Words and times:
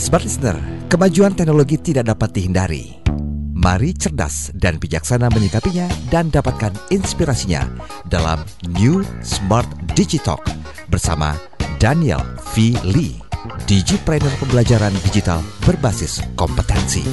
Smart 0.00 0.24
Listener, 0.24 0.56
kemajuan 0.88 1.36
teknologi 1.36 1.76
tidak 1.76 2.08
dapat 2.08 2.32
dihindari. 2.32 3.04
Mari 3.52 3.92
cerdas 3.92 4.48
dan 4.56 4.80
bijaksana 4.80 5.28
menyikapinya 5.28 5.92
dan 6.08 6.32
dapatkan 6.32 6.72
inspirasinya 6.88 7.68
dalam 8.08 8.40
New 8.80 9.04
Smart 9.20 9.68
Digitalk 9.92 10.40
bersama 10.88 11.36
Daniel 11.76 12.24
V. 12.56 12.72
Lee, 12.88 13.20
Digipreneur 13.68 14.32
pembelajaran 14.40 14.96
digital 15.04 15.44
berbasis 15.68 16.24
kompetensi. 16.32 17.04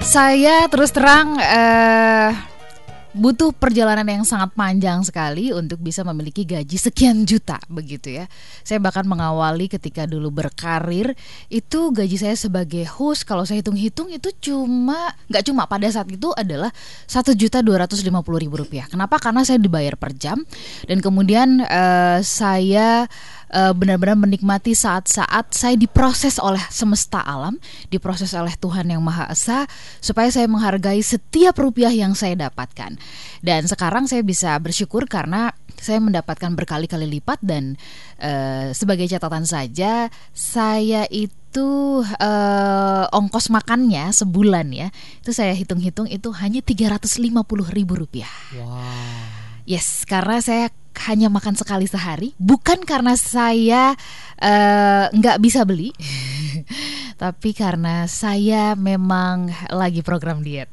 Saya 0.00 0.72
terus 0.72 0.88
terang 0.96 1.36
eh, 1.36 2.51
butuh 3.12 3.52
perjalanan 3.52 4.08
yang 4.08 4.24
sangat 4.24 4.56
panjang 4.56 5.04
sekali 5.04 5.52
untuk 5.52 5.80
bisa 5.84 6.00
memiliki 6.00 6.48
gaji 6.48 6.76
sekian 6.80 7.28
juta 7.28 7.60
begitu 7.68 8.08
ya. 8.08 8.24
Saya 8.64 8.80
bahkan 8.80 9.04
mengawali 9.04 9.68
ketika 9.68 10.08
dulu 10.08 10.32
berkarir 10.32 11.12
itu 11.52 11.92
gaji 11.92 12.16
saya 12.16 12.36
sebagai 12.36 12.88
host 12.88 13.28
kalau 13.28 13.44
saya 13.44 13.60
hitung-hitung 13.60 14.08
itu 14.08 14.32
cuma 14.40 15.12
nggak 15.28 15.44
cuma 15.44 15.68
pada 15.68 15.84
saat 15.92 16.08
itu 16.08 16.32
adalah 16.32 16.72
satu 17.04 17.36
juta 17.36 17.60
dua 17.60 17.84
ratus 17.84 18.00
lima 18.00 18.24
puluh 18.24 18.40
ribu 18.40 18.56
rupiah. 18.56 18.88
Kenapa? 18.88 19.20
Karena 19.20 19.44
saya 19.44 19.60
dibayar 19.60 19.94
per 20.00 20.16
jam 20.16 20.40
dan 20.88 20.98
kemudian 21.04 21.60
uh, 21.68 22.18
saya 22.24 23.04
uh, 23.52 23.72
benar-benar 23.76 24.16
menikmati 24.16 24.72
saat-saat 24.72 25.52
saya 25.52 25.76
diproses 25.76 26.40
oleh 26.40 26.60
semesta 26.72 27.20
alam, 27.22 27.60
diproses 27.92 28.32
oleh 28.32 28.56
Tuhan 28.56 28.88
yang 28.88 29.04
Maha 29.04 29.28
Esa, 29.30 29.68
supaya 30.00 30.32
saya 30.32 30.48
menghargai 30.48 30.98
setiap 31.04 31.60
rupiah 31.60 31.92
yang 31.92 32.16
saya 32.16 32.48
dapatkan. 32.48 32.96
Dan 33.44 33.68
sekarang 33.68 34.08
saya 34.08 34.24
bisa 34.24 34.56
bersyukur 34.58 35.04
karena 35.06 35.52
saya 35.82 35.98
mendapatkan 35.98 36.54
berkali-kali 36.54 37.10
lipat 37.18 37.42
dan 37.42 37.74
uh, 38.22 38.70
sebagai 38.70 39.10
catatan 39.10 39.42
saja 39.42 40.06
saya 40.30 41.10
itu 41.10 42.00
uh, 42.06 43.04
ongkos 43.10 43.50
makannya 43.50 44.14
sebulan 44.14 44.70
ya 44.70 44.88
itu 45.18 45.34
saya 45.34 45.50
hitung-hitung 45.58 46.06
itu 46.06 46.30
hanya 46.38 46.62
350 46.62 47.18
ribu 47.74 47.98
rupiah. 47.98 48.30
Wow. 48.54 49.42
Yes, 49.62 50.02
karena 50.06 50.42
saya 50.42 50.74
hanya 51.08 51.32
makan 51.32 51.58
sekali 51.58 51.88
sehari, 51.88 52.36
bukan 52.38 52.84
karena 52.86 53.18
saya 53.18 53.96
eh, 54.38 55.04
nggak 55.10 55.36
uh, 55.38 55.42
bisa 55.42 55.64
beli, 55.66 55.90
tapi 57.22 57.54
karena 57.54 58.06
saya 58.06 58.74
memang 58.78 59.50
lagi 59.72 60.02
program 60.04 60.42
diet. 60.42 60.70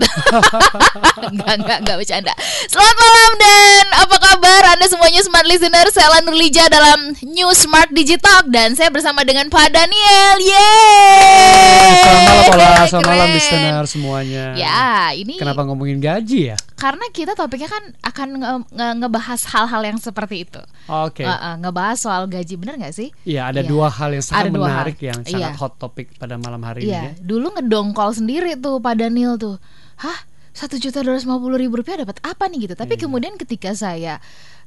nggak 1.35 1.55
nggak 1.65 1.77
nggak 1.85 1.97
bercanda. 1.97 2.33
Selamat 2.69 2.97
malam 2.97 3.31
dan 3.39 3.85
apa 4.05 4.15
kabar 4.17 4.63
Anda 4.75 4.85
semuanya 4.85 5.21
smart 5.25 5.47
listener? 5.47 5.87
Saya 5.89 6.21
Nurlija 6.21 6.69
dalam 6.69 7.15
New 7.25 7.49
Smart 7.55 7.89
Digital 7.93 8.45
dan 8.51 8.75
saya 8.75 8.91
bersama 8.93 9.23
dengan 9.23 9.47
Pak 9.47 9.71
Daniel. 9.71 10.35
Yeay! 10.41 12.01
Selamat 12.03 12.23
malam, 12.25 12.43
Pola. 12.45 12.69
Selamat 12.85 13.09
malam 13.09 13.29
listener 13.33 13.83
semuanya. 13.89 14.45
Ya, 14.57 15.13
ini 15.15 15.37
kenapa 15.39 15.65
ngomongin 15.65 16.01
gaji 16.01 16.53
ya? 16.53 16.57
Karena 16.79 17.05
kita 17.11 17.35
topiknya 17.35 17.69
kan 17.69 17.83
akan 18.01 18.27
nge 18.39 18.51
nge 18.71 18.87
ngebahas 19.03 19.41
hal-hal 19.51 19.81
yang 19.83 19.99
seperti 20.09 20.49
itu. 20.49 20.61
Oke. 20.89 21.21
Okay. 21.21 21.27
Uh, 21.29 21.33
uh, 21.37 21.55
ngebahas 21.61 21.97
soal 22.01 22.25
gaji 22.25 22.57
bener 22.57 22.81
nggak 22.81 22.95
sih? 22.97 23.13
Iya, 23.23 23.53
ada 23.53 23.61
ya. 23.61 23.69
dua 23.69 23.87
hal 23.93 24.09
yang 24.17 24.25
sangat 24.25 24.49
menarik 24.49 24.97
hal. 24.97 25.07
yang 25.13 25.19
sangat 25.21 25.53
ya. 25.53 25.59
hot 25.61 25.73
topik 25.77 26.17
pada 26.17 26.35
malam 26.41 26.61
hari 26.65 26.89
ya. 26.89 26.89
ini. 26.89 27.09
Ya. 27.13 27.13
Dulu 27.21 27.61
ngedongkol 27.61 28.09
sendiri 28.17 28.57
tuh 28.57 28.81
Pak 28.81 28.97
Daniel 28.97 29.37
tuh. 29.37 29.61
Hah? 30.01 30.25
Satu 30.49 30.75
juta 30.81 31.05
dua 31.05 31.15
ratus 31.15 31.29
lima 31.29 31.37
puluh 31.39 31.55
ribu 31.61 31.79
rupiah 31.79 32.01
dapat 32.01 32.19
apa 32.25 32.49
nih 32.49 32.67
gitu? 32.67 32.75
Tapi 32.75 32.97
hmm. 32.97 33.01
kemudian 33.05 33.33
ketika 33.37 33.71
saya 33.77 34.17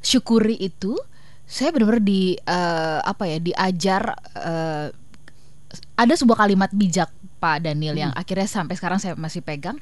syukuri 0.01 0.57
itu, 0.57 0.97
saya 1.45 1.75
benar-benar 1.75 2.01
di 2.01 2.39
uh, 2.49 3.03
apa 3.03 3.29
ya 3.29 3.39
diajar 3.43 4.15
uh, 4.39 4.89
ada 5.99 6.15
sebuah 6.17 6.47
kalimat 6.47 6.71
bijak 6.73 7.11
Pak 7.43 7.67
Daniel 7.67 7.99
hmm. 7.99 8.03
yang 8.09 8.13
akhirnya 8.15 8.49
sampai 8.49 8.79
sekarang 8.79 9.03
saya 9.03 9.19
masih 9.19 9.43
pegang 9.43 9.77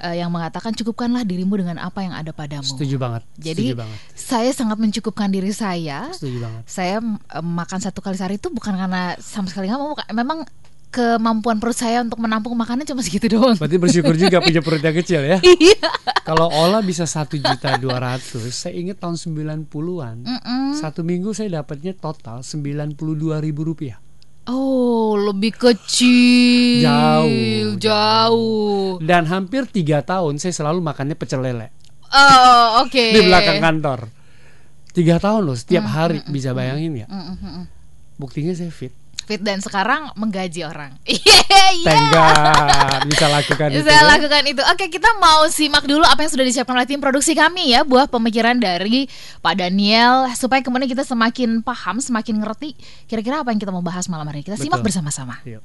uh, 0.00 0.16
yang 0.16 0.32
mengatakan 0.32 0.72
cukupkanlah 0.74 1.22
dirimu 1.28 1.60
dengan 1.60 1.78
apa 1.78 2.00
yang 2.02 2.16
ada 2.16 2.32
padamu. 2.32 2.66
Setuju 2.66 2.96
banget. 2.96 3.22
Jadi 3.36 3.72
Setuju 3.72 3.80
banget. 3.84 3.98
saya 4.16 4.50
sangat 4.56 4.78
mencukupkan 4.80 5.28
diri 5.28 5.52
saya. 5.52 6.10
Setuju 6.10 6.38
banget. 6.42 6.62
Saya 6.66 6.96
uh, 7.04 7.44
makan 7.44 7.78
satu 7.78 8.00
kali 8.00 8.16
sehari 8.16 8.40
itu 8.40 8.48
bukan 8.48 8.74
karena 8.74 9.14
sama 9.20 9.46
sekali 9.52 9.68
nggak 9.68 9.80
mau, 9.80 9.94
memang 10.10 10.38
kemampuan 10.90 11.62
perut 11.62 11.78
saya 11.78 12.02
untuk 12.02 12.18
menampung 12.18 12.52
makanan 12.58 12.82
cuma 12.82 13.00
segitu 13.00 13.30
doang. 13.30 13.54
Berarti 13.54 13.78
bersyukur 13.78 14.14
juga 14.18 14.42
punya 14.46 14.60
perut 14.60 14.82
yang 14.82 14.96
kecil 14.98 15.22
ya. 15.22 15.38
Iya. 15.38 15.88
Kalau 16.26 16.50
Ola 16.50 16.82
bisa 16.82 17.06
satu 17.06 17.38
juta 17.38 17.78
dua 17.78 18.02
ratus, 18.02 18.50
saya 18.50 18.74
ingat 18.76 18.98
tahun 18.98 19.16
90-an, 19.18 20.16
mm 20.26 20.38
-mm. 20.42 20.66
satu 20.78 21.06
minggu 21.06 21.30
saya 21.34 21.62
dapatnya 21.62 21.94
total 21.96 22.42
sembilan 22.42 22.94
puluh 22.98 23.14
dua 23.14 23.38
ribu 23.38 23.66
rupiah. 23.66 23.98
Oh, 24.50 25.14
lebih 25.14 25.54
kecil. 25.54 26.82
Jauh, 26.82 27.78
jauh. 27.78 28.98
Dan 28.98 29.30
hampir 29.30 29.70
tiga 29.70 30.02
tahun 30.02 30.42
saya 30.42 30.50
selalu 30.50 30.82
makannya 30.82 31.14
pecel 31.14 31.46
lele. 31.46 31.70
Oh, 32.10 32.82
oke. 32.82 32.90
Okay. 32.90 33.10
Di 33.16 33.20
belakang 33.22 33.62
kantor. 33.62 34.10
Tiga 34.90 35.22
tahun 35.22 35.46
loh, 35.46 35.54
setiap 35.54 35.86
mm, 35.86 35.92
hari 35.94 36.18
mm, 36.18 36.34
bisa 36.34 36.50
bayangin 36.50 36.92
ya. 36.98 37.06
Mm, 37.06 37.22
mm, 37.22 37.36
mm. 37.38 37.64
Buktinya 38.18 38.50
saya 38.58 38.74
fit 38.74 38.90
fit 39.24 39.40
dan 39.40 39.60
sekarang 39.60 40.12
menggaji 40.16 40.64
orang. 40.66 40.96
Iya. 41.70 41.86
Tengah 41.86 43.06
bisa 43.06 43.26
lakukan 43.30 43.70
bisa 43.70 43.78
itu. 43.78 43.86
Bisa 43.86 43.94
ya. 43.94 44.02
lakukan 44.02 44.42
itu. 44.42 44.62
Oke, 44.74 44.90
kita 44.90 45.10
mau 45.22 45.46
simak 45.46 45.86
dulu 45.86 46.02
apa 46.02 46.26
yang 46.26 46.32
sudah 46.34 46.42
disiapkan 46.42 46.74
oleh 46.74 46.88
tim 46.88 46.98
produksi 46.98 47.30
kami 47.38 47.74
ya, 47.74 47.86
buah 47.86 48.10
pemikiran 48.10 48.58
dari 48.58 49.06
Pak 49.38 49.54
Daniel 49.54 50.26
supaya 50.34 50.66
kemudian 50.66 50.90
kita 50.90 51.06
semakin 51.06 51.62
paham, 51.62 52.02
semakin 52.02 52.42
ngerti 52.42 52.74
kira-kira 53.06 53.46
apa 53.46 53.54
yang 53.54 53.62
kita 53.62 53.70
mau 53.70 53.86
bahas 53.86 54.10
malam 54.10 54.26
hari 54.26 54.42
ini. 54.42 54.50
Kita 54.50 54.58
Betul. 54.58 54.66
simak 54.66 54.82
bersama-sama. 54.82 55.38
Yuk. 55.46 55.62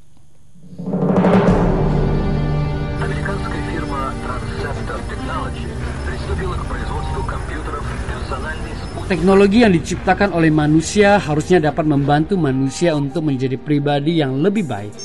Teknologi 9.06 9.62
yang 9.62 9.70
diciptakan 9.70 10.34
oleh 10.34 10.50
manusia 10.50 11.22
harusnya 11.22 11.70
dapat 11.70 11.86
membantu 11.86 12.42
manusia 12.42 12.98
untuk 12.98 13.30
menjadi 13.30 13.54
pribadi 13.54 14.18
yang 14.18 14.42
lebih 14.42 14.66
baik, 14.66 14.98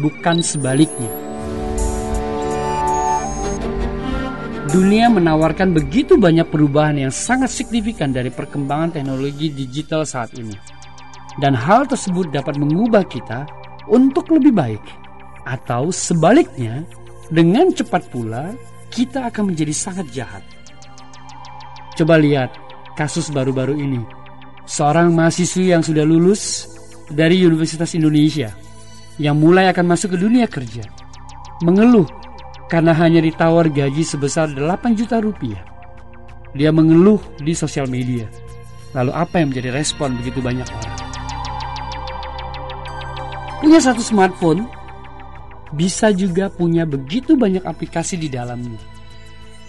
bukan 0.00 0.40
sebaliknya. 0.40 1.12
Dunia 4.72 5.12
menawarkan 5.12 5.76
begitu 5.76 6.16
banyak 6.16 6.48
perubahan 6.48 6.96
yang 6.96 7.12
sangat 7.12 7.52
signifikan 7.52 8.08
dari 8.08 8.32
perkembangan 8.32 8.96
teknologi 8.96 9.52
digital 9.52 10.08
saat 10.08 10.32
ini. 10.40 10.56
Dan 11.36 11.52
hal 11.52 11.84
tersebut 11.84 12.32
dapat 12.32 12.56
mengubah 12.56 13.04
kita 13.04 13.44
untuk 13.92 14.32
lebih 14.32 14.56
baik. 14.56 14.84
Atau 15.44 15.92
sebaliknya, 15.92 16.88
dengan 17.28 17.68
cepat 17.68 18.08
pula 18.08 18.56
kita 18.88 19.28
akan 19.28 19.52
menjadi 19.52 19.76
sangat 19.76 20.08
jahat. 20.08 20.40
Coba 22.00 22.16
lihat 22.16 22.65
kasus 22.96 23.28
baru-baru 23.28 23.76
ini. 23.76 24.00
Seorang 24.66 25.14
mahasiswi 25.14 25.70
yang 25.76 25.84
sudah 25.84 26.02
lulus 26.02 26.66
dari 27.12 27.44
Universitas 27.44 27.94
Indonesia 27.94 28.50
yang 29.20 29.38
mulai 29.38 29.70
akan 29.70 29.86
masuk 29.86 30.16
ke 30.16 30.18
dunia 30.18 30.50
kerja 30.50 30.82
mengeluh 31.62 32.08
karena 32.66 32.92
hanya 32.98 33.22
ditawar 33.22 33.70
gaji 33.70 34.02
sebesar 34.02 34.50
8 34.50 34.98
juta 34.98 35.22
rupiah. 35.22 35.62
Dia 36.56 36.72
mengeluh 36.72 37.20
di 37.38 37.52
sosial 37.52 37.86
media. 37.86 38.26
Lalu 38.96 39.12
apa 39.12 39.38
yang 39.38 39.52
menjadi 39.52 39.70
respon 39.76 40.16
begitu 40.18 40.40
banyak 40.40 40.66
orang? 40.66 40.96
Punya 43.60 43.78
satu 43.80 44.00
smartphone 44.00 44.64
bisa 45.76 46.10
juga 46.14 46.48
punya 46.48 46.88
begitu 46.88 47.36
banyak 47.36 47.62
aplikasi 47.64 48.16
di 48.16 48.32
dalamnya. 48.32 48.80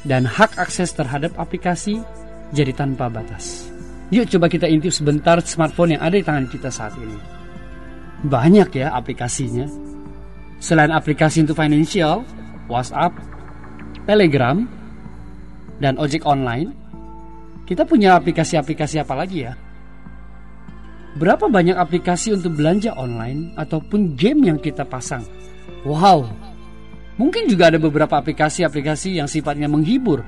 Dan 0.07 0.23
hak 0.23 0.55
akses 0.55 0.95
terhadap 0.95 1.35
aplikasi 1.35 1.99
jadi 2.51 2.71
tanpa 2.71 3.11
batas. 3.11 3.67
Yuk 4.07 4.27
coba 4.31 4.47
kita 4.47 4.71
intip 4.71 4.95
sebentar 4.95 5.35
smartphone 5.43 5.99
yang 5.99 6.03
ada 6.03 6.15
di 6.15 6.23
tangan 6.23 6.47
kita 6.47 6.71
saat 6.71 6.95
ini. 6.95 7.17
Banyak 8.23 8.71
ya 8.71 8.95
aplikasinya. 8.95 9.67
Selain 10.57 10.89
aplikasi 10.89 11.43
untuk 11.43 11.59
financial, 11.59 12.23
WhatsApp, 12.71 13.13
Telegram, 14.07 14.63
dan 15.77 15.99
ojek 15.99 16.23
online, 16.23 16.73
kita 17.67 17.83
punya 17.83 18.15
aplikasi-aplikasi 18.15 19.03
apa 19.03 19.13
lagi 19.13 19.45
ya? 19.45 19.53
Berapa 21.19 21.51
banyak 21.51 21.75
aplikasi 21.75 22.31
untuk 22.31 22.55
belanja 22.55 22.95
online 22.95 23.53
ataupun 23.59 24.15
game 24.15 24.49
yang 24.49 24.57
kita 24.57 24.87
pasang? 24.87 25.25
Wow, 25.83 26.31
mungkin 27.19 27.45
juga 27.51 27.69
ada 27.69 27.77
beberapa 27.77 28.17
aplikasi-aplikasi 28.17 29.19
yang 29.19 29.27
sifatnya 29.27 29.67
menghibur 29.67 30.23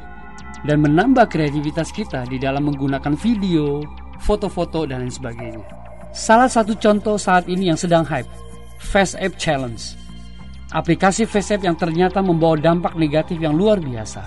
dan 0.67 0.83
menambah 0.83 1.31
kreativitas 1.31 1.91
kita 1.95 2.27
di 2.27 2.35
dalam 2.35 2.67
menggunakan 2.67 3.15
video, 3.15 3.79
foto-foto, 4.19 4.83
dan 4.83 5.07
lain 5.07 5.13
sebagainya. 5.13 5.63
Salah 6.11 6.49
satu 6.49 6.75
contoh 6.75 7.15
saat 7.15 7.47
ini 7.47 7.71
yang 7.71 7.79
sedang 7.79 8.03
hype, 8.03 8.27
Face 8.81 9.15
App 9.15 9.37
Challenge. 9.39 9.79
Aplikasi 10.75 11.23
Face 11.29 11.53
App 11.55 11.63
yang 11.63 11.77
ternyata 11.79 12.19
membawa 12.19 12.59
dampak 12.59 12.97
negatif 12.99 13.39
yang 13.39 13.55
luar 13.55 13.79
biasa. 13.79 14.25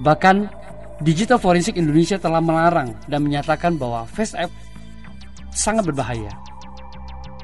Bahkan, 0.00 0.36
Digital 0.96 1.36
Forensik 1.36 1.76
Indonesia 1.76 2.16
telah 2.16 2.40
melarang 2.40 2.96
dan 3.04 3.20
menyatakan 3.20 3.76
bahwa 3.76 4.08
Face 4.08 4.32
App 4.32 4.48
sangat 5.52 5.88
berbahaya. 5.88 6.32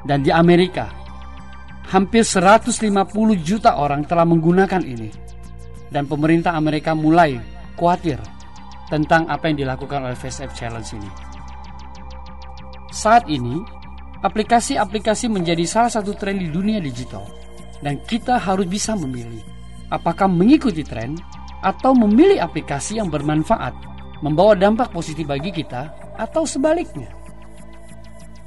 Dan 0.05 0.25
di 0.25 0.33
Amerika, 0.33 0.89
hampir 1.89 2.25
150 2.25 2.89
juta 3.45 3.77
orang 3.77 4.05
telah 4.09 4.25
menggunakan 4.25 4.81
ini. 4.81 5.09
Dan 5.93 6.09
pemerintah 6.09 6.57
Amerika 6.57 6.97
mulai 6.97 7.52
khawatir 7.77 8.19
tentang 8.91 9.25
apa 9.29 9.49
yang 9.49 9.65
dilakukan 9.65 10.05
oleh 10.05 10.17
FaceApp 10.17 10.53
Challenge 10.53 10.89
ini. 10.97 11.11
Saat 12.93 13.25
ini, 13.25 13.57
aplikasi-aplikasi 14.21 15.27
menjadi 15.27 15.65
salah 15.65 15.91
satu 15.91 16.13
tren 16.13 16.37
di 16.37 16.47
dunia 16.47 16.77
digital. 16.77 17.25
Dan 17.83 17.99
kita 18.07 18.39
harus 18.39 18.63
bisa 18.63 18.95
memilih 18.95 19.43
apakah 19.91 20.31
mengikuti 20.31 20.87
tren 20.87 21.19
atau 21.59 21.91
memilih 21.91 22.39
aplikasi 22.39 22.97
yang 23.01 23.11
bermanfaat, 23.11 23.75
membawa 24.23 24.55
dampak 24.55 24.87
positif 24.95 25.27
bagi 25.27 25.51
kita, 25.51 25.91
atau 26.15 26.47
sebaliknya. 26.47 27.11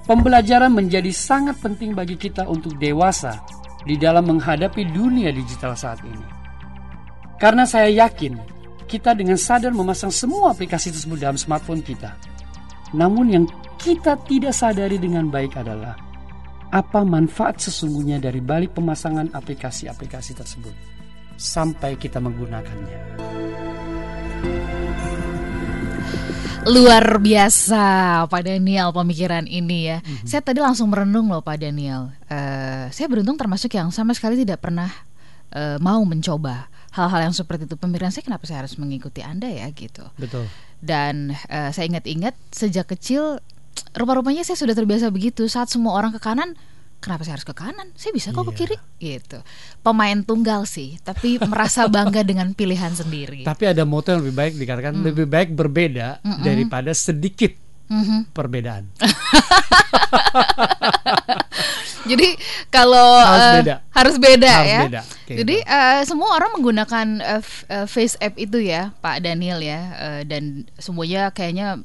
Pembelajaran 0.08 0.70
menjadi 0.70 1.11
sangat 1.11 1.58
penting 1.61 1.93
bagi 1.93 2.14
kita 2.14 2.46
untuk 2.46 2.78
dewasa 2.78 3.43
di 3.82 3.99
dalam 3.99 4.31
menghadapi 4.31 4.88
dunia 4.94 5.34
digital 5.34 5.75
saat 5.75 5.99
ini. 6.06 6.26
Karena 7.37 7.69
saya 7.69 7.90
yakin 7.90 8.56
kita 8.87 9.12
dengan 9.19 9.35
sadar 9.35 9.75
memasang 9.75 10.15
semua 10.15 10.55
aplikasi 10.55 10.94
tersebut 10.94 11.19
dalam 11.19 11.35
smartphone 11.35 11.83
kita. 11.83 12.15
Namun 12.94 13.27
yang 13.29 13.44
kita 13.77 14.15
tidak 14.25 14.55
sadari 14.55 14.97
dengan 14.97 15.27
baik 15.27 15.59
adalah 15.59 15.99
apa 16.71 17.03
manfaat 17.06 17.62
sesungguhnya 17.62 18.19
dari 18.19 18.43
balik 18.43 18.75
pemasangan 18.75 19.31
aplikasi-aplikasi 19.35 20.33
tersebut 20.35 20.75
sampai 21.37 21.94
kita 21.99 22.19
menggunakannya. 22.19 23.00
Luar 26.67 27.23
biasa 27.23 27.83
Pak 28.27 28.43
Daniel 28.43 28.91
pemikiran 28.91 29.47
ini 29.47 29.87
ya. 29.87 29.99
Mm-hmm. 30.03 30.27
Saya 30.27 30.43
tadi 30.43 30.59
langsung 30.59 30.91
merenung 30.91 31.31
loh 31.31 31.38
Pak 31.38 31.62
Daniel. 31.62 32.11
Uh, 32.27 32.91
saya 32.91 33.06
beruntung 33.06 33.38
termasuk 33.38 33.71
yang 33.71 33.94
sama 33.94 34.11
sekali 34.19 34.35
tidak 34.43 34.67
pernah 34.67 34.91
uh, 35.55 35.79
mau 35.79 36.03
mencoba 36.03 36.67
hal-hal 36.97 37.29
yang 37.29 37.35
seperti 37.37 37.69
itu. 37.69 37.77
Pemikiran 37.77 38.09
saya 38.09 38.25
kenapa 38.25 38.49
saya 38.49 38.65
harus 38.65 38.81
mengikuti 38.81 39.21
Anda 39.21 39.53
ya 39.53 39.69
gitu. 39.77 40.09
Betul. 40.17 40.49
Dan 40.81 41.37
uh, 41.53 41.71
saya 41.71 41.85
ingat-ingat 41.87 42.35
sejak 42.51 42.89
kecil 42.89 43.45
rupa-rupanya 43.93 44.45
saya 44.45 44.57
sudah 44.57 44.73
terbiasa 44.73 45.13
begitu 45.13 45.49
saat 45.49 45.69
semua 45.69 45.97
orang 45.97 46.13
ke 46.17 46.21
kanan 46.21 46.57
kenapa 47.01 47.25
saya 47.25 47.39
harus 47.39 47.49
ke 47.49 47.55
kanan 47.57 47.89
saya 47.97 48.13
bisa 48.13 48.33
kok 48.33 48.45
iya. 48.45 48.49
ke 48.49 48.53
kiri 48.57 48.77
gitu 49.01 49.39
pemain 49.85 50.17
tunggal 50.25 50.65
sih 50.65 50.97
tapi 51.05 51.37
merasa 51.45 51.89
bangga 51.89 52.25
dengan 52.29 52.53
pilihan 52.57 52.93
sendiri 52.93 53.45
tapi 53.45 53.69
ada 53.69 53.85
moto 53.85 54.13
yang 54.13 54.25
lebih 54.25 54.37
baik 54.37 54.53
dikatakan 54.57 54.95
mm. 54.97 55.05
lebih 55.05 55.27
baik 55.29 55.51
berbeda 55.53 56.25
mm 56.25 56.33
-mm. 56.41 56.45
daripada 56.45 56.91
sedikit 56.97 57.53
mm 57.89 58.03
-hmm. 58.03 58.21
perbedaan 58.33 58.85
jadi 62.06 62.29
kalau 62.70 63.08
harus 63.19 63.43
uh, 63.43 63.55
beda 63.61 63.75
harus 63.91 64.17
beda 64.17 64.53
harus 64.53 64.70
ya 64.70 64.81
beda. 64.87 65.03
jadi 65.26 65.56
uh, 65.67 66.00
semua 66.06 66.31
orang 66.38 66.50
menggunakan 66.55 67.06
uh, 67.23 67.87
face 67.91 68.14
app 68.23 68.38
itu 68.38 68.62
ya 68.62 68.94
Pak 69.03 69.26
Daniel 69.26 69.58
ya 69.58 69.81
uh, 69.99 70.23
dan 70.23 70.64
semuanya 70.79 71.35
kayaknya 71.35 71.82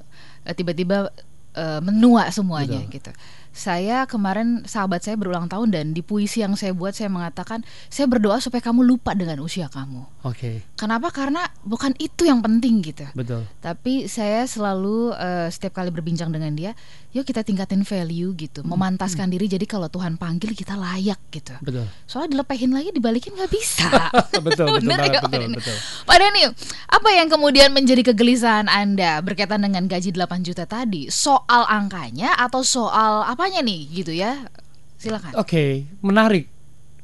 tiba-tiba 0.58 1.14
uh, 1.58 1.80
menua 1.84 2.30
semuanya 2.32 2.82
Betul. 2.86 2.96
gitu. 2.98 3.12
Saya 3.52 4.08
kemarin 4.08 4.64
sahabat 4.64 5.04
saya 5.04 5.20
berulang 5.20 5.52
tahun 5.52 5.76
dan 5.76 5.86
di 5.92 6.00
puisi 6.00 6.40
yang 6.40 6.56
saya 6.56 6.72
buat 6.72 6.96
saya 6.96 7.12
mengatakan 7.12 7.68
saya 7.92 8.08
berdoa 8.08 8.40
supaya 8.40 8.64
kamu 8.64 8.88
lupa 8.88 9.12
dengan 9.12 9.44
usia 9.44 9.68
kamu. 9.68 10.08
Oke. 10.24 10.40
Okay. 10.40 10.56
Kenapa? 10.80 11.12
Karena 11.12 11.44
bukan 11.68 11.92
itu 12.00 12.24
yang 12.24 12.40
penting 12.40 12.80
gitu. 12.80 13.06
Betul. 13.12 13.44
Tapi 13.60 14.08
saya 14.08 14.48
selalu 14.48 15.12
uh, 15.14 15.52
setiap 15.52 15.78
kali 15.78 15.92
berbincang 15.92 16.32
dengan 16.32 16.56
dia, 16.56 16.72
yuk 17.12 17.28
kita 17.28 17.44
tingkatin 17.44 17.84
value 17.84 18.32
gitu, 18.40 18.64
hmm. 18.64 18.72
memantaskan 18.72 19.28
hmm. 19.28 19.34
diri 19.36 19.46
jadi 19.52 19.66
kalau 19.68 19.92
Tuhan 19.92 20.16
panggil 20.16 20.56
kita 20.56 20.80
layak 20.80 21.20
gitu. 21.30 21.54
Betul. 21.60 21.86
Soalnya 22.08 22.40
dilepehin 22.40 22.72
lagi 22.72 22.90
dibalikin 22.96 23.36
nggak 23.36 23.52
bisa. 23.52 23.92
betul, 24.16 24.42
betul, 24.48 24.66
betul, 24.80 24.88
betul, 24.88 25.22
betul, 25.28 25.52
betul. 25.60 25.78
Pak 26.08 26.18
Dani, 26.18 26.42
apa 26.88 27.10
yang 27.12 27.28
kemudian 27.28 27.70
menjadi 27.76 28.02
kegelisahan 28.16 28.72
Anda 28.72 29.20
berkaitan 29.20 29.62
dengan 29.62 29.86
gaji 29.86 30.16
8 30.16 30.48
juta 30.48 30.64
tadi? 30.64 31.12
Soal 31.12 31.68
angkanya 31.68 32.34
atau 32.40 32.64
soal 32.64 33.28
apanya 33.42 33.66
nih 33.66 33.82
gitu 33.90 34.14
ya? 34.14 34.46
Silakan. 35.02 35.34
Oke, 35.34 35.50
okay, 35.50 35.70
menarik. 36.06 36.46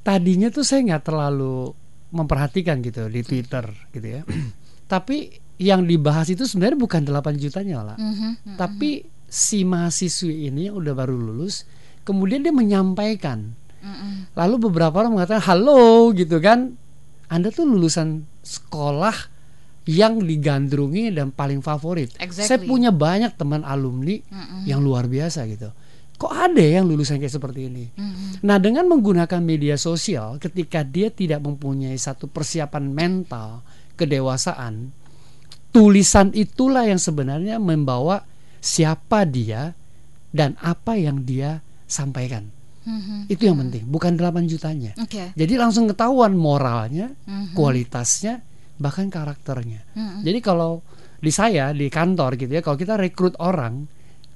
Tadinya 0.05 0.53
tuh 0.53 0.61
saya 0.61 0.85
nggak 0.85 1.09
terlalu 1.09 1.73
memperhatikan 2.13 2.77
gitu 2.85 3.09
di 3.09 3.25
Twitter 3.25 3.65
gitu 3.89 4.05
ya. 4.05 4.21
Tapi 4.93 5.33
yang 5.57 5.81
dibahas 5.89 6.29
itu 6.29 6.45
sebenarnya 6.45 6.77
bukan 6.77 7.01
8 7.09 7.41
jutanya 7.41 7.81
lah. 7.81 7.97
Mm 7.97 8.13
-hmm, 8.13 8.53
Tapi 8.53 9.01
si 9.25 9.65
mahasiswi 9.65 10.45
ini 10.45 10.69
udah 10.69 10.93
baru 10.93 11.17
lulus, 11.17 11.65
kemudian 12.05 12.45
dia 12.45 12.53
menyampaikan. 12.53 13.57
Mm-mm. 13.81 14.29
Lalu 14.37 14.69
beberapa 14.69 14.93
orang 15.01 15.17
mengatakan 15.17 15.41
halo 15.41 16.13
gitu 16.13 16.37
kan, 16.37 16.77
Anda 17.33 17.49
tuh 17.49 17.65
lulusan 17.65 18.29
sekolah 18.45 19.33
yang 19.89 20.21
digandrungi 20.21 21.17
dan 21.17 21.33
paling 21.33 21.65
favorit. 21.65 22.13
Exactly. 22.21 22.45
Saya 22.45 22.59
punya 22.61 22.93
banyak 22.93 23.33
teman 23.33 23.65
alumni 23.65 24.21
Mm-mm. 24.21 24.69
yang 24.69 24.85
luar 24.85 25.09
biasa 25.09 25.49
gitu. 25.49 25.73
Kok 26.17 26.33
ada 26.33 26.65
yang 26.65 26.89
lulusan 26.89 27.21
kayak 27.21 27.37
seperti 27.37 27.69
ini? 27.69 27.85
Mm-hmm. 27.93 28.29
Nah, 28.41 28.57
dengan 28.57 28.89
menggunakan 28.89 29.37
media 29.37 29.77
sosial, 29.77 30.41
ketika 30.41 30.81
dia 30.81 31.13
tidak 31.13 31.45
mempunyai 31.45 31.93
satu 31.93 32.25
persiapan 32.25 32.89
mental, 32.89 33.61
kedewasaan, 33.93 34.89
tulisan 35.69 36.33
itulah 36.33 36.89
yang 36.89 36.97
sebenarnya 36.97 37.61
membawa 37.61 38.25
siapa 38.57 39.29
dia 39.29 39.77
dan 40.33 40.57
apa 40.57 40.97
yang 40.97 41.21
dia 41.21 41.61
sampaikan. 41.85 42.49
Mm-hmm. 42.87 43.19
Itu 43.29 43.43
yang 43.45 43.57
penting, 43.61 43.83
bukan 43.85 44.17
8 44.17 44.49
jutanya. 44.49 44.97
Okay. 44.97 45.37
Jadi 45.37 45.53
langsung 45.53 45.85
ketahuan 45.85 46.33
moralnya, 46.33 47.13
mm-hmm. 47.13 47.53
kualitasnya, 47.53 48.41
bahkan 48.81 49.13
karakternya. 49.13 49.85
Mm-hmm. 49.93 50.21
Jadi 50.25 50.39
kalau 50.41 50.81
di 51.21 51.29
saya 51.29 51.69
di 51.77 51.93
kantor 51.93 52.41
gitu 52.41 52.57
ya, 52.57 52.65
kalau 52.65 52.77
kita 52.79 52.97
rekrut 52.97 53.37
orang, 53.37 53.85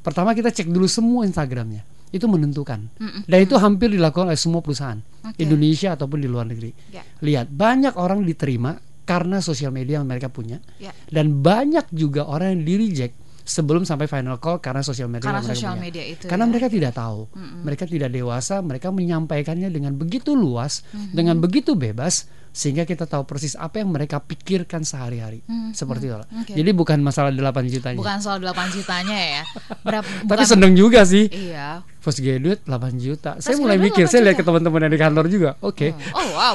pertama 0.02 0.36
kita 0.36 0.50
cek 0.50 0.70
dulu 0.70 0.86
semua 0.86 1.24
Instagramnya. 1.26 1.86
Itu 2.12 2.28
menentukan. 2.28 2.92
Mm-hmm. 3.00 3.22
Dan 3.24 3.40
itu 3.40 3.56
hampir 3.56 3.88
dilakukan 3.88 4.28
oleh 4.28 4.40
semua 4.40 4.60
perusahaan 4.60 5.00
okay. 5.00 5.48
Indonesia 5.48 5.96
ataupun 5.96 6.20
di 6.20 6.28
luar 6.28 6.44
negeri. 6.44 6.76
Yeah. 6.92 7.08
Lihat, 7.24 7.48
banyak 7.56 7.96
orang 7.96 8.28
diterima 8.28 8.76
karena 9.08 9.40
sosial 9.40 9.72
media 9.72 10.04
yang 10.04 10.12
mereka 10.12 10.28
punya. 10.28 10.60
Yeah. 10.76 10.92
Dan 11.08 11.40
banyak 11.40 11.88
juga 11.96 12.28
orang 12.28 12.60
yang 12.60 12.64
di 12.68 12.76
reject 12.76 13.16
sebelum 13.42 13.84
sampai 13.84 14.06
final 14.06 14.38
call 14.38 14.62
karena 14.62 14.86
sosial 14.86 15.10
media 15.10 15.28
karena 15.28 15.42
sosial 15.42 15.76
media 15.76 16.04
itu 16.06 16.30
karena 16.30 16.46
ya. 16.46 16.50
mereka 16.54 16.68
tidak 16.70 16.94
tahu 16.94 17.26
mm 17.34 17.60
mereka 17.62 17.84
tidak 17.90 18.10
dewasa 18.14 18.62
mereka 18.62 18.88
menyampaikannya 18.94 19.70
dengan 19.74 19.98
begitu 19.98 20.38
luas 20.38 20.86
mm 20.94 21.14
dengan 21.14 21.42
begitu 21.42 21.74
bebas 21.74 22.30
sehingga 22.52 22.84
kita 22.84 23.08
tahu 23.08 23.24
persis 23.24 23.56
apa 23.56 23.80
yang 23.80 23.96
mereka 23.96 24.20
pikirkan 24.20 24.84
sehari-hari 24.84 25.40
hmm, 25.48 25.72
seperti 25.72 26.12
itu. 26.12 26.20
Okay. 26.44 26.56
Jadi 26.60 26.72
bukan 26.76 27.00
masalah 27.00 27.32
8 27.32 27.40
jutanya. 27.72 27.96
Bukan 27.96 28.20
soal 28.20 28.44
8 28.44 28.76
jutanya 28.76 29.16
ya. 29.16 29.44
Berapa, 29.88 30.08
Tapi 30.36 30.44
seneng 30.44 30.76
juga 30.76 31.08
sih. 31.08 31.32
Iya. 31.32 31.88
First 32.04 32.20
graduate 32.20 32.60
8 32.68 33.00
juta. 33.00 33.40
Saya 33.40 33.56
mulai 33.56 33.80
mikir, 33.80 34.04
saya 34.12 34.28
lihat 34.28 34.36
ke 34.36 34.44
teman-teman 34.44 34.84
yang 34.84 34.92
di 34.92 35.00
kantor 35.00 35.26
juga. 35.32 35.56
Oke. 35.64 35.96
Okay. 35.96 36.12
Oh. 36.12 36.20
oh 36.20 36.28
wow. 36.36 36.54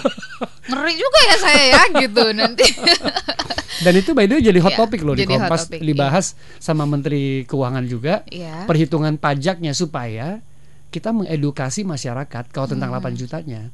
Ngeri 0.68 0.94
juga 1.00 1.18
ya 1.24 1.36
saya 1.40 1.64
ya 1.72 1.82
gitu 2.04 2.24
nanti. 2.36 2.66
Dan 3.84 3.92
itu 3.96 4.12
by 4.12 4.28
the 4.28 4.40
way 4.40 4.44
jadi 4.44 4.60
hot 4.60 4.72
yeah, 4.72 4.80
topic 4.80 5.00
loh 5.04 5.12
di 5.12 5.28
Kompas 5.28 5.68
topic, 5.68 5.84
dibahas 5.84 6.32
yeah. 6.32 6.60
sama 6.60 6.84
Menteri 6.84 7.48
Keuangan 7.48 7.84
juga. 7.88 8.20
Yeah. 8.28 8.68
Perhitungan 8.68 9.16
pajaknya 9.16 9.72
supaya 9.72 10.44
kita 10.92 11.12
mengedukasi 11.12 11.88
masyarakat 11.88 12.52
kalau 12.52 12.68
tentang 12.68 12.92
hmm. 12.92 13.00
8 13.00 13.20
jutanya 13.20 13.72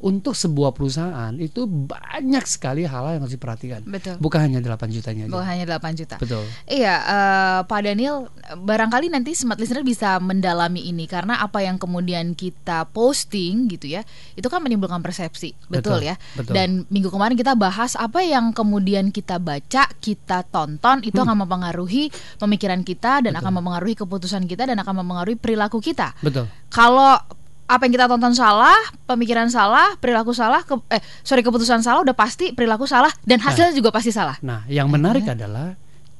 untuk 0.00 0.32
sebuah 0.32 0.72
perusahaan 0.72 1.32
itu 1.36 1.68
banyak 1.68 2.44
sekali 2.48 2.88
hal 2.88 3.20
yang 3.20 3.22
harus 3.24 3.36
diperhatikan. 3.36 3.84
Betul. 3.84 4.16
Bukan 4.16 4.40
hanya 4.40 4.58
8 4.64 4.88
jutanya 4.88 5.28
Bukan 5.28 5.44
hanya 5.44 5.76
8 5.76 5.92
juta. 5.92 6.16
Betul. 6.16 6.48
Iya, 6.64 6.94
uh, 7.04 7.60
Pak 7.68 7.80
Daniel, 7.84 8.32
barangkali 8.56 9.12
nanti 9.12 9.36
smart 9.36 9.60
listener 9.60 9.84
bisa 9.84 10.16
mendalami 10.16 10.88
ini 10.88 11.04
karena 11.04 11.44
apa 11.44 11.60
yang 11.60 11.76
kemudian 11.76 12.32
kita 12.32 12.88
posting 12.96 13.68
gitu 13.68 13.92
ya, 13.92 14.00
itu 14.40 14.48
kan 14.48 14.64
menimbulkan 14.64 15.04
persepsi. 15.04 15.52
Betul, 15.68 16.00
betul 16.00 16.08
ya. 16.08 16.16
Betul. 16.32 16.54
Dan 16.56 16.68
minggu 16.88 17.12
kemarin 17.12 17.36
kita 17.36 17.52
bahas 17.52 17.92
apa 18.00 18.24
yang 18.24 18.56
kemudian 18.56 19.12
kita 19.12 19.36
baca, 19.36 19.84
kita 20.00 20.48
tonton 20.48 21.04
itu 21.04 21.20
hmm. 21.20 21.26
akan 21.28 21.36
mempengaruhi 21.44 22.08
pemikiran 22.40 22.80
kita 22.80 23.20
dan 23.20 23.36
betul. 23.36 23.40
akan 23.44 23.52
mempengaruhi 23.60 23.94
keputusan 24.00 24.48
kita 24.48 24.64
dan 24.64 24.80
akan 24.80 25.04
mempengaruhi 25.04 25.36
perilaku 25.36 25.84
kita. 25.84 26.16
Betul. 26.24 26.48
Kalau 26.72 27.39
apa 27.70 27.86
yang 27.86 27.94
kita 27.94 28.10
tonton 28.10 28.34
salah, 28.34 28.74
pemikiran 29.06 29.46
salah, 29.46 29.94
perilaku 30.02 30.34
salah, 30.34 30.66
ke, 30.66 30.74
eh 30.90 30.98
sorry 31.22 31.46
keputusan 31.46 31.86
salah 31.86 32.02
udah 32.02 32.18
pasti 32.18 32.50
perilaku 32.50 32.90
salah 32.90 33.14
dan 33.22 33.38
nah. 33.38 33.54
hasilnya 33.54 33.70
nah, 33.70 33.78
juga 33.78 33.90
pasti 33.94 34.10
salah. 34.10 34.34
Nah, 34.42 34.66
yang 34.66 34.90
menarik 34.90 35.22
hmm. 35.22 35.34
adalah 35.38 35.68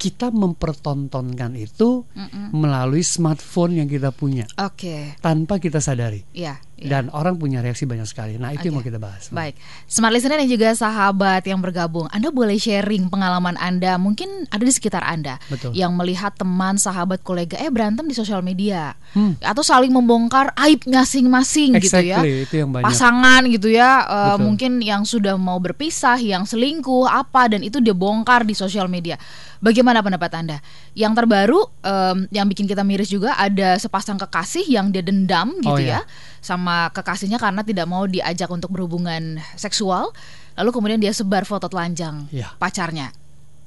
kita 0.00 0.33
mempertontonkan 0.33 1.61
itu 1.61 2.09
Mm-mm. 2.16 2.57
melalui 2.57 3.04
smartphone 3.04 3.85
yang 3.85 3.88
kita 3.90 4.09
punya. 4.16 4.49
Oke. 4.57 4.88
Okay. 4.88 5.02
Tanpa 5.21 5.61
kita 5.61 5.76
sadari. 5.76 6.25
Iya. 6.33 6.57
Dan 6.81 7.13
orang 7.13 7.37
punya 7.37 7.61
reaksi 7.61 7.85
banyak 7.85 8.05
sekali. 8.05 8.35
Nah 8.35 8.51
itu 8.51 8.67
yang 8.67 8.77
mau 8.77 8.85
kita 8.85 8.97
bahas. 8.97 9.29
Baik, 9.29 9.55
smart 9.85 10.11
listener 10.11 10.41
dan 10.41 10.49
juga 10.49 10.73
sahabat 10.73 11.45
yang 11.45 11.61
bergabung, 11.61 12.09
Anda 12.09 12.29
boleh 12.29 12.57
sharing 12.57 13.07
pengalaman 13.07 13.55
Anda, 13.57 13.97
mungkin 13.97 14.49
ada 14.49 14.61
di 14.61 14.73
sekitar 14.73 15.05
Anda 15.05 15.37
Betul. 15.47 15.77
yang 15.77 15.93
melihat 15.93 16.33
teman, 16.35 16.77
sahabat, 16.77 17.21
kolega 17.21 17.57
eh 17.57 17.69
berantem 17.69 18.05
di 18.05 18.17
sosial 18.17 18.41
media 18.41 18.97
Hmm. 19.11 19.35
atau 19.43 19.61
saling 19.61 19.91
membongkar 19.91 20.55
aib 20.57 20.87
masing-masing 20.87 21.75
gitu 21.83 21.99
ya. 21.99 22.23
Exactly, 22.23 22.47
itu 22.47 22.55
yang 22.63 22.71
banyak. 22.71 22.87
Pasangan 22.87 23.43
gitu 23.51 23.69
ya, 23.69 23.91
Betul. 24.07 24.39
mungkin 24.47 24.73
yang 24.81 25.03
sudah 25.03 25.35
mau 25.35 25.59
berpisah, 25.59 26.17
yang 26.17 26.47
selingkuh 26.47 27.05
apa 27.05 27.51
dan 27.51 27.61
itu 27.61 27.83
dibongkar 27.83 28.47
di 28.47 28.55
sosial 28.55 28.87
media. 28.87 29.19
Bagaimana 29.61 30.01
pendapat 30.01 30.31
Anda? 30.33 30.59
Yang 30.97 31.13
terbaru 31.21 31.61
em, 31.83 32.17
yang 32.33 32.47
bikin 32.47 32.65
kita 32.65 32.81
miris 32.81 33.11
juga 33.11 33.37
ada 33.37 33.77
sepasang 33.77 34.17
kekasih 34.17 34.65
yang 34.65 34.89
dia 34.89 35.05
dendam 35.05 35.53
gitu 35.61 35.69
Oh, 35.69 35.77
iya. 35.77 36.01
ya 36.01 36.09
sama 36.41 36.70
kekasihnya 36.91 37.37
karena 37.37 37.62
tidak 37.62 37.87
mau 37.87 38.05
diajak 38.05 38.49
untuk 38.49 38.71
berhubungan 38.71 39.39
seksual. 39.55 40.11
Lalu 40.55 40.71
kemudian 40.71 41.00
dia 41.00 41.11
sebar 41.11 41.43
foto 41.43 41.67
telanjang 41.67 42.29
Iya. 42.29 42.53
pacarnya. 42.57 43.11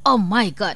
Oh 0.04 0.20
my 0.20 0.52
god. 0.52 0.76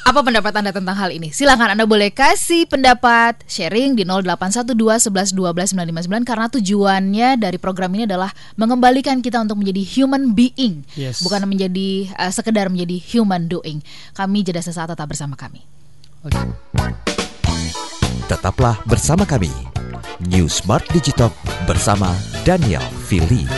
Apa 0.00 0.24
pendapat 0.24 0.50
Anda 0.56 0.72
tentang 0.72 0.96
hal 0.96 1.12
ini? 1.12 1.28
Silahkan 1.28 1.70
Anda 1.70 1.84
boleh 1.84 2.08
kasih 2.10 2.64
pendapat 2.66 3.44
sharing 3.44 3.94
di 3.94 4.02
0812 4.02 4.72
11 5.06 5.36
12 5.36 5.76
959 5.76 6.24
karena 6.24 6.46
tujuannya 6.48 7.28
dari 7.36 7.60
program 7.60 7.92
ini 7.94 8.08
adalah 8.08 8.32
mengembalikan 8.56 9.20
kita 9.20 9.38
untuk 9.38 9.60
menjadi 9.60 9.84
human 9.84 10.32
being, 10.32 10.82
Yes. 10.96 11.20
bukan 11.20 11.44
menjadi 11.44 12.10
eh, 12.10 12.32
sekedar 12.32 12.72
menjadi 12.72 12.96
human 12.96 13.46
doing. 13.46 13.84
Kami 14.16 14.40
jeda 14.40 14.64
sesaat 14.64 14.88
tetap 14.88 15.04
bersama 15.04 15.36
kami. 15.36 15.62
Oke. 16.24 16.40
Tetaplah 18.26 18.80
bersama 18.88 19.28
kami. 19.28 19.52
New 20.28 20.52
Smart 20.52 20.84
Digitalk 20.92 21.32
bersama 21.64 22.12
Daniel 22.44 22.84
Fili. 23.08 23.48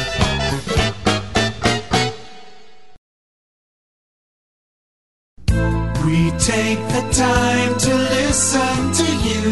We 6.04 6.30
take 6.38 6.78
the 6.94 7.02
time 7.10 7.72
to 7.78 7.92
listen 8.14 8.92
to 8.98 9.06
you. 9.26 9.50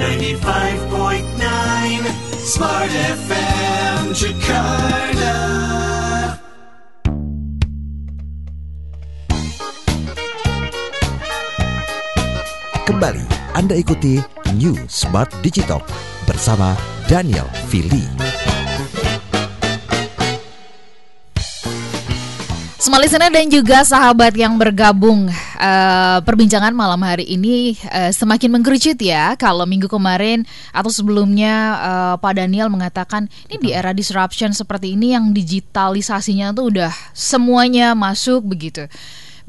95.9 0.00 2.04
Smart 2.52 2.90
FM 2.90 4.12
Jakarta. 4.16 5.36
Kembali 12.86 13.22
Anda 13.54 13.74
ikuti 13.76 14.18
New 14.58 14.74
Smart 14.90 15.30
Digitalk 15.46 15.86
bersama 16.26 16.74
Daniel 17.06 17.46
Fili. 17.70 18.02
Smart 22.82 23.06
listener 23.06 23.30
dan 23.30 23.46
juga 23.46 23.86
sahabat 23.86 24.34
yang 24.34 24.58
bergabung 24.58 25.30
eh, 25.30 26.18
Perbincangan 26.26 26.74
malam 26.74 26.98
hari 27.06 27.22
ini 27.30 27.78
eh, 27.86 28.10
semakin 28.10 28.58
mengkerucut 28.58 28.98
ya 28.98 29.38
Kalau 29.38 29.62
minggu 29.68 29.86
kemarin 29.86 30.42
atau 30.74 30.90
sebelumnya 30.90 31.54
eh, 31.78 32.14
Pak 32.18 32.34
Daniel 32.34 32.66
mengatakan 32.66 33.30
Ini 33.46 33.56
di 33.62 33.70
era 33.70 33.94
disruption 33.94 34.50
seperti 34.50 34.98
ini 34.98 35.14
yang 35.14 35.30
digitalisasinya 35.30 36.50
tuh 36.50 36.74
udah 36.74 36.90
semuanya 37.14 37.94
masuk 37.94 38.42
begitu 38.42 38.90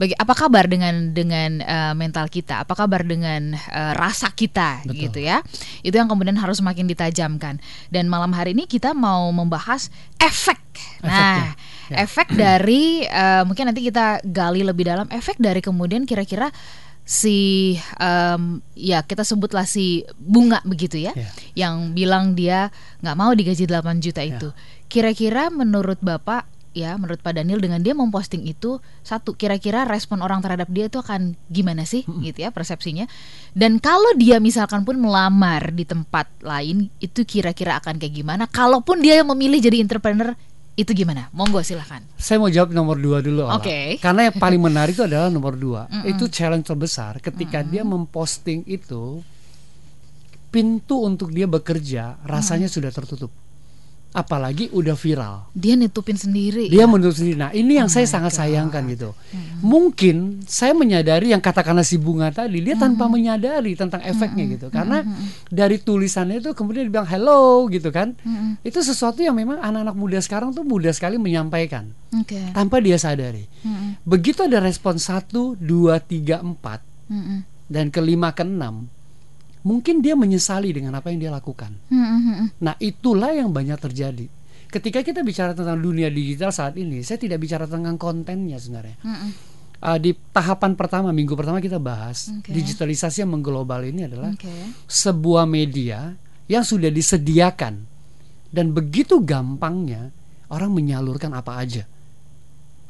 Bagi, 0.01 0.17
apa 0.17 0.34
kabar 0.34 0.65
dengan 0.65 1.13
dengan 1.13 1.62
eh, 1.62 1.93
mental 1.93 2.25
kita? 2.25 2.65
Apa 2.65 2.74
kabar 2.74 3.05
dengan 3.05 3.53
eh, 3.53 3.93
rasa 3.93 4.34
kita 4.34 4.81
Betul. 4.81 4.98
gitu 4.98 5.20
ya? 5.22 5.46
Itu 5.86 5.93
yang 5.93 6.10
kemudian 6.10 6.34
harus 6.41 6.58
makin 6.65 6.89
ditajamkan. 6.89 7.62
Dan 7.93 8.10
malam 8.10 8.34
hari 8.34 8.58
ini 8.58 8.65
kita 8.65 8.98
mau 8.98 9.29
membahas 9.29 9.93
efek. 10.17 10.58
Nah, 11.05 11.53
Efeknya, 11.53 11.53
ya. 11.93 11.96
efek 12.01 12.27
dari 12.50 13.05
eh, 13.05 13.43
mungkin 13.46 13.70
nanti 13.70 13.86
kita 13.86 14.25
gali 14.25 14.65
lebih 14.65 14.89
dalam 14.89 15.05
efek 15.13 15.38
dari 15.38 15.62
kemudian 15.62 16.10
kira-kira 16.10 16.50
si 17.05 17.75
em, 17.98 18.62
ya 18.77 19.01
kita 19.05 19.25
sebutlah 19.25 19.65
si 19.70 20.05
bunga 20.17 20.62
begitu 20.65 20.98
ya, 21.01 21.13
Ya. 21.13 21.29
yang 21.53 21.93
bilang 21.93 22.34
dia 22.34 22.70
nggak 23.05 23.17
mau 23.17 23.34
digaji 23.38 23.70
8 23.70 24.01
juta 24.01 24.22
itu. 24.25 24.50
Kira-kira 24.89 25.50
menurut 25.53 26.01
Bapak 26.01 26.50
ya 26.71 26.95
menurut 26.95 27.19
Pak 27.19 27.35
Daniel 27.35 27.59
dengan 27.59 27.83
dia 27.83 27.91
memposting 27.91 28.47
itu 28.47 28.79
satu 29.03 29.35
kira-kira 29.35 29.83
respon 29.83 30.23
orang 30.23 30.39
terhadap 30.39 30.71
dia 30.71 30.87
itu 30.87 30.99
akan 30.99 31.35
gimana 31.51 31.83
sih? 31.83 32.07
Gitu 32.07 32.43
ya 32.43 32.49
persepsinya. 32.51 33.05
Dan 33.51 33.83
kalau 33.83 34.15
dia 34.15 34.39
misalkan 34.39 34.87
pun 34.87 34.99
melamar 34.99 35.75
di 35.75 35.83
tempat 35.83 36.31
lain 36.43 36.87
itu 37.03 37.27
kira-kira 37.27 37.79
akan 37.83 37.99
kayak 37.99 38.15
gimana? 38.15 38.43
Kalaupun 38.47 39.03
dia 39.03 39.19
yang 39.19 39.29
memilih 39.31 39.59
jadi 39.59 39.83
entrepreneur 39.83 40.33
itu 40.79 40.91
gimana? 40.95 41.27
Monggo 41.35 41.59
silahkan 41.59 41.99
Saya 42.15 42.39
mau 42.39 42.47
jawab 42.47 42.71
nomor 42.71 42.95
dua 42.95 43.19
dulu. 43.19 43.43
Oke. 43.51 43.99
Karena 43.99 44.31
yang 44.31 44.39
paling 44.39 44.61
menarik 44.63 44.95
itu 44.95 45.03
adalah 45.03 45.27
nomor 45.27 45.59
dua. 45.59 45.91
Itu 46.11 46.31
challenge 46.31 46.65
terbesar 46.65 47.19
ketika 47.19 47.59
dia 47.61 47.83
memposting 47.83 48.63
itu 48.65 49.19
pintu 50.51 51.07
untuk 51.07 51.31
dia 51.31 51.47
bekerja 51.47 52.19
rasanya 52.27 52.67
sudah 52.67 52.91
tertutup. 52.91 53.31
Apalagi 54.12 54.68
udah 54.75 54.91
viral. 54.94 55.48
dia 55.56 55.80
nutupin 55.80 56.20
sendiri 56.20 56.68
Dia 56.68 56.84
ya? 56.84 56.86
menurut 56.88 57.15
sendiri. 57.15 57.39
Nah 57.39 57.51
ini 57.56 57.80
yang 57.80 57.88
Oh 57.88 57.96
saya 57.96 58.03
sangat 58.03 58.36
God. 58.36 58.39
sayangkan 58.44 58.84
gitu. 58.91 59.10
Mungkin 59.63 60.44
saya 60.44 60.75
menyadari 60.75 61.32
yang 61.32 61.39
katakanlah 61.39 61.88
si 61.88 61.96
bunga 61.96 62.27
tadi 62.27 62.60
dia 62.60 62.75
tanpa 62.75 63.08
menyadari 63.08 63.72
tentang 63.74 64.03
efeknya 64.03 64.46
gitu. 64.51 64.68
Karena 64.68 65.00
dari 65.48 65.80
tulisannya 65.80 66.44
itu 66.44 66.51
kemudian 66.51 66.91
dibilang 66.91 67.08
hello 67.08 67.72
gitu 67.72 67.88
kan. 67.89 68.15
Itu 68.62 68.84
sesuatu 68.84 69.24
yang 69.24 69.36
memang 69.38 69.63
anak-anak 69.63 69.96
muda 69.96 70.20
sekarang 70.20 70.51
tuh 70.51 70.68
mudah 70.68 70.91
sekali 70.91 71.15
menyampaikan 71.15 71.96
oke 72.12 72.51
tanpa 72.51 72.84
dia 72.84 73.00
sadari. 73.00 73.48
Mm-mm. 73.63 74.03
Begitu 74.03 74.44
ada 74.44 74.60
respon 74.60 75.00
satu, 75.00 75.56
dua, 75.56 76.03
tiga, 76.03 76.44
empat 76.44 76.84
dan 77.72 77.88
kelima, 77.88 78.36
keenam, 78.36 78.91
mungkin 79.62 80.01
dia 80.01 80.18
menyesali 80.18 80.74
dengan 80.74 80.98
apa 80.98 81.13
yang 81.13 81.20
dia 81.22 81.32
lakukan. 81.34 81.72
Mm-mm. 81.89 82.62
Nah, 82.62 82.75
itulah 82.82 83.34
yang 83.34 83.53
banyak 83.53 83.77
terjadi. 83.77 84.25
Ketika 84.72 85.03
kita 85.03 85.20
bicara 85.22 85.51
tentang 85.51 85.77
dunia 85.84 86.08
digital 86.08 86.56
saat 86.56 86.80
ini, 86.80 87.03
saya 87.03 87.20
tidak 87.20 87.44
bicara 87.44 87.68
tentang 87.68 88.00
kontennya 88.00 88.56
sebenarnya. 88.56 88.98
Uh, 89.82 89.98
di 90.00 90.13
tahapan 90.13 90.77
pertama, 90.80 91.12
minggu 91.12 91.34
pertama 91.36 91.60
kita 91.60 91.82
bahas 91.82 92.30
Oke. 92.30 92.53
digitalisasi 92.53 93.25
yang 93.25 93.34
mengglobal 93.34 93.82
ini 93.82 94.06
adalah 94.06 94.30
oke 94.30 94.86
sebuah 94.86 95.50
media 95.50 96.13
yang 96.46 96.62
sudah 96.62 96.94
disediakan 96.94 97.82
dan 98.53 98.77
begitu 98.77 99.25
gampangnya 99.25 100.13
orang 100.53 100.70
menyalurkan 100.75 101.34
apa 101.34 101.58
aja, 101.58 101.84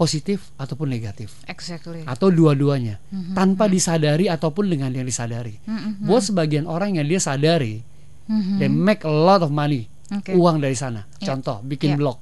positif 0.02 0.50
ataupun 0.58 0.90
negatif 0.90 1.46
exactly 1.46 2.02
atau 2.04 2.34
dua-duanya 2.34 2.98
Mhm. 3.08 3.38
tanpa 3.38 3.70
disadari 3.70 4.26
ataupun 4.26 4.66
dengan 4.66 4.90
yang 4.90 5.06
disadari. 5.06 5.62
Mm-mm. 5.62 6.02
Buat 6.02 6.26
sebagian 6.26 6.66
orang 6.66 6.98
yang 6.98 7.06
dia 7.06 7.22
sadari, 7.22 7.86
Mhm. 8.26 8.58
they 8.58 8.66
make 8.66 9.06
a 9.06 9.12
lot 9.12 9.40
of 9.40 9.54
money, 9.54 9.86
Oke. 10.10 10.34
uang 10.34 10.58
dari 10.58 10.74
sana. 10.74 11.06
Ya. 11.22 11.30
Contoh, 11.30 11.62
bikin 11.62 11.94
Ya. 11.94 11.98
blog, 11.98 12.18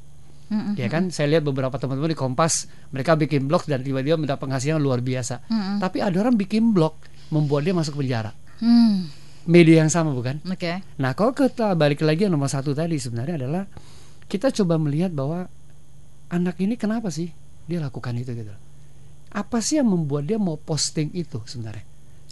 Mm-mm. 0.50 0.76
ya 0.76 0.92
kan? 0.92 1.08
Saya 1.08 1.32
lihat 1.32 1.48
beberapa 1.48 1.72
teman-teman 1.74 2.12
di 2.12 2.20
Kompas, 2.20 2.66
mereka 2.90 3.16
bikin 3.16 3.48
blog 3.48 3.64
dan 3.64 3.80
tiba-tiba 3.80 4.20
mendapat 4.20 4.44
penghasilan 4.44 4.76
luar 4.78 5.00
biasa. 5.00 5.48
Mm-mm. 5.48 5.80
Tapi 5.80 6.04
ada 6.04 6.20
orang 6.20 6.36
bikin 6.36 6.76
blog 6.76 7.00
membuat 7.30 7.64
dia 7.64 7.72
masuk 7.72 7.96
penjara. 7.96 8.36
Hmm. 8.60 9.08
Media 9.46 9.80
yang 9.80 9.90
sama 9.90 10.12
bukan? 10.12 10.44
oke 10.44 10.84
Nah, 11.00 11.16
kalau 11.16 11.32
kita 11.32 11.72
balik 11.74 12.04
lagi 12.04 12.28
yang 12.28 12.36
nomor 12.36 12.52
satu 12.52 12.76
tadi 12.76 13.00
sebenarnya 13.00 13.40
adalah 13.40 13.64
kita 14.28 14.52
coba 14.52 14.76
melihat 14.76 15.10
bahwa 15.10 15.48
anak 16.30 16.60
ini 16.60 16.76
kenapa 16.76 17.08
sih 17.10 17.32
dia 17.70 17.80
lakukan 17.80 18.18
itu 18.18 18.34
gitu. 18.34 18.50
Apa 19.30 19.62
sih 19.62 19.78
yang 19.78 19.86
membuat 19.86 20.26
dia 20.26 20.42
mau 20.42 20.58
posting 20.58 21.14
itu 21.14 21.38
sebenarnya? 21.46 21.86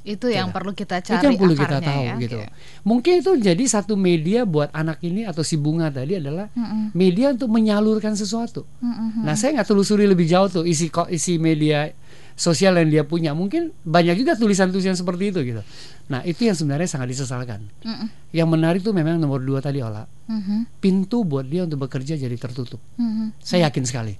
itu 0.07 0.31
yang 0.31 0.47
Gitu. 0.47 0.55
perlu 0.55 0.71
kita 0.71 1.03
itu 1.03 1.11
cari 1.11 1.19
yang 1.19 1.35
perlu 1.35 1.51
kita 1.51 1.77
tahu 1.83 2.01
ya. 2.01 2.15
gitu. 2.15 2.39
Oke. 2.39 2.47
Mungkin 2.87 3.13
itu 3.19 3.31
jadi 3.43 3.63
satu 3.67 3.99
media 3.99 4.47
buat 4.47 4.71
anak 4.71 5.03
ini 5.03 5.27
atau 5.27 5.43
si 5.43 5.59
bunga 5.59 5.91
tadi 5.91 6.15
adalah 6.15 6.47
Mm-mm. 6.55 6.95
media 6.95 7.35
untuk 7.35 7.51
menyalurkan 7.51 8.15
sesuatu. 8.15 8.63
Mm-mm. 8.79 9.27
Nah, 9.27 9.35
saya 9.35 9.59
nggak 9.59 9.67
telusuri 9.67 10.07
lebih 10.07 10.23
jauh 10.23 10.47
tuh 10.47 10.63
isi 10.63 10.87
isi 11.11 11.35
media 11.35 11.91
sosial 12.39 12.79
yang 12.79 12.87
dia 12.87 13.03
punya. 13.03 13.35
Mungkin 13.35 13.75
banyak 13.83 14.15
juga 14.15 14.39
tulisan-tulisan 14.39 14.95
seperti 14.95 15.27
itu 15.27 15.43
gitu. 15.43 15.59
Nah, 16.07 16.23
itu 16.23 16.47
yang 16.47 16.55
sebenarnya 16.55 16.87
sangat 16.87 17.11
disesalkan. 17.11 17.67
Mm-mm. 17.83 18.07
Yang 18.31 18.47
menarik 18.47 18.81
tuh 18.87 18.95
memang 18.95 19.19
nomor 19.19 19.43
dua 19.43 19.59
tadi 19.59 19.83
Ola. 19.83 20.07
Mhm. 20.31 20.79
Pintu 20.79 21.27
buat 21.27 21.43
dia 21.43 21.67
untuk 21.67 21.83
bekerja 21.83 22.15
jadi 22.15 22.37
tertutup. 22.39 22.79
Mhm. 22.95 23.35
Saya 23.43 23.67
yakin 23.67 23.83
sekali. 23.83 24.15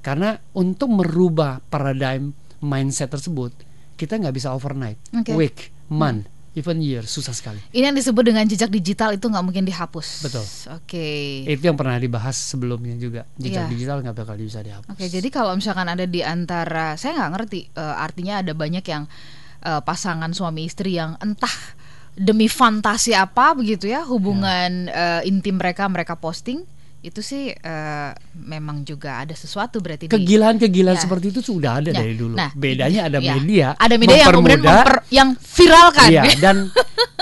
Karena 0.00 0.36
untuk 0.52 0.88
merubah 0.88 1.60
paradigm 1.62 2.32
mindset 2.60 3.12
tersebut, 3.12 3.52
kita 3.94 4.16
nggak 4.16 4.32
bisa 4.32 4.52
overnight, 4.52 4.96
Oke. 5.12 5.36
week, 5.36 5.58
month, 5.92 6.24
even 6.56 6.80
year, 6.80 7.04
susah 7.04 7.36
sekali. 7.36 7.60
Ini 7.70 7.92
yang 7.92 7.96
disebut 7.96 8.24
dengan 8.24 8.44
jejak 8.48 8.72
digital 8.72 9.12
itu 9.12 9.28
nggak 9.28 9.44
mungkin 9.44 9.64
dihapus. 9.68 10.24
Betul. 10.24 10.44
Oke. 10.72 11.08
Itu 11.44 11.62
yang 11.68 11.76
pernah 11.76 12.00
dibahas 12.00 12.34
sebelumnya 12.34 12.96
juga. 12.96 13.28
Jejak 13.36 13.68
Iya. 13.68 13.72
digital 13.72 13.96
nggak 14.00 14.16
bakal 14.16 14.34
bisa 14.40 14.64
dihapus. 14.64 14.88
Oke, 14.88 15.04
jadi 15.06 15.28
kalau 15.28 15.52
misalkan 15.52 15.86
ada 15.86 16.08
di 16.08 16.24
antara 16.24 16.96
saya 16.96 17.20
nggak 17.20 17.30
ngerti 17.36 17.60
eh, 17.76 17.94
artinya 17.96 18.40
ada 18.40 18.52
banyak 18.56 18.84
yang 18.88 19.04
eh, 19.60 19.80
pasangan 19.84 20.32
suami 20.32 20.64
istri 20.64 20.96
yang 20.96 21.20
entah 21.20 21.52
demi 22.16 22.50
fantasi 22.50 23.14
apa 23.14 23.54
begitu 23.54 23.86
ya 23.86 24.02
hubungan 24.08 24.88
eh, 24.90 25.20
intim 25.28 25.60
mereka 25.60 25.86
mereka 25.86 26.16
posting 26.18 26.64
itu 27.00 27.20
sih 27.20 27.48
eh, 27.50 28.10
memang 28.36 28.84
juga 28.84 29.20
ada 29.20 29.32
sesuatu 29.32 29.80
berarti 29.80 30.06
Kegilaan-kegilaan 30.06 30.94
Ya. 30.94 31.02
seperti 31.02 31.32
itu 31.32 31.40
sudah 31.40 31.80
ada 31.80 31.90
Ya. 31.90 31.96
dari 31.96 32.12
dulu. 32.12 32.36
Nah, 32.36 32.52
Bedanya 32.52 33.08
ada 33.08 33.18
ya. 33.18 33.32
media. 33.34 33.66
ada 33.74 33.94
media 33.96 34.16
yang 34.18 34.28
kemudian 34.30 34.60
memper- 34.60 35.04
yang 35.08 35.28
viral 35.32 35.88
kan 35.90 36.10
Iya, 36.10 36.22
dan 36.36 36.56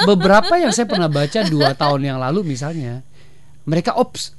beberapa 0.00 0.54
yang 0.56 0.70
saya 0.70 0.84
pernah 0.84 1.06
baca 1.06 1.40
dua 1.44 1.72
tahun 1.72 2.00
yang 2.04 2.18
lalu 2.18 2.42
misalnya, 2.48 3.06
mereka 3.64 3.94
ops 3.94 4.34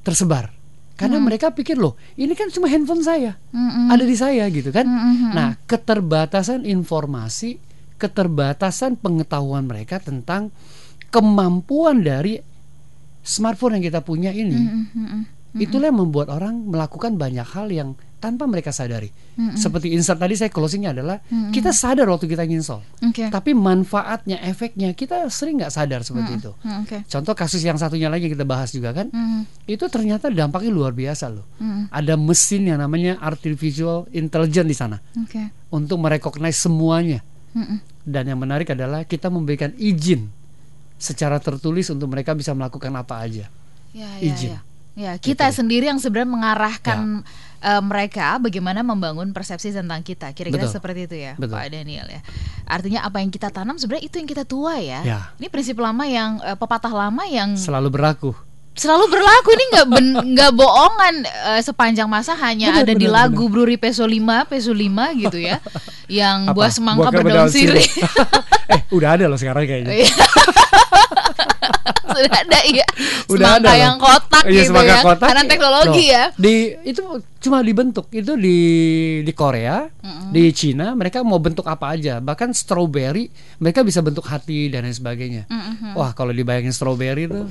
tersebar. 0.00 0.54
Karena 0.94 1.18
Hmm. 1.18 1.26
mereka 1.26 1.50
pikir 1.50 1.76
loh, 1.76 1.92
ini 2.14 2.32
kan 2.32 2.48
cuma 2.48 2.66
handphone 2.66 3.02
saya, 3.02 3.36
Mm-mm. 3.50 3.90
ada 3.90 4.00
di 4.00 4.14
saya 4.14 4.48
gitu 4.48 4.70
kan. 4.70 4.86
Mm-mm. 4.86 5.28
Nah, 5.30 5.60
keterbatasan 5.62 6.64
informasi, 6.64 7.60
keterbatasan 7.96 8.96
pengetahuan 8.96 9.66
mereka 9.66 9.98
tentang 9.98 10.48
kemampuan 11.10 12.00
dari 12.00 12.40
smartphone 13.26 13.82
yang 13.82 13.84
kita 13.84 14.00
punya 14.00 14.30
ini, 14.30 14.54
Mm-mm. 14.54 15.22
itulah 15.58 15.90
yang 15.90 15.98
membuat 15.98 16.30
orang 16.30 16.54
melakukan 16.62 17.18
banyak 17.18 17.42
hal 17.44 17.66
yang 17.68 17.90
tanpa 18.16 18.48
mereka 18.48 18.72
sadari. 18.72 19.12
Seperti 19.54 19.92
insert 19.92 20.16
tadi 20.16 20.32
saya 20.32 20.48
closingnya 20.48 20.90
adalah 20.90 21.20
kita 21.52 21.68
sadar 21.70 22.08
waktu 22.08 22.24
kita 22.24 22.42
nginstal, 22.42 22.80
Oke. 23.04 23.28
tapi 23.28 23.52
manfaatnya, 23.52 24.40
efeknya 24.40 24.96
kita 24.96 25.28
sering 25.28 25.60
nggak 25.60 25.68
sadar 25.68 26.00
seperti 26.00 26.40
itu. 26.40 26.50
Mm, 26.64 26.80
Oke. 26.82 26.98
Contoh 27.04 27.34
kasus 27.36 27.60
yang 27.60 27.76
satunya 27.76 28.08
lagi 28.08 28.32
kita 28.32 28.48
bahas 28.48 28.72
juga 28.72 28.96
kan, 28.96 29.12
Mm, 29.12 29.44
itu 29.68 29.84
ternyata 29.92 30.32
dampaknya 30.32 30.72
luar 30.72 30.96
biasa 30.96 31.28
loh. 31.28 31.44
mm, 31.60 31.92
Ada 31.92 32.16
mesin 32.16 32.62
yang 32.66 32.80
namanya 32.80 33.20
artificial 33.20 34.08
intelligence 34.10 34.68
di 34.70 34.76
sana 34.76 34.96
Oke. 35.20 35.52
untuk 35.68 36.00
merecognize 36.00 36.56
semuanya. 36.56 37.20
Mm-mm. 37.52 37.78
Dan 38.00 38.28
yang 38.28 38.40
menarik 38.40 38.72
adalah 38.72 39.04
kita 39.04 39.28
memberikan 39.28 39.72
izin 39.76 40.28
secara 40.96 41.36
tertulis 41.38 41.88
untuk 41.92 42.08
mereka 42.08 42.32
bisa 42.32 42.52
melakukan 42.56 42.92
apa 42.96 43.20
aja. 43.20 43.46
Ya, 43.92 44.08
ya, 44.20 44.24
Izin. 44.24 44.50
ya. 44.56 44.60
Ya, 44.96 45.12
kita 45.20 45.52
Gitu. 45.52 45.60
sendiri 45.60 45.92
yang 45.92 46.00
sebenarnya 46.00 46.32
mengarahkan 46.32 47.20
eh, 47.60 47.82
mereka 47.84 48.36
bagaimana 48.40 48.80
membangun 48.80 49.32
persepsi 49.32 49.72
tentang 49.72 50.00
kita. 50.00 50.32
Kira-kira 50.32 50.64
Betul. 50.64 50.76
seperti 50.76 51.00
itu 51.04 51.16
ya, 51.20 51.32
Betul. 51.36 51.56
Pak 51.56 51.68
Daniel 51.68 52.06
ya. 52.08 52.20
Artinya 52.64 53.00
apa 53.04 53.20
yang 53.20 53.28
kita 53.28 53.48
tanam 53.52 53.76
sebenarnya 53.76 54.08
itu 54.08 54.16
yang 54.16 54.28
kita 54.28 54.44
tuai 54.48 54.88
ya. 54.88 55.00
Ya. 55.04 55.20
Ini 55.36 55.48
prinsip 55.52 55.76
lama 55.76 56.04
yang 56.08 56.40
eh, 56.40 56.56
pepatah 56.56 56.92
lama 56.92 57.24
yang 57.28 57.56
Selalu 57.60 57.88
berlaku. 57.92 58.32
Selalu 58.76 59.08
berlaku 59.08 59.56
ini 59.56 59.64
nggak 59.72 59.86
nggak 60.36 60.50
bohongan 60.52 61.14
eh, 61.24 61.60
sepanjang 61.64 62.04
masa 62.12 62.36
hanya 62.36 62.76
Benar, 62.76 62.84
ada 62.84 62.92
di 62.92 63.08
benar, 63.08 63.32
lagu 63.32 63.48
Bruri 63.48 63.80
Peso 63.80 64.04
5 64.04 64.20
Peso 64.52 64.76
5 64.76 65.16
gitu 65.16 65.38
ya 65.40 65.56
yang 66.12 66.52
Apa? 66.52 66.54
buah 66.54 66.70
semangka 66.70 67.08
berdaun 67.08 67.48
sirih. 67.48 67.80
sirih 67.80 68.04
eh, 68.76 68.80
udah 68.92 69.16
ada 69.16 69.24
loh 69.32 69.40
sekarang 69.40 69.64
kayaknya. 69.64 70.04
Sudah 72.16 72.34
ada 72.34 72.58
ya 72.64 72.86
Udah 73.26 73.36
semangka 73.52 73.56
ada 73.56 73.68
loh. 73.68 73.76
yang 73.78 73.96
kotak 73.96 74.44
Iya, 74.44 74.52
gitu 74.54 74.68
semangka 74.68 74.90
ya 74.90 75.02
kotak. 75.02 75.26
karena 75.26 75.42
teknologi 75.44 76.04
Loh, 76.04 76.12
ya 76.12 76.24
Di 76.34 76.54
itu 76.84 77.02
cuma 77.36 77.58
dibentuk 77.60 78.10
itu 78.10 78.32
di 78.34 78.58
di 79.22 79.32
Korea, 79.32 79.86
di 80.28 80.50
Cina 80.50 80.92
mereka 80.92 81.22
mau 81.22 81.38
bentuk 81.38 81.62
apa 81.64 81.94
aja. 81.94 82.18
Bahkan 82.18 82.50
strawberry 82.50 83.30
mereka 83.56 83.80
bisa 83.80 84.00
bentuk 84.00 84.24
hati 84.24 84.66
dan 84.66 84.82
lain 84.82 84.90
sebagainya. 84.92 85.46
Mm-mm. 85.46 85.94
Wah, 85.94 86.10
kalau 86.10 86.30
dibayangin 86.30 86.70
strawberry 86.70 87.24
tuh 87.24 87.46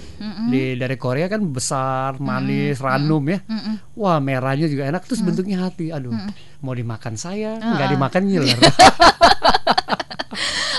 di 0.46 0.75
dari 0.75 0.96
Korea 0.96 1.25
kan 1.25 1.39
besar, 1.46 2.20
manis, 2.20 2.77
ranum 2.77 3.24
ya. 3.25 3.39
Mm-mm. 3.42 3.96
Wah, 3.96 4.20
merahnya 4.20 4.68
juga 4.68 4.84
enak 4.86 5.04
terus 5.04 5.22
bentuknya 5.22 5.63
hati. 5.63 5.89
Aduh, 5.89 6.12
mau 6.60 6.74
dimakan 6.74 7.15
saya, 7.15 7.56
nggak 7.56 7.88
Ah. 7.88 7.92
dimakan 7.92 8.22
ngiler. 8.27 8.60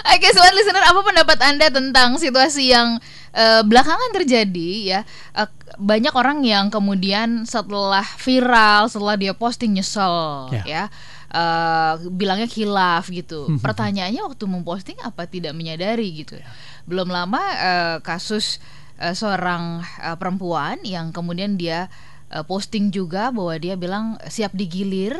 Oke, 0.06 0.28
sobat 0.30 0.52
listener, 0.52 0.80
apa 0.82 1.00
pendapat 1.02 1.38
Anda 1.42 1.66
tentang 1.68 2.16
situasi 2.16 2.68
yang 2.68 3.00
eh, 3.36 3.60
belakangan 3.62 4.10
terjadi 4.12 4.70
ya? 4.82 5.00
Eh, 5.32 5.48
banyak 5.76 6.10
orang 6.10 6.40
yang 6.40 6.66
kemudian 6.66 7.44
setelah 7.44 8.02
viral, 8.16 8.88
setelah 8.88 9.14
dia 9.14 9.36
posting 9.36 9.76
nyesel 9.76 10.48
Ya. 10.50 10.64
ya. 10.64 10.84
eh, 11.28 11.92
bilangnya 12.08 12.48
khilaf 12.48 13.06
gitu. 13.08 13.44
Pertanyaannya 13.64 14.24
waktu 14.24 14.44
memposting 14.46 14.96
apa 15.00 15.28
tidak 15.28 15.52
menyadari 15.52 16.24
gitu. 16.24 16.40
Belum 16.88 17.06
lama 17.06 17.42
eh, 17.52 17.96
kasus 18.00 18.56
eh, 18.96 19.12
seorang 19.12 19.84
eh, 20.00 20.16
perempuan 20.16 20.80
yang 20.80 21.12
kemudian 21.12 21.54
dia 21.54 21.92
eh, 22.28 22.40
posting 22.40 22.88
juga 22.88 23.28
bahwa 23.28 23.52
dia 23.54 23.76
bilang 23.76 24.16
siap 24.26 24.50
digilir 24.50 25.18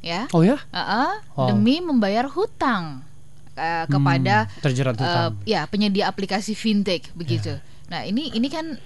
ya. 0.00 0.26
oh 0.32 0.42
ya? 0.42 0.56
Uh-uh, 0.72 1.14
Oh. 1.36 1.46
demi 1.46 1.78
membayar 1.78 2.26
hutang 2.26 3.04
uh, 3.56 3.84
kepada 3.88 4.46
Hmm, 4.48 4.62
terjerat 4.64 4.94
uh, 4.98 5.30
ya 5.44 5.64
penyedia 5.68 6.08
aplikasi 6.08 6.52
fintech 6.56 7.10
begitu. 7.12 7.56
Nah 7.92 8.04
ini 8.08 8.32
ini 8.32 8.48
kan 8.48 8.76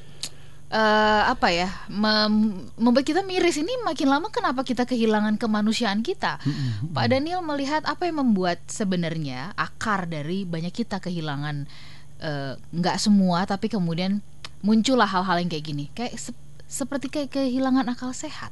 uh, 0.71 1.23
apa 1.31 1.49
ya 1.55 1.71
mem- 1.87 2.67
membuat 2.75 3.07
kita 3.07 3.23
miris 3.23 3.59
ini 3.59 3.71
makin 3.87 4.11
lama 4.11 4.29
kenapa 4.35 4.67
kita 4.67 4.83
kehilangan 4.83 5.39
kemanusiaan 5.39 6.03
kita. 6.03 6.43
Pak 6.91 7.07
Daniel 7.07 7.43
melihat 7.43 7.87
apa 7.87 8.07
yang 8.11 8.23
membuat 8.23 8.63
sebenarnya 8.67 9.55
akar 9.55 10.11
dari 10.11 10.43
banyak 10.43 10.75
kita 10.75 10.99
kehilangan 10.99 11.71
uh, 12.23 12.59
nggak 12.75 12.97
semua 12.99 13.47
tapi 13.47 13.71
kemudian 13.71 14.19
muncullah 14.65 15.07
hal-hal 15.07 15.39
yang 15.39 15.51
kayak 15.53 15.67
gini 15.71 15.85
kayak 15.95 16.19
sep- 16.19 16.47
seperti 16.67 17.07
kayak 17.07 17.31
kehilangan 17.31 17.87
akal 17.87 18.11
sehat. 18.11 18.51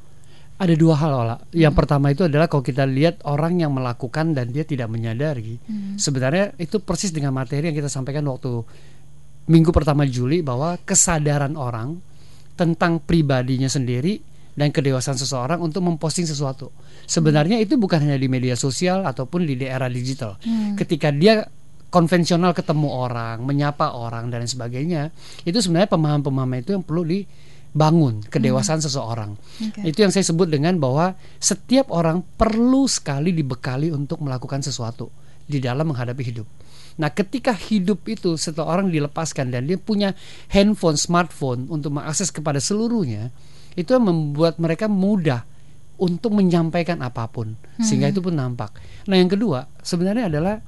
Ada 0.55 0.71
dua 0.79 0.95
hal, 0.95 1.11
Ola. 1.11 1.35
Yang 1.51 1.73
Hmm. 1.75 1.79
pertama 1.83 2.05
itu 2.15 2.23
adalah 2.23 2.47
kalau 2.47 2.63
kita 2.63 2.87
lihat 2.87 3.19
orang 3.27 3.59
yang 3.59 3.75
melakukan 3.75 4.31
dan 4.31 4.55
dia 4.55 4.63
tidak 4.63 4.87
menyadari, 4.87 5.59
Hmm. 5.59 5.99
sebenarnya 5.99 6.55
itu 6.55 6.79
persis 6.79 7.11
dengan 7.11 7.35
materi 7.35 7.67
yang 7.67 7.75
kita 7.75 7.91
sampaikan 7.91 8.23
waktu 8.31 8.63
minggu 9.51 9.75
pertama 9.75 10.07
Juli 10.07 10.39
bahwa 10.39 10.79
kesadaran 10.87 11.59
orang 11.59 11.99
tentang 12.55 13.03
pribadinya 13.03 13.67
sendiri 13.67 14.23
dan 14.55 14.71
kedewasaan 14.71 15.19
seseorang 15.19 15.59
untuk 15.59 15.83
memposting 15.83 16.23
sesuatu. 16.23 16.71
Sebenarnya 17.03 17.59
itu 17.59 17.75
bukan 17.75 17.99
hanya 18.07 18.15
di 18.15 18.31
media 18.31 18.55
sosial 18.55 19.03
ataupun 19.03 19.43
di 19.43 19.59
era 19.59 19.91
digital. 19.91 20.39
Hmm. 20.39 20.79
Ketika 20.79 21.11
dia 21.11 21.43
konvensional 21.91 22.55
ketemu 22.55 22.87
orang, 22.91 23.43
menyapa 23.43 23.91
orang 23.91 24.31
dan 24.31 24.43
lain 24.43 24.51
sebagainya, 24.51 25.11
itu 25.43 25.59
sebenarnya 25.59 25.91
pemahaman-pemahaman 25.91 26.63
itu 26.63 26.71
yang 26.75 26.83
perlu 26.83 27.03
dibangun 27.75 28.23
kedewasaan 28.23 28.79
seseorang. 28.79 29.35
Oke. 29.35 29.83
Itu 29.83 30.07
yang 30.07 30.15
saya 30.15 30.23
sebut 30.23 30.47
dengan 30.47 30.79
bahwa 30.79 31.19
setiap 31.43 31.91
orang 31.91 32.23
perlu 32.39 32.87
sekali 32.87 33.35
dibekali 33.35 33.91
untuk 33.91 34.23
melakukan 34.23 34.63
sesuatu 34.63 35.11
di 35.43 35.59
dalam 35.59 35.91
menghadapi 35.91 36.23
hidup. 36.23 36.47
Nah, 36.95 37.11
ketika 37.11 37.51
hidup 37.51 38.07
itu 38.07 38.39
setelah 38.39 38.79
orang 38.79 38.87
dilepaskan 38.87 39.51
dan 39.51 39.67
dia 39.67 39.75
punya 39.75 40.15
handphone, 40.47 40.95
smartphone 40.95 41.67
untuk 41.67 41.91
mengakses 41.91 42.31
kepada 42.31 42.63
seluruhnya, 42.63 43.35
itu 43.75 43.91
membuat 43.99 44.55
mereka 44.55 44.87
mudah 44.87 45.43
untuk 45.99 46.31
menyampaikan 46.31 47.03
apa 47.03 47.27
pun, 47.27 47.59
sehingga 47.83 48.07
itu 48.07 48.23
pun 48.23 48.39
nampak. 48.39 48.71
Nah, 49.11 49.19
yang 49.19 49.27
kedua 49.27 49.67
sebenarnya 49.83 50.31
adalah 50.31 50.63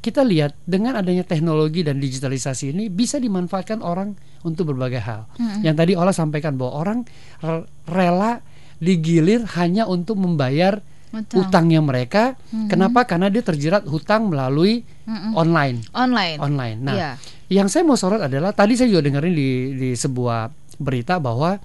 kita 0.00 0.24
lihat 0.24 0.56
dengan 0.64 0.96
adanya 0.96 1.22
teknologi 1.22 1.84
dan 1.84 2.00
digitalisasi 2.00 2.72
ini 2.72 2.88
bisa 2.88 3.20
dimanfaatkan 3.20 3.84
orang 3.84 4.16
untuk 4.42 4.72
berbagai 4.72 5.00
hal. 5.00 5.28
Yang 5.60 5.76
tadi 5.76 5.92
Ola 5.92 6.10
sampaikan 6.10 6.56
bahwa 6.56 6.72
orang 6.80 6.98
re- 7.38 7.68
rela 7.84 8.40
digilir 8.80 9.44
hanya 9.60 9.84
untuk 9.84 10.16
membayar 10.16 10.80
Betul. 11.12 11.44
utangnya 11.44 11.84
mereka. 11.84 12.38
Kenapa? 12.70 13.04
Karena 13.04 13.28
dia 13.28 13.44
terjerat 13.44 13.84
hutang 13.84 14.32
melalui 14.32 14.88
Mm-mm. 15.04 15.36
online. 15.36 15.84
Online. 15.92 16.38
Online. 16.40 16.78
Nah, 16.80 16.94
Iya. 16.96 17.10
yang 17.52 17.68
saya 17.68 17.84
mau 17.84 18.00
sorot 18.00 18.24
adalah 18.24 18.56
tadi 18.56 18.80
saya 18.80 18.88
juga 18.88 19.04
dengerin 19.04 19.34
di 19.36 19.50
di 19.76 19.90
sebuah 19.92 20.48
berita 20.80 21.20
bahwa 21.20 21.60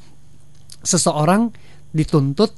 seseorang 0.84 1.56
dituntut 1.96 2.52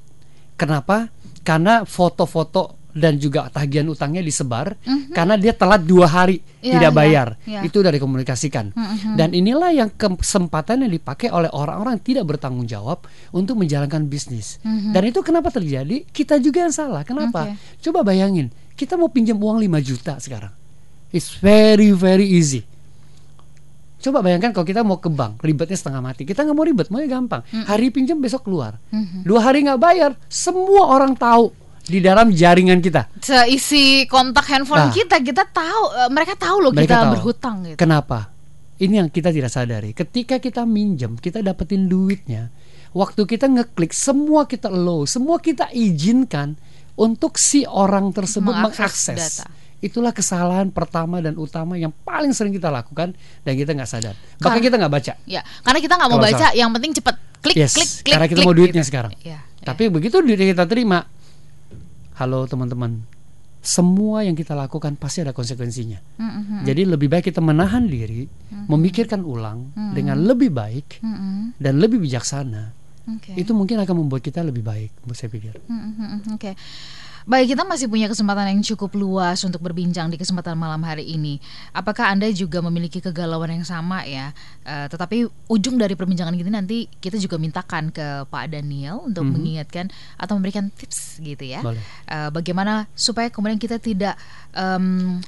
kenapa? 0.58 1.14
Karena 1.46 1.86
foto-foto 1.86 2.77
dan 2.98 3.22
juga 3.22 3.46
tagihan 3.48 3.86
utangnya 3.86 4.20
disebar 4.20 4.74
Mhm. 4.82 5.14
karena 5.14 5.38
dia 5.38 5.54
telat 5.54 5.86
dua 5.86 6.10
hari 6.10 6.42
Iya, 6.60 6.82
tidak 6.82 6.92
iya, 6.92 6.98
bayar. 6.98 7.28
iya. 7.46 7.62
Itu 7.62 7.86
dari 7.86 8.02
komunikasikan. 8.02 8.74
Mhm. 8.74 9.14
Dan 9.14 9.30
inilah 9.32 9.70
yang 9.70 9.90
kesempatan 9.94 10.82
yang 10.82 10.92
dipakai 10.92 11.30
oleh 11.30 11.48
orang-orang 11.54 12.02
yang 12.02 12.06
tidak 12.06 12.26
bertanggung 12.26 12.66
jawab 12.66 13.06
untuk 13.30 13.56
menjalankan 13.56 14.10
bisnis. 14.10 14.58
Mhm. 14.66 14.92
Dan 14.92 15.04
itu 15.06 15.22
kenapa 15.22 15.54
terjadi? 15.54 16.10
Kita 16.10 16.42
juga 16.42 16.66
yang 16.66 16.74
salah. 16.74 17.06
Kenapa? 17.06 17.54
Oke. 17.54 17.86
Coba 17.86 18.02
bayangin, 18.02 18.50
kita 18.74 18.98
mau 18.98 19.08
pinjam 19.08 19.38
uang 19.38 19.62
5 19.62 19.78
juta 19.78 20.18
sekarang. 20.18 20.52
It's 21.14 21.38
very 21.38 21.94
very 21.94 22.26
easy. 22.26 22.66
Coba 23.98 24.22
bayangkan 24.22 24.54
kalau 24.54 24.64
kita 24.64 24.86
mau 24.86 25.02
ke 25.02 25.10
bank, 25.10 25.42
ribetnya 25.42 25.74
setengah 25.74 26.00
mati. 26.00 26.22
Kita 26.22 26.46
nggak 26.46 26.54
mau 26.54 26.62
ribet, 26.62 26.88
maunya 26.88 27.10
gampang. 27.10 27.42
Hari 27.44 27.90
pinjam 27.90 28.22
besok 28.22 28.46
keluar. 28.46 28.78
Mhm. 28.94 29.26
Dua 29.26 29.42
hari 29.42 29.66
nggak 29.66 29.80
bayar, 29.80 30.12
semua 30.28 30.94
orang 30.94 31.18
tahu 31.18 31.50
di 31.88 32.00
dalam 32.00 32.30
jaringan 32.30 32.78
kita. 32.78 33.08
Seisi 33.18 33.84
kontak 34.06 34.46
handphone 34.46 34.88
Nah. 34.88 34.92
kita, 34.92 35.18
kita 35.18 35.44
tahu 35.46 35.84
eh, 35.96 36.10
mereka 36.10 36.36
tahu 36.36 36.58
loh 36.60 36.72
Mereka 36.72 36.84
kita 36.86 36.98
tahu. 37.00 37.12
berhutang 37.14 37.56
gitu. 37.66 37.78
Kenapa? 37.78 38.30
Ini 38.78 38.94
yang 38.96 39.10
kita 39.10 39.32
tidak 39.32 39.50
sadari. 39.50 39.90
Ketika 39.92 40.38
kita 40.38 40.62
minjem, 40.62 41.16
kita 41.16 41.42
dapetin 41.42 41.88
duitnya. 41.88 42.54
Waktu 42.92 43.26
kita 43.26 43.48
ngeklik, 43.48 43.90
semua 43.90 44.46
kita 44.46 44.68
allow, 44.68 45.04
semua 45.04 45.38
kita 45.38 45.68
izinkan 45.72 46.56
untuk 46.94 47.36
si 47.36 47.64
orang 47.64 48.10
tersebut 48.10 48.50
Mengakses 48.50 48.78
mengakses. 49.08 49.42
data. 49.42 49.48
itulah 49.78 50.10
kesalahan 50.10 50.74
pertama 50.74 51.22
dan 51.22 51.38
utama 51.38 51.78
yang 51.78 51.94
paling 52.02 52.34
sering 52.34 52.50
kita 52.50 52.66
lakukan 52.68 53.14
dan 53.44 53.54
kita 53.54 53.72
nggak 53.72 53.86
sadar. 53.86 54.18
Bahkan 54.36 54.50
Kar- 54.52 54.66
kita 54.66 54.76
nggak 54.76 54.90
baca. 54.92 55.14
Ya, 55.24 55.46
karena 55.62 55.80
kita 55.80 55.94
nggak 55.94 56.10
mau 56.10 56.18
baca, 56.18 56.34
salah. 56.34 56.54
yang 56.54 56.70
penting 56.72 56.92
cepet 56.92 57.16
klik 57.40 57.56
Yes, 57.56 57.74
klik 57.74 57.86
klik. 58.02 58.10
karena 58.10 58.26
kita 58.26 58.40
klik, 58.40 58.48
mau 58.48 58.58
duitnya 58.58 58.82
gitu. 58.82 58.90
sekarang. 58.90 59.12
Ya, 59.22 59.46
Tapi 59.62 59.84
begitu 59.88 60.18
duit 60.20 60.34
kita 60.36 60.66
terima, 60.66 61.06
halo 62.18 62.50
teman-teman, 62.50 63.06
semua 63.62 64.26
yang 64.26 64.34
kita 64.34 64.58
lakukan 64.58 64.98
pasti 64.98 65.22
ada 65.22 65.38
konsekuensinya. 65.38 66.02
Mm, 66.18 66.26
mm, 66.26 66.44
mm, 66.50 66.62
Jadi 66.66 66.82
lebih 66.90 67.08
baik 67.14 67.30
kita 67.30 67.46
menahan 67.46 67.86
diri, 67.86 68.26
memikirkan 68.66 69.22
ulang 69.22 69.70
dengan 69.94 70.18
lebih 70.26 70.50
baik 70.50 70.98
mm, 71.06 71.14
mm. 71.14 71.44
dan 71.62 71.74
lebih 71.78 72.02
bijaksana. 72.02 72.74
Oke. 73.08 73.38
Itu 73.38 73.54
mungkin 73.54 73.78
akan 73.86 73.96
membuat 74.04 74.26
kita 74.26 74.42
lebih 74.42 74.66
baik, 74.66 74.92
saya 75.14 75.30
pikir. 75.30 75.62
Mm, 75.70 75.78
mm, 75.78 75.94
mm, 75.94 76.22
Oke. 76.34 76.52
Baik, 77.28 77.60
kita 77.60 77.68
masih 77.68 77.92
punya 77.92 78.08
kesempatan 78.08 78.56
yang 78.56 78.64
cukup 78.64 78.96
luas 78.96 79.44
untuk 79.44 79.60
berbincang 79.60 80.08
di 80.08 80.16
kesempatan 80.16 80.56
malam 80.56 80.80
hari 80.88 81.04
ini. 81.12 81.44
Apakah 81.76 82.16
Anda 82.16 82.32
juga 82.32 82.64
memiliki 82.64 83.04
kegalauan 83.04 83.52
yang 83.52 83.68
sama 83.68 84.08
ya? 84.08 84.32
Eh, 84.64 84.88
tetapi 84.88 85.28
ujung 85.52 85.76
dari 85.76 86.00
perbincangan 86.00 86.32
ini 86.32 86.48
nanti 86.48 86.88
kita 86.88 87.20
juga 87.20 87.36
mintakan 87.36 87.92
ke 87.92 88.24
Pak 88.32 88.56
Daniel 88.56 89.04
untuk 89.04 89.28
mengingatkan 89.28 89.92
atau 90.16 90.40
memberikan 90.40 90.72
tips 90.72 91.20
gitu 91.20 91.44
ya. 91.44 91.60
Boleh. 91.60 91.84
Eh, 92.08 92.32
bagaimana 92.32 92.88
supaya 92.96 93.28
kemudian 93.28 93.60
kita 93.60 93.76
tidak 93.76 94.16
em, 94.56 95.20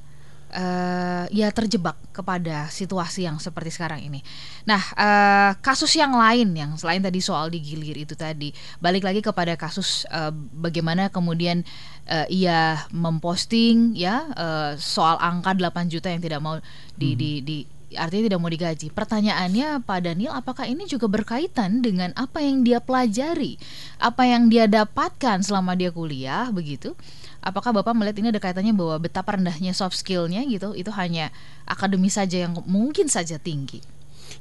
eh, 0.54 1.26
ya 1.30 1.48
terjebak 1.54 1.98
kepada 2.14 2.68
situasi 2.70 3.26
yang 3.26 3.38
seperti 3.38 3.74
sekarang 3.74 4.02
ini. 4.02 4.20
Nah, 4.66 4.82
eh, 4.98 5.52
kasus 5.62 5.94
yang 5.96 6.14
lain 6.14 6.54
yang 6.54 6.72
selain 6.76 7.02
tadi 7.02 7.22
soal 7.22 7.54
digilir 7.54 7.98
itu 7.98 8.14
tadi, 8.18 8.54
balik 8.82 9.06
lagi 9.06 9.22
kepada 9.22 9.54
kasus 9.56 10.06
eh, 10.10 10.34
bagaimana 10.34 11.10
kemudian 11.14 11.62
eh, 12.10 12.28
ia 12.34 12.86
memposting 12.90 13.94
ya 13.98 14.26
eh, 14.34 14.72
soal 14.78 15.18
angka 15.22 15.54
8 15.54 15.90
juta 15.90 16.10
yang 16.10 16.22
tidak 16.22 16.42
mau 16.42 16.58
di, 16.98 17.16
di, 17.16 17.32
di 17.42 17.58
artinya 17.98 18.30
tidak 18.30 18.42
mau 18.42 18.52
digaji. 18.52 18.88
Pertanyaannya 18.94 19.82
Pak 19.82 20.00
Daniel, 20.06 20.38
apakah 20.38 20.70
ini 20.70 20.86
juga 20.86 21.10
berkaitan 21.10 21.82
dengan 21.82 22.14
apa 22.14 22.44
yang 22.44 22.62
dia 22.62 22.78
pelajari, 22.78 23.58
apa 23.98 24.30
yang 24.30 24.52
dia 24.52 24.70
dapatkan 24.70 25.42
selama 25.42 25.74
dia 25.74 25.90
kuliah 25.90 26.54
begitu? 26.54 26.94
Apakah 27.40 27.72
Bapak 27.72 27.96
melihat 27.96 28.20
ini 28.20 28.36
ada 28.36 28.42
kaitannya 28.44 28.76
bahwa 28.76 29.00
betapa 29.00 29.40
rendahnya 29.40 29.72
soft 29.72 29.96
skillnya 29.96 30.44
gitu, 30.44 30.76
itu 30.76 30.92
hanya 30.92 31.32
akademis 31.64 32.20
saja 32.20 32.48
yang 32.48 32.54
mungkin 32.68 33.08
saja 33.08 33.40
tinggi? 33.40 33.80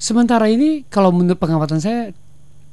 Sementara 0.03 0.51
ini 0.51 0.83
kalau 0.91 1.15
menurut 1.15 1.39
pengamatan 1.39 1.79
saya 1.79 2.11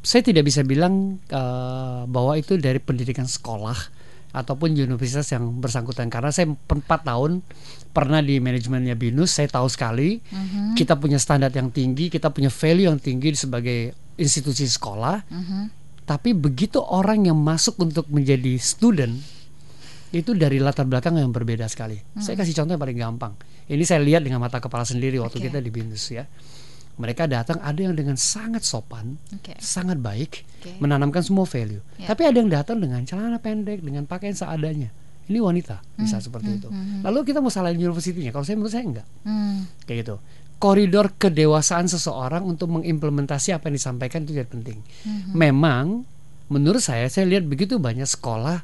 saya 0.05 0.21
tidak 0.21 0.45
bisa 0.45 0.61
bilang 0.61 1.17
eh, 1.29 2.01
bahwa 2.05 2.37
itu 2.37 2.57
dari 2.57 2.77
pendidikan 2.77 3.25
sekolah 3.25 3.77
ataupun 4.35 4.75
universitas 4.75 5.31
yang 5.31 5.47
bersangkutan. 5.63 6.11
Karena 6.11 6.29
saya 6.29 6.51
empat 6.51 7.07
tahun 7.07 7.39
pernah 7.95 8.19
di 8.19 8.43
manajemennya 8.43 8.93
binus 8.99 9.31
saya 9.33 9.47
tahu 9.47 9.71
sekali. 9.71 10.19
Kita 10.75 10.99
punya 10.99 11.15
standar 11.17 11.49
yang 11.55 11.71
tinggi 11.71 12.11
kita 12.11 12.29
punya 12.29 12.51
value 12.51 12.91
yang 12.91 12.99
tinggi 12.99 13.31
sebagai 13.33 13.95
institusi 14.19 14.67
sekolah. 14.67 15.23
Tapi 16.05 16.37
begitu 16.37 16.83
orang 16.83 17.25
yang 17.25 17.39
masuk 17.39 17.81
untuk 17.81 18.05
menjadi 18.13 18.59
student 18.61 19.17
itu 20.15 20.31
dari 20.31 20.63
latar 20.63 20.87
belakang 20.87 21.19
yang 21.19 21.35
berbeda 21.35 21.67
sekali. 21.67 21.99
Saya 22.15 22.39
kasih 22.39 22.55
contoh 22.63 22.79
yang 22.79 22.83
paling 22.87 22.99
gampang. 22.99 23.33
Ini 23.67 23.83
saya 23.83 23.99
lihat 23.99 24.23
dengan 24.23 24.39
mata 24.39 24.63
kepala 24.63 24.87
sendiri 24.87 25.19
waktu 25.19 25.43
Oke. 25.43 25.51
kita 25.51 25.59
di 25.59 25.67
Binus 25.67 26.07
ya. 26.07 26.23
Mereka 26.95 27.27
datang 27.27 27.59
ada 27.59 27.75
yang 27.75 27.91
dengan 27.91 28.15
sangat 28.15 28.63
sopan, 28.63 29.19
Oke. 29.35 29.59
sangat 29.59 29.99
baik, 29.99 30.47
Oke. 30.63 30.79
menanamkan 30.79 31.19
semua 31.19 31.43
value. 31.43 31.83
Ya. 31.99 32.07
Tapi 32.07 32.23
ada 32.23 32.39
yang 32.39 32.47
datang 32.47 32.79
dengan 32.79 33.03
celana 33.03 33.35
pendek, 33.43 33.83
dengan 33.83 34.07
pakaian 34.07 34.31
seadanya. 34.31 34.95
Ini 35.27 35.41
wanita 35.41 35.81
bisa 35.99 36.21
seperti 36.23 36.61
itu. 36.61 36.69
Lalu 37.03 37.25
kita 37.25 37.41
mau 37.41 37.49
salahin 37.51 37.81
universitinya? 37.81 38.29
Kalau 38.31 38.45
saya 38.45 38.55
menurut 38.61 38.73
saya 38.77 38.85
enggak 38.85 39.07
Hmm, 39.25 39.65
kayak 39.83 39.97
gitu. 40.05 40.15
Koridor 40.55 41.11
kedewasaan 41.19 41.89
seseorang 41.91 42.45
untuk 42.47 42.71
mengimplementasi 42.71 43.51
apa 43.51 43.67
yang 43.67 43.75
disampaikan 43.75 44.23
itu 44.23 44.37
jadi 44.37 44.47
penting. 44.47 44.79
Memang 45.33 46.05
menurut 46.47 46.79
saya 46.79 47.09
saya 47.09 47.25
lihat 47.25 47.43
begitu 47.43 47.81
banyak 47.81 48.05
sekolah 48.05 48.61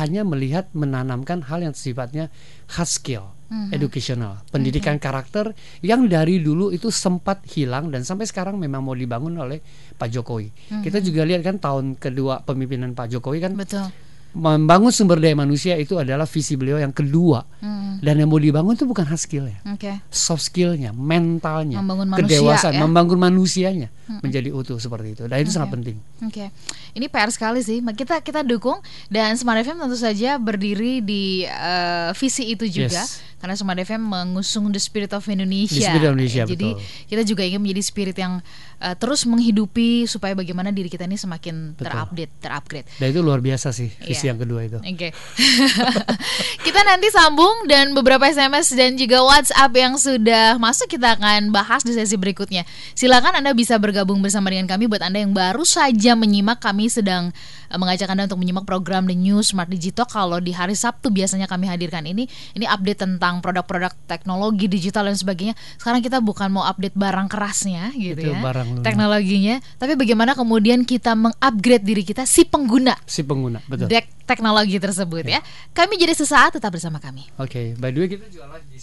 hanya 0.00 0.26
melihat 0.26 0.70
menanamkan 0.74 1.44
hal 1.46 1.62
yang 1.62 1.74
sifatnya 1.76 2.30
hard 2.74 2.90
skill, 2.90 3.24
educational, 3.70 4.42
pendidikan 4.50 4.98
karakter 4.98 5.54
yang 5.84 6.10
dari 6.10 6.42
dulu 6.42 6.74
itu 6.74 6.90
sempat 6.90 7.46
hilang 7.46 7.94
dan 7.94 8.02
sampai 8.02 8.26
sekarang 8.26 8.58
memang 8.58 8.82
mau 8.82 8.96
dibangun 8.96 9.38
oleh 9.38 9.62
Pak 9.94 10.08
Jokowi. 10.10 10.50
Kita 10.82 10.98
juga 10.98 11.22
lihat 11.22 11.46
kan 11.46 11.62
tahun 11.62 11.94
kedua 11.94 12.42
pemimpinan 12.42 12.98
Pak 12.98 13.14
Jokowi 13.14 13.38
kan 13.38 13.54
betul. 13.54 13.86
Membangun 14.34 14.90
sumber 14.90 15.22
daya 15.22 15.32
manusia 15.32 15.78
itu 15.78 15.94
adalah 15.94 16.26
visi 16.26 16.58
beliau 16.58 16.76
yang 16.76 16.90
kedua. 16.90 17.46
Hmm, 17.62 18.02
Dan 18.02 18.18
yang 18.18 18.28
mau 18.28 18.36
dibangun 18.36 18.74
itu 18.74 18.84
bukan 18.84 19.06
hard 19.06 19.16
skillnya 19.16 19.62
Oke. 19.70 20.02
soft 20.10 20.42
skillnya, 20.44 20.90
mentalnya, 20.90 21.78
Membangun 21.78 22.10
manusia, 22.10 22.26
kedewasaan, 22.42 22.74
ya. 22.74 22.80
membangun 22.82 23.18
manusianya 23.22 23.88
menjadi 24.20 24.50
utuh 24.52 24.76
seperti 24.76 25.14
itu. 25.16 25.22
Dan 25.24 25.40
itu 25.40 25.54
sangat 25.54 25.72
penting. 25.72 25.96
Oke, 26.20 26.50
ini 26.92 27.06
PR 27.08 27.30
sekali 27.30 27.62
sih. 27.62 27.78
Kita 27.80 28.20
kita 28.20 28.42
dukung 28.42 28.82
dan 29.08 29.38
Smart 29.38 29.62
FM 29.62 29.80
tentu 29.80 29.96
saja 29.96 30.36
berdiri 30.36 31.00
di 31.00 31.46
eh, 31.46 32.10
visi 32.18 32.50
itu 32.52 32.66
juga. 32.66 33.00
Yes. 33.00 33.22
Karena 33.44 33.60
Smart 33.60 33.76
FM 33.76 34.08
mengusung 34.08 34.72
the 34.72 34.80
spirit 34.80 35.12
of 35.12 35.20
Indonesia. 35.28 35.76
The 35.76 35.84
spirit 35.84 36.08
of 36.08 36.16
Indonesia, 36.16 36.48
Jadi 36.48 36.68
betul. 36.72 36.80
kita 37.12 37.22
juga 37.28 37.42
ingin 37.44 37.60
menjadi 37.60 37.82
spirit 37.84 38.16
yang 38.16 38.40
eh, 38.80 38.96
terus 38.96 39.28
menghidupi 39.28 40.08
supaya 40.08 40.32
bagaimana 40.32 40.72
diri 40.72 40.88
kita 40.88 41.04
ini 41.04 41.20
semakin 41.20 41.76
Betul. 41.76 41.84
terupdate, 41.84 42.32
terupgrade. 42.40 42.88
Dan 42.96 43.12
itu 43.12 43.20
luar 43.20 43.44
biasa 43.44 43.68
sih 43.76 43.92
visi 44.00 44.24
Iya. 44.24 44.32
yang 44.32 44.38
kedua 44.40 44.60
itu. 44.64 44.78
Oke. 44.80 45.12
kita 46.66 46.80
nanti 46.88 47.12
sambung 47.12 47.68
dan 47.68 47.92
beberapa 47.92 48.24
SMS 48.24 48.72
dan 48.72 48.96
juga 48.96 49.20
WhatsApp 49.20 49.72
yang 49.76 49.94
sudah 50.00 50.56
masuk 50.56 50.88
kita 50.88 51.20
akan 51.20 51.52
bahas 51.52 51.84
di 51.84 51.92
sesi 51.92 52.16
berikutnya. 52.16 52.64
Silakan 52.96 53.44
Anda 53.44 53.52
bisa 53.52 53.76
bergabung 53.76 54.24
bersama 54.24 54.48
dengan 54.48 54.64
kami 54.64 54.88
buat 54.88 55.04
Anda 55.04 55.20
yang 55.20 55.36
baru 55.36 55.68
saja 55.68 56.16
menyimak 56.16 56.64
kami 56.64 56.88
sedang 56.88 57.28
eh, 57.68 57.76
mengajak 57.76 58.08
Anda 58.08 58.24
untuk 58.24 58.40
menyimak 58.40 58.64
program 58.64 59.04
The 59.04 59.12
New 59.12 59.44
Smart 59.44 59.68
Digital 59.68 60.08
kalau 60.08 60.40
di 60.40 60.56
hari 60.56 60.72
Sabtu 60.72 61.12
biasanya 61.12 61.44
kami 61.44 61.68
hadirkan 61.68 62.08
ini 62.08 62.24
ini 62.54 62.64
update 62.64 63.04
tentang 63.04 63.33
produk-produk 63.40 63.94
teknologi 64.06 64.66
digital 64.68 65.08
dan 65.08 65.16
sebagainya. 65.16 65.54
Sekarang 65.80 66.02
kita 66.04 66.18
bukan 66.20 66.50
mau 66.52 66.66
update 66.66 66.94
barang 66.94 67.26
kerasnya 67.30 67.90
gitu 67.96 68.20
Itu 68.20 68.30
ya. 68.34 68.40
barang 68.42 68.66
lunak. 68.78 68.84
Teknologinya, 68.84 69.56
tapi 69.80 69.94
bagaimana 69.96 70.34
kemudian 70.36 70.82
kita 70.84 71.14
mengupgrade 71.16 71.84
diri 71.86 72.02
kita 72.04 72.28
si 72.28 72.44
pengguna 72.44 72.94
Si 73.08 73.24
pengguna, 73.24 73.62
betul. 73.64 73.88
dek 73.88 74.26
teknologi 74.28 74.76
tersebut 74.76 75.24
ya. 75.24 75.40
Kami 75.72 75.96
jadi 75.96 76.12
sesaat 76.12 76.60
tetap 76.60 76.70
bersama 76.74 77.00
kami. 77.00 77.24
Oke, 77.40 77.74
by 77.80 77.90
the 77.90 78.04
way 78.04 78.08
kita 78.10 78.26
juga 78.28 78.46
lagi 78.58 78.66
di 78.68 78.78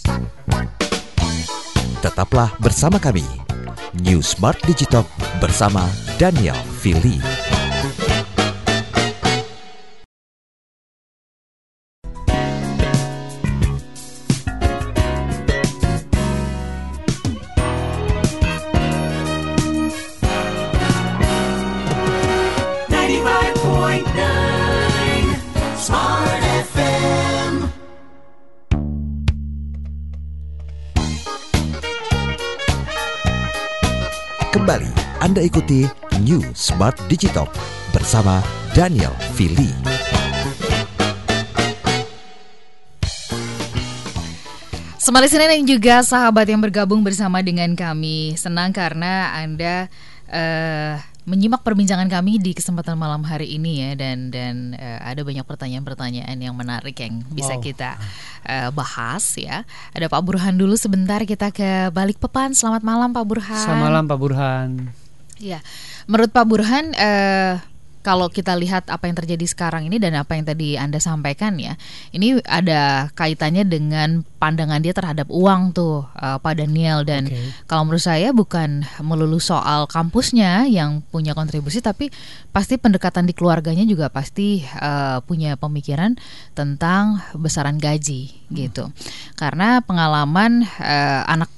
Tetaplah 2.02 2.58
bersama 2.58 2.98
kami. 2.98 3.22
New 4.02 4.24
Smart 4.24 4.58
Digital 4.66 5.06
bersama 5.38 5.86
Daniel 6.18 6.58
Fili. 6.82 7.61
Kembali 34.62 34.94
Anda 35.18 35.42
ikuti 35.42 35.90
New 36.22 36.38
Smart 36.54 36.94
Digital 37.10 37.50
bersama 37.90 38.38
Daniel 38.70 39.10
Fili. 39.34 39.66
Semali 45.02 45.26
Senin 45.26 45.50
yang 45.50 45.66
juga 45.66 46.06
sahabat 46.06 46.46
yang 46.46 46.62
bergabung 46.62 47.02
bersama 47.02 47.42
dengan 47.42 47.74
kami 47.74 48.38
Senang 48.38 48.70
karena 48.70 49.34
Anda 49.34 49.90
eh, 50.30 50.94
menyimak 51.26 51.66
perbincangan 51.66 52.06
kami 52.06 52.38
di 52.38 52.54
kesempatan 52.54 52.94
malam 52.94 53.26
hari 53.26 53.58
ini 53.58 53.82
ya 53.82 53.90
Dan 53.98 54.30
dan 54.30 54.78
eh, 54.78 55.02
ada 55.02 55.26
banyak 55.26 55.42
pertanyaan-pertanyaan 55.42 56.38
yang 56.38 56.54
menarik 56.54 56.94
yang 57.02 57.26
bisa 57.34 57.58
Wow. 57.58 57.66
kita 57.66 57.98
eh, 58.46 58.70
bahas 58.74 59.24
ya. 59.38 59.66
Ada 59.94 60.06
Pak 60.10 60.22
Burhan 60.22 60.54
dulu 60.58 60.74
sebentar 60.78 61.22
kita 61.22 61.50
ke 61.54 61.90
Balikpapan 61.94 62.52
Selamat 62.52 62.82
malam 62.86 63.10
Pak 63.14 63.24
Burhan. 63.26 63.62
Selamat 63.62 63.82
malam 63.82 64.04
Pak 64.06 64.18
Burhan. 64.18 64.68
Ya, 65.42 65.58
menurut 66.06 66.30
Pak 66.30 66.46
Burhan, 66.46 66.94
eh, 66.94 67.58
kalau 68.02 68.26
kita 68.28 68.58
lihat 68.58 68.90
apa 68.90 69.06
yang 69.06 69.16
terjadi 69.16 69.46
sekarang 69.46 69.86
ini 69.86 70.02
dan 70.02 70.18
apa 70.18 70.34
yang 70.34 70.44
tadi 70.44 70.74
Anda 70.74 70.98
sampaikan 70.98 71.54
ya, 71.56 71.78
ini 72.10 72.42
ada 72.44 73.08
kaitannya 73.14 73.62
dengan 73.62 74.26
pandangan 74.42 74.82
dia 74.82 74.90
terhadap 74.90 75.30
uang 75.30 75.70
tuh 75.70 76.02
uh, 76.18 76.42
Pak 76.42 76.58
Daniel 76.58 77.06
dan 77.06 77.30
Oke. 77.30 77.38
kalau 77.70 77.86
menurut 77.86 78.02
saya 78.02 78.34
bukan 78.34 78.82
melulu 79.00 79.38
soal 79.38 79.86
kampusnya 79.86 80.66
yang 80.66 81.06
punya 81.14 81.32
kontribusi 81.32 81.78
tapi 81.78 82.10
pasti 82.50 82.74
pendekatan 82.76 83.24
di 83.24 83.32
keluarganya 83.38 83.86
juga 83.86 84.10
pasti 84.10 84.66
uh, 84.82 85.22
punya 85.22 85.54
pemikiran 85.54 86.18
tentang 86.58 87.22
besaran 87.38 87.78
gaji 87.78 88.34
gitu. 88.50 88.90
Karena 89.38 89.78
pengalaman 89.80 90.66
uh, 90.82 91.22
anak 91.30 91.50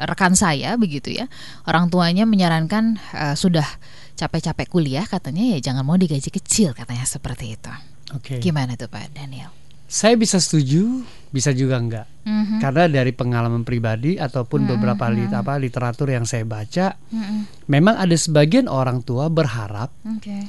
rekan 0.00 0.34
saya 0.34 0.74
begitu 0.74 1.14
ya, 1.14 1.30
orang 1.68 1.92
tuanya 1.92 2.26
menyarankan 2.26 2.98
uh, 3.14 3.36
sudah 3.38 3.66
capek-capek 4.14 4.68
kuliah 4.68 5.04
katanya 5.04 5.56
ya 5.56 5.72
jangan 5.72 5.82
mau 5.82 5.96
digaji 5.96 6.28
kecil 6.28 6.72
katanya 6.72 7.04
seperti 7.04 7.56
itu. 7.56 7.72
Oke. 8.12 8.38
Gimana 8.38 8.76
tuh 8.76 8.86
Pak 8.86 9.12
Daniel? 9.12 9.48
Saya 9.88 10.16
bisa 10.16 10.40
setuju, 10.40 11.04
bisa 11.28 11.52
juga 11.52 11.76
enggak. 11.76 12.08
Mhm. 12.24 12.64
Karena 12.64 12.88
dari 12.88 13.12
pengalaman 13.12 13.60
pribadi 13.60 14.16
ataupun 14.16 14.64
beberapa 14.64 15.04
lit- 15.12 15.32
apa 15.32 15.60
literatur 15.60 16.08
yang 16.08 16.24
saya 16.24 16.48
baca, 16.48 16.96
Mhm. 17.12 17.68
memang 17.68 18.00
ada 18.00 18.16
sebagian 18.16 18.72
orang 18.72 19.04
tua 19.04 19.28
berharap 19.28 19.92
Oke. 20.08 20.48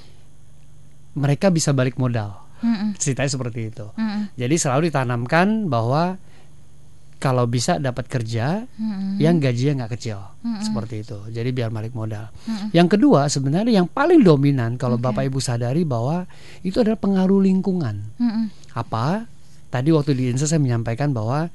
mereka 1.13 1.51
bisa 1.51 1.75
balik 1.75 1.99
modal. 1.99 2.39
Mhm. 2.63 2.95
Ceritanya 2.95 3.27
seperti 3.27 3.67
itu. 3.67 3.91
Mhm. 3.93 4.31
Jadi 4.39 4.55
selalu 4.55 4.87
ditanamkan 4.87 5.67
bahwa 5.67 6.15
kalau 7.23 7.47
bisa 7.47 7.79
dapat 7.79 8.11
kerja 8.11 8.67
Mhm. 8.67 9.15
yang 9.15 9.39
gajinya 9.39 9.87
nggak 9.87 9.95
kecil, 9.95 10.19
Mm-mm. 10.43 10.59
seperti 10.59 11.07
itu. 11.07 11.15
Jadi 11.31 11.55
biar 11.55 11.71
balik 11.71 11.95
modal. 11.95 12.27
Mm-mm. 12.43 12.75
Yang 12.75 12.99
kedua 12.99 13.31
sebenarnya 13.31 13.79
yang 13.79 13.87
paling 13.87 14.19
dominan 14.19 14.75
kalau 14.75 14.99
Oke. 14.99 15.07
bapak 15.07 15.31
ibu 15.31 15.39
sadari 15.39 15.87
bahwa 15.87 16.27
itu 16.61 16.83
adalah 16.83 16.99
pengaruh 16.99 17.39
lingkungan. 17.39 18.11
Mhm. 18.19 18.75
Apa? 18.75 19.23
Tadi 19.71 19.89
waktu 19.95 20.11
di 20.11 20.35
Insa 20.35 20.45
saya 20.45 20.59
menyampaikan 20.59 21.15
bahwa 21.15 21.47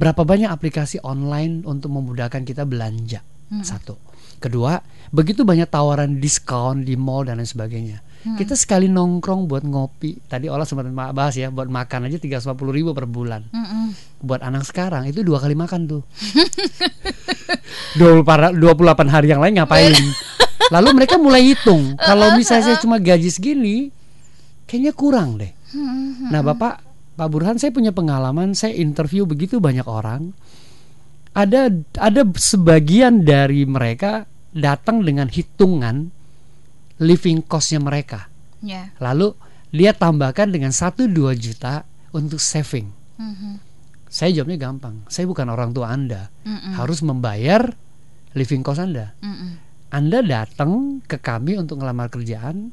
berapa 0.00 0.24
banyak 0.24 0.48
aplikasi 0.48 0.96
online 1.04 1.60
untuk 1.68 1.92
memudahkan 1.92 2.48
kita 2.48 2.64
belanja. 2.64 3.20
Mm-mm. 3.52 3.60
Satu. 3.60 4.00
Kedua, 4.40 4.80
begitu 5.12 5.44
banyak 5.44 5.68
tawaran 5.68 6.16
diskon 6.16 6.88
di 6.88 6.96
mall 6.96 7.28
dan 7.28 7.36
lain 7.36 7.44
sebagainya. 7.44 8.00
Kita 8.20 8.52
sekali 8.52 8.84
nongkrong 8.84 9.48
buat 9.48 9.64
ngopi. 9.64 10.28
Tadi 10.28 10.44
olah 10.52 10.68
sempat 10.68 10.92
bahas 10.92 11.32
ya, 11.40 11.48
buat 11.48 11.72
makan 11.72 12.12
aja 12.12 12.20
350 12.20 12.52
ribu 12.68 12.92
per 12.92 13.08
bulan. 13.08 13.48
Mhm. 13.48 14.20
Buat 14.20 14.44
anak 14.44 14.68
sekarang 14.68 15.08
itu 15.08 15.24
dua 15.24 15.40
kali 15.40 15.56
makan 15.56 15.88
tuh. 15.88 16.02
28 17.96 18.60
28 18.60 19.08
hari 19.08 19.32
yang 19.32 19.40
lain 19.40 19.56
ngapain? 19.56 19.96
Lalu 20.74 20.88
mereka 20.92 21.16
mulai 21.16 21.48
hitung. 21.48 21.96
Kalau 22.08 22.36
misalnya 22.36 22.72
saya 22.72 22.78
cuma 22.78 23.00
gaji 23.00 23.32
segini, 23.32 23.88
kayaknya 24.68 24.92
kurang 24.92 25.40
deh. 25.40 25.50
Nah, 26.28 26.44
Bapak 26.44 26.84
Pak 27.16 27.28
Burhan, 27.32 27.56
saya 27.56 27.72
punya 27.72 27.96
pengalaman. 27.96 28.52
Saya 28.52 28.76
interview 28.76 29.24
begitu 29.24 29.64
banyak 29.64 29.88
orang. 29.88 30.36
Ada 31.32 31.72
ada 31.96 32.22
sebagian 32.36 33.24
dari 33.24 33.64
mereka 33.64 34.28
datang 34.52 35.06
dengan 35.06 35.30
hitungan 35.30 36.19
living 37.00 37.40
costnya 37.42 37.80
mereka. 37.80 38.28
Ya. 38.60 38.92
Lalu 39.00 39.32
dia 39.72 39.96
tambahkan 39.96 40.52
dengan 40.52 40.70
1-2 40.70 41.32
juta 41.34 41.88
untuk 42.12 42.38
saving. 42.38 42.92
Mhm. 43.16 43.52
Saya 44.10 44.34
jawabnya 44.34 44.58
gampang. 44.58 45.06
Saya 45.06 45.24
bukan 45.30 45.48
orang 45.48 45.70
tua 45.72 45.90
Anda. 45.94 46.28
Mhm. 46.44 46.76
Harus 46.76 47.00
membayar 47.00 47.72
living 48.36 48.60
cost 48.60 48.82
Anda. 48.82 49.16
Mhm. 49.22 49.50
Anda 49.90 50.18
datang 50.22 51.02
ke 51.02 51.18
kami 51.18 51.58
untuk 51.58 51.82
ngelamar 51.82 52.10
kerjaan, 52.12 52.70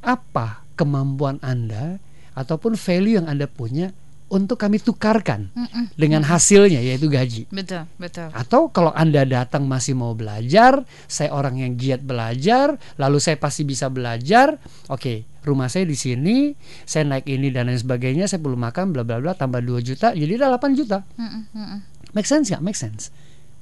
apa 0.00 0.64
kemampuan 0.76 1.40
Anda 1.44 2.00
ataupun 2.36 2.76
value 2.76 3.20
yang 3.20 3.26
Anda 3.28 3.48
punya 3.48 3.92
untuk 4.32 4.56
kami 4.56 4.80
tukarkan 4.80 5.52
Mhm. 5.52 5.94
dengan 5.94 6.24
hasilnya 6.24 6.80
yaitu 6.80 7.06
gaji. 7.06 7.44
Betul, 7.52 7.84
betul. 8.00 8.32
Atau 8.32 8.72
kalau 8.72 8.90
Anda 8.90 9.22
datang 9.22 9.68
masih 9.68 9.94
mau 9.94 10.16
belajar, 10.16 10.82
saya 11.06 11.30
orang 11.30 11.60
yang 11.60 11.76
giat 11.76 12.02
belajar, 12.02 12.80
lalu 12.96 13.18
saya 13.20 13.36
pasti 13.36 13.62
bisa 13.62 13.92
belajar. 13.92 14.56
Oke, 14.88 15.28
rumah 15.44 15.68
saya 15.68 15.84
di 15.84 15.94
sini, 15.94 16.56
saya 16.82 17.04
naik 17.04 17.28
ini 17.28 17.52
dan 17.52 17.68
lain 17.68 17.78
sebagainya, 17.78 18.24
saya 18.26 18.40
perlu 18.40 18.56
makan 18.56 18.90
bla 18.96 19.04
bla 19.04 19.20
bla 19.20 19.36
tambah 19.36 19.60
2 19.60 19.84
juta, 19.84 20.16
jadi 20.16 20.40
udah 20.40 20.48
8 20.56 20.72
juta. 20.72 21.04
Mhm. 21.14 21.40
Mhm. 21.52 21.78
Make 22.16 22.26
sense 22.26 22.48
nggak? 22.50 22.62
Make 22.64 22.78
sense. 22.80 23.12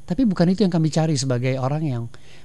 Tapi 0.03 0.27
bukan 0.27 0.51
itu 0.51 0.67
yang 0.67 0.73
kami 0.75 0.91
cari 0.91 1.15
sebagai 1.15 1.57
orang 1.57 1.83
yang 1.87 2.03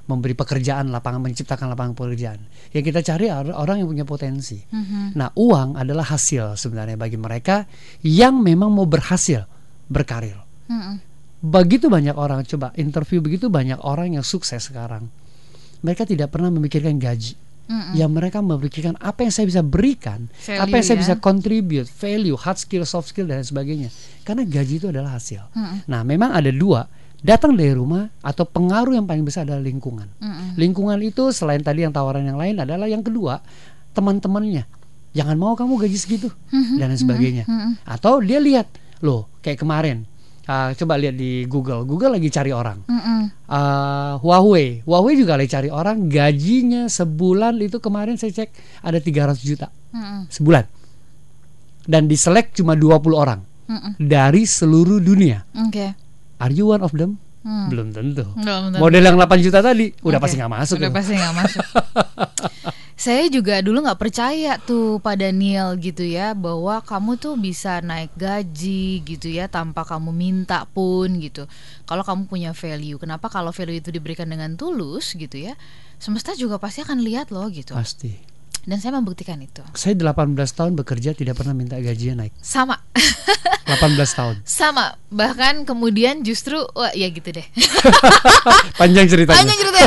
memberi 0.08 0.34
pekerjaan 0.34 0.88
lapangan 0.88 1.20
menciptakan 1.20 1.76
lapangan 1.76 1.94
pekerjaan. 1.94 2.40
Yang 2.72 2.84
kita 2.92 3.00
cari 3.04 3.28
orang 3.32 3.84
yang 3.84 3.88
punya 3.92 4.08
potensi. 4.08 4.58
Mhm. 4.58 5.20
Nah, 5.20 5.30
uang 5.36 5.76
adalah 5.76 6.08
hasil 6.08 6.56
sebenarnya 6.56 6.96
bagi 6.96 7.20
mereka 7.20 7.68
yang 8.02 8.40
memang 8.40 8.72
mau 8.72 8.88
berhasil 8.88 9.44
berkarir. 9.92 10.40
Mhm. 10.72 10.96
Begitu 11.44 11.92
banyak 11.92 12.16
orang 12.18 12.42
coba 12.48 12.74
interview 12.80 13.22
begitu 13.22 13.52
banyak 13.52 13.78
orang 13.84 14.18
yang 14.18 14.26
sukses 14.26 14.72
sekarang. 14.72 15.12
Mereka 15.86 16.08
tidak 16.10 16.34
pernah 16.34 16.50
memikirkan 16.50 16.98
gaji. 16.98 17.38
Mhm. 17.68 18.00
Yang 18.00 18.12
mereka 18.16 18.40
memikirkan 18.40 18.96
apa 18.96 19.28
yang 19.28 19.34
saya 19.36 19.44
bisa 19.44 19.60
berikan, 19.60 20.32
Value 20.32 20.64
apa 20.64 20.74
yang 20.80 20.86
saya 20.88 20.98
ya. 20.98 21.04
bisa 21.04 21.16
contribute, 21.20 21.88
value, 22.00 22.40
hard 22.40 22.58
skill, 22.64 22.88
soft 22.88 23.12
skill 23.12 23.28
dan 23.28 23.44
sebagainya. 23.44 23.92
Karena 24.24 24.48
gaji 24.48 24.80
itu 24.80 24.88
adalah 24.88 25.20
hasil. 25.20 25.52
Mhm. 25.52 25.92
Nah, 25.92 26.02
memang 26.08 26.32
ada 26.32 26.48
dua, 26.48 26.88
datang 27.20 27.58
dari 27.58 27.74
rumah 27.74 28.14
atau 28.22 28.46
pengaruh 28.46 28.94
yang 28.94 29.06
paling 29.06 29.26
besar 29.26 29.44
adalah 29.44 29.62
lingkungan. 29.62 30.08
Mhm. 30.22 30.56
Lingkungan 30.56 31.00
itu 31.02 31.34
selain 31.34 31.62
tadi 31.62 31.82
yang 31.84 31.94
tawaran 31.94 32.24
yang 32.24 32.38
lain 32.38 32.62
adalah 32.62 32.86
yang 32.86 33.02
kedua, 33.02 33.42
teman-temannya. 33.92 34.70
Jangan 35.18 35.34
mau 35.34 35.58
kamu 35.58 35.82
gaji 35.82 35.98
segitu 35.98 36.30
Mhm. 36.54 36.76
dan 36.78 36.88
lain 36.94 37.00
sebagainya. 37.00 37.44
Mhm. 37.50 37.72
Atau 37.90 38.22
dia 38.22 38.38
lihat, 38.38 38.70
loh, 39.02 39.30
kayak 39.42 39.62
kemarin. 39.62 40.06
ah, 40.48 40.72
coba 40.72 40.96
lihat 40.96 41.20
di 41.20 41.44
Google. 41.44 41.84
Google 41.84 42.16
lagi 42.16 42.32
cari 42.32 42.56
orang. 42.56 42.80
Mhm. 42.88 43.52
Ah, 43.52 44.16
Huawei, 44.24 44.80
Huawei 44.88 45.20
juga 45.20 45.36
lagi 45.36 45.52
cari 45.52 45.68
orang. 45.68 46.08
Gajinya 46.08 46.88
sebulan 46.88 47.60
itu 47.60 47.84
kemarin 47.84 48.16
saya 48.16 48.32
cek 48.32 48.56
ada 48.80 48.96
300 49.04 49.44
juta 49.44 49.68
Mhm. 49.92 50.32
sebulan. 50.32 50.64
Dan 51.84 52.08
diselek 52.08 52.56
cuma 52.56 52.80
20 52.80 53.20
orang 53.20 53.44
Mhm. 53.68 54.00
dari 54.00 54.48
seluruh 54.48 55.04
dunia. 55.04 55.44
Oke. 55.68 56.07
Are 56.38 56.54
you 56.54 56.70
one 56.70 56.86
of 56.86 56.94
them? 56.94 57.18
Hmm. 57.46 57.72
Belum 57.72 57.90
tentu. 57.96 58.26
Belum 58.38 58.74
tentu. 58.74 58.82
Model 58.82 59.04
yang 59.08 59.18
8 59.18 59.46
juta 59.46 59.60
tadi 59.64 59.94
udah 60.04 60.20
pasti 60.20 60.36
nggak 60.36 60.54
masuk. 60.54 60.76
Udah 60.78 60.90
tuh. 60.92 60.96
pasti 60.96 61.14
nggak 61.16 61.36
masuk. 61.36 61.66
Saya 62.98 63.30
juga 63.30 63.62
dulu 63.62 63.86
nggak 63.86 64.02
percaya 64.02 64.58
tuh 64.58 64.98
Pak 65.00 65.22
Daniel 65.22 65.78
gitu 65.78 66.02
ya 66.02 66.34
bahwa 66.34 66.82
kamu 66.82 67.22
tuh 67.22 67.38
bisa 67.38 67.78
naik 67.78 68.10
gaji 68.18 69.06
gitu 69.06 69.30
ya 69.30 69.46
tanpa 69.46 69.86
kamu 69.86 70.10
minta 70.10 70.66
pun 70.66 71.22
gitu. 71.22 71.46
Kalau 71.86 72.02
kamu 72.02 72.26
punya 72.26 72.52
value, 72.58 72.98
kenapa 72.98 73.30
kalau 73.30 73.54
value 73.54 73.78
itu 73.78 73.94
diberikan 73.94 74.26
dengan 74.26 74.58
tulus 74.58 75.14
gitu 75.14 75.38
ya? 75.38 75.54
Semesta 76.02 76.34
juga 76.34 76.58
pasti 76.58 76.82
akan 76.82 77.06
lihat 77.06 77.30
loh 77.30 77.46
gitu. 77.54 77.78
Pasti. 77.78 78.37
Dan 78.68 78.78
saya 78.78 78.92
membuktikan 78.94 79.40
itu. 79.40 79.64
Saya 79.72 79.96
18 79.96 80.28
tahun 80.52 80.76
bekerja 80.76 81.16
tidak 81.16 81.40
pernah 81.40 81.56
minta 81.56 81.80
gajinya 81.80 82.20
naik. 82.22 82.36
Sama, 82.38 82.76
18 83.64 83.80
tahun. 84.12 84.36
sama. 84.44 85.00
Bahkan 85.08 85.64
kemudian 85.64 86.20
justru, 86.20 86.60
wah 86.70 86.92
ya 86.92 87.08
gitu 87.08 87.32
deh. 87.32 87.48
Panjang 88.80 89.08
ceritanya. 89.08 89.40
Panjang 89.40 89.56
cerita. 89.58 89.80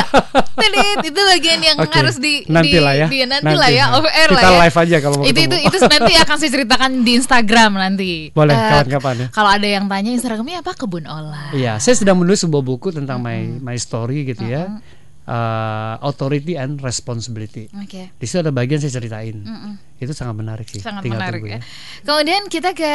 Tidit, 0.57 0.97
itu 1.05 1.21
bagian 1.21 1.59
yang 1.61 1.77
Oke, 1.77 1.93
harus 1.93 2.17
di 2.17 2.41
nanti 2.47 2.73
di- 2.73 2.81
lah 2.81 2.93
ya. 2.95 3.07
di- 3.07 3.21
nanti, 3.21 3.45
Nanti, 3.45 3.59
lah 3.59 3.69
ya 3.69 3.85
off 3.93 4.05
air 4.07 4.29
lah 4.29 4.41
Kita 4.41 4.49
ya. 4.49 4.59
live 4.59 4.77
aja 4.77 4.95
kalau 4.97 5.15
mau 5.15 5.23
itu 5.23 5.39
itu 5.39 5.55
ketemu. 5.55 5.69
itu 5.69 5.77
nanti 5.87 6.13
akan 6.17 6.35
saya 6.37 6.51
ceritakan 6.51 6.91
di 7.01 7.11
Instagram 7.15 7.71
nanti. 7.75 8.11
Boleh, 8.31 8.53
Eh, 8.53 8.65
kapan-kapan 8.67 9.13
ya. 9.15 9.27
Kalau 9.29 9.49
ada 9.51 9.67
yang 9.67 9.85
tanya 9.85 10.09
Instagramnya 10.11 10.57
apa 10.61 10.71
kebun 10.73 11.05
olah. 11.05 11.49
Iya, 11.51 11.77
saya 11.77 11.93
sedang 11.93 12.17
menulis 12.17 12.41
sebuah 12.41 12.63
buku 12.63 12.89
tentang 12.91 13.21
my 13.21 13.61
my 13.61 13.77
story 13.77 14.25
gitu 14.25 14.41
ya. 14.43 14.81
Uh, 15.21 16.01
authority 16.01 16.57
and 16.57 16.81
responsibility. 16.81 17.69
Oke. 17.77 18.09
Di 18.09 18.25
situ 18.25 18.41
ada 18.41 18.49
bagian 18.49 18.81
saya 18.81 18.97
ceritain. 18.97 19.37
Mm-mm. 19.45 19.77
Itu 20.01 20.17
sangat 20.17 20.33
menarik 20.33 20.65
sih. 20.65 20.81
Sangat 20.81 21.05
Tinggal 21.05 21.21
menarik 21.21 21.45
tunggu 21.45 21.55
ya. 21.55 21.59
Kemudian 22.01 22.41
kita 22.49 22.73
ke 22.73 22.89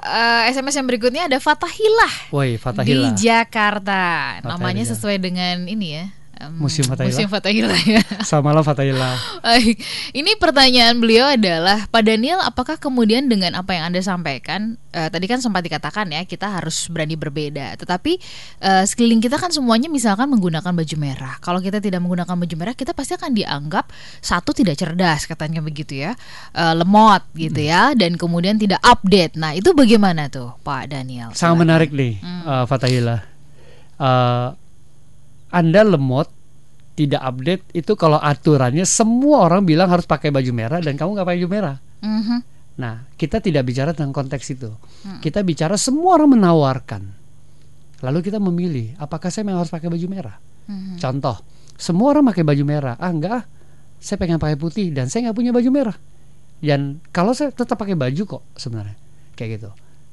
eh, 0.00 0.42
SMS 0.48 0.80
yang 0.80 0.88
berikutnya 0.88 1.28
ada 1.28 1.36
Fatahilah 1.36 2.32
Woi, 2.32 2.56
Fatahillah. 2.56 3.12
di 3.12 3.28
Jakarta. 3.28 4.02
Namanya 4.40 4.56
Fatahillah. 4.56 4.88
sesuai 4.88 5.16
dengan 5.20 5.56
ini 5.68 6.00
ya. 6.00 6.04
Em, 6.40 6.52
Museum 6.56 6.88
Fatahillah. 6.88 7.12
Museum 7.12 7.30
Fatahillah 7.30 7.80
ya. 7.84 8.02
Selamat 8.24 8.44
malam 8.48 8.64
Fatahillah. 8.64 9.14
Baik. 9.44 9.76
Ini 10.16 10.30
pertanyaan 10.40 10.96
beliau 10.96 11.28
adalah 11.28 11.84
Pak 11.92 12.02
Daniel, 12.02 12.40
apakah 12.40 12.80
kemudian 12.80 13.28
dengan 13.28 13.52
apa 13.60 13.76
yang 13.76 13.92
anda 13.92 14.00
sampaikan 14.00 14.80
eh, 14.96 15.12
tadi 15.12 15.28
kan 15.28 15.44
sempat 15.44 15.60
dikatakan 15.60 16.08
ya 16.08 16.24
kita 16.24 16.48
harus 16.48 16.88
berani 16.88 17.20
berbeda, 17.20 17.76
tetapi 17.76 18.16
eh, 18.64 18.84
sekeliling 18.88 19.20
kita 19.20 19.36
kan 19.36 19.52
semuanya 19.52 19.92
misalkan 19.92 20.32
menggunakan 20.32 20.72
baju 20.72 20.96
merah. 20.96 21.36
Kalau 21.44 21.60
kita 21.60 21.78
tidak 21.78 22.00
menggunakan 22.00 22.32
baju 22.32 22.54
merah, 22.56 22.74
kita 22.74 22.96
pasti 22.96 23.14
akan 23.14 23.36
dianggap 23.36 23.92
satu 24.24 24.56
tidak 24.56 24.80
cerdas 24.80 25.28
katanya 25.28 25.60
begitu 25.60 26.00
ya, 26.00 26.16
Eh, 26.50 26.74
lemot 26.74 27.22
gitu 27.36 27.60
ya, 27.62 27.92
dan 27.92 28.14
kemudian 28.16 28.58
tidak 28.58 28.80
update. 28.82 29.36
Nah 29.38 29.54
itu 29.54 29.70
bagaimana 29.70 30.26
tuh 30.26 30.56
Pak 30.64 30.90
Daniel? 30.90 31.30
Sangat 31.36 31.62
menarik 31.62 31.90
nih, 31.92 32.18
uh, 32.46 32.64
Fatahillah. 32.66 33.20
Uh, 34.00 34.56
anda 35.50 35.82
lemot 35.82 36.30
tidak 36.94 37.22
update 37.22 37.64
itu 37.72 37.92
kalau 37.96 38.18
aturannya 38.20 38.84
semua 38.84 39.46
orang 39.48 39.64
bilang 39.64 39.88
harus 39.88 40.04
pakai 40.04 40.28
baju 40.28 40.52
merah 40.52 40.80
dan 40.82 40.98
kamu 40.98 41.16
nggak 41.16 41.26
pakai 41.26 41.38
baju 41.40 41.50
merah. 41.50 41.76
Mhm. 42.02 42.38
Nah, 42.80 43.04
kita 43.16 43.44
tidak 43.44 43.68
bicara 43.68 43.92
tentang 43.92 44.16
konteks 44.16 44.46
itu. 44.56 44.72
Kita 45.20 45.44
bicara 45.44 45.76
semua 45.76 46.16
orang 46.16 46.40
menawarkan. 46.40 47.02
Lalu 48.00 48.18
kita 48.24 48.40
memilih, 48.40 48.96
apakah 48.96 49.28
saya 49.28 49.44
memang 49.44 49.64
harus 49.64 49.72
pakai 49.72 49.92
baju 49.92 50.06
merah? 50.08 50.36
Mhm. 50.64 50.96
Contoh, 50.96 51.36
semua 51.76 52.16
orang 52.16 52.24
pakai 52.32 52.44
baju 52.44 52.64
merah. 52.64 52.94
Ah, 52.96 53.12
enggak, 53.12 53.32
ah. 53.32 53.44
saya 54.00 54.16
pengen 54.16 54.40
pakai 54.40 54.56
putih 54.56 54.88
dan 54.96 55.12
saya 55.12 55.28
nggak 55.28 55.36
punya 55.36 55.52
baju 55.52 55.68
merah. 55.68 55.96
Dan 56.60 57.00
kalau 57.12 57.32
saya 57.36 57.52
tetap 57.52 57.76
pakai 57.76 57.96
baju 57.96 58.22
kok 58.24 58.42
sebenarnya, 58.56 58.96
kayak 59.36 59.60
gitu. 59.60 59.70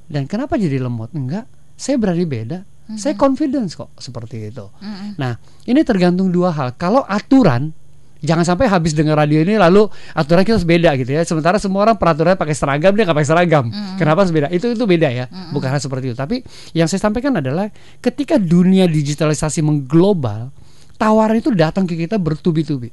Dan 0.07 0.27
kenapa 0.27 0.55
jadi 0.55 0.79
lemot? 0.79 1.11
Enggak, 1.11 1.47
saya 1.75 1.99
berani 1.99 2.23
beda. 2.23 2.63
Saya 2.95 3.19
confidence 3.19 3.75
kok 3.75 3.91
seperti 3.99 4.47
itu. 4.47 4.63
Mhm. 4.79 5.19
Nah, 5.19 5.35
ini 5.67 5.83
tergantung 5.83 6.31
dua 6.31 6.55
hal. 6.55 6.71
Kalau 6.79 7.03
aturan, 7.03 7.75
jangan 8.23 8.47
sampai 8.47 8.71
habis 8.71 8.95
dengar 8.95 9.19
radio 9.19 9.43
ini 9.43 9.59
lalu 9.59 9.91
aturan 10.15 10.47
kita 10.47 10.55
harus 10.55 10.67
beda 10.67 10.95
gitu 10.95 11.11
ya. 11.11 11.21
Sementara 11.27 11.59
semua 11.59 11.83
orang 11.83 11.99
peraturannya 11.99 12.39
pakai 12.39 12.55
seragam 12.55 12.95
dia 12.95 13.03
nggak 13.03 13.17
pakai 13.17 13.29
seragam. 13.29 13.65
Kenapa 13.99 14.23
harus 14.23 14.31
beda? 14.31 14.47
Itu 14.55 14.71
itu 14.71 14.85
beda 14.87 15.09
ya. 15.11 15.25
Bukan 15.51 15.67
hal 15.67 15.83
seperti 15.83 16.13
itu. 16.13 16.17
Tapi 16.17 16.41
yang 16.71 16.87
saya 16.87 17.03
sampaikan 17.03 17.35
adalah 17.35 17.67
ketika 17.99 18.39
dunia 18.39 18.87
digitalisasi 18.87 19.59
mengglobal, 19.59 20.55
tawaran 20.95 21.43
itu 21.43 21.51
datang 21.51 21.83
ke 21.83 21.99
kita 21.99 22.15
bertubi-tubi. 22.15 22.89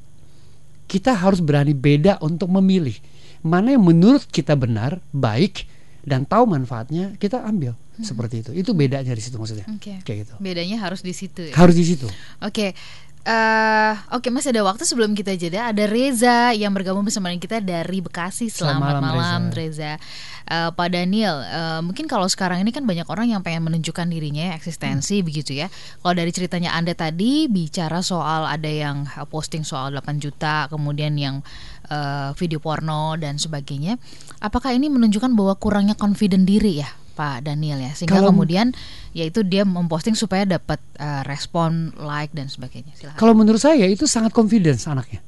Kita 0.85 1.17
harus 1.17 1.41
berani 1.41 1.73
beda 1.73 2.21
untuk 2.21 2.51
memilih 2.51 2.93
mana 3.41 3.73
yang 3.73 3.85
menurut 3.85 4.25
kita 4.29 4.53
benar, 4.57 5.01
baik 5.13 5.65
dan 6.05 6.23
tahu 6.23 6.45
manfaatnya 6.45 7.17
kita 7.17 7.41
ambil 7.41 7.73
seperti 7.99 8.45
itu. 8.45 8.51
Itu 8.53 8.71
bedanya 8.77 9.11
di 9.11 9.23
situ 9.23 9.35
maksudnya. 9.41 9.65
Oke. 9.73 9.99
Kayak 10.05 10.17
gitu. 10.25 10.33
Bedanya 10.37 10.77
harus 10.85 11.01
di 11.01 11.11
situ 11.11 11.49
ya. 11.49 11.53
Harus 11.57 11.75
di 11.75 11.85
situ. 11.85 12.07
Oke. 12.39 12.77
eh 13.25 13.93
oke 14.13 14.29
masih 14.29 14.53
ada 14.53 14.61
waktu 14.61 14.85
sebelum 14.85 15.17
kita 15.17 15.33
jeda 15.33 15.73
ada 15.73 15.89
Reza 15.89 16.53
yang 16.53 16.69
bergabung 16.77 17.01
bersama 17.01 17.33
kita 17.33 17.57
dari 17.57 17.97
Bekasi 17.97 18.53
Selamat 18.53 19.01
selamat, 19.01 19.01
malam, 19.01 19.17
malam, 19.17 19.43
Reza, 19.49 19.97
Eh, 20.45 20.69
Pak 20.77 20.89
Daniel 20.93 21.41
eh, 21.41 21.81
mungkin 21.81 22.05
kalau 22.05 22.29
sekarang 22.29 22.61
ini 22.61 22.69
kan 22.69 22.85
banyak 22.85 23.09
orang 23.09 23.33
yang 23.33 23.41
pengen 23.41 23.65
menunjukkan 23.65 24.05
dirinya 24.05 24.53
ya, 24.53 24.61
eksistensi 24.61 25.25
begitu 25.25 25.57
ya 25.57 25.73
kalau 26.05 26.13
dari 26.13 26.29
ceritanya 26.29 26.77
anda 26.77 26.93
tadi 26.93 27.49
bicara 27.49 28.05
soal 28.05 28.45
ada 28.45 28.69
yang 28.69 29.09
posting 29.33 29.65
soal 29.65 29.89
8 29.89 30.21
juta 30.21 30.69
kemudian 30.69 31.17
yang 31.17 31.41
eh, 31.85 32.29
video 32.33 32.57
porno 32.57 33.13
dan 33.15 33.35
sebagainya 33.35 33.97
apakah 34.37 34.71
ini 34.71 34.87
menunjukkan 34.87 35.31
bahwa 35.31 35.53
kurangnya 35.55 35.93
confident 35.93 36.43
diri 36.43 36.79
ya 36.79 36.89
Pak 37.13 37.43
Daniel 37.43 37.79
ya 37.79 37.95
sehingga 37.95 38.19
Kalau- 38.19 38.29
kemudian 38.29 38.75
yaitu 39.11 39.39
dia 39.41 39.63
memposting 39.63 40.13
supaya 40.13 40.43
dapat 40.43 40.77
eh, 40.95 41.23
respon 41.23 41.95
like 41.97 42.31
dan 42.31 42.47
sebagainya 42.47 42.91
silakan 42.93 43.15
Kalau 43.15 43.33
menurut 43.33 43.57
saya 43.57 43.85
itu 43.85 44.03
sangat 44.05 44.29
confidence 44.29 44.83
anaknya. 44.85 45.23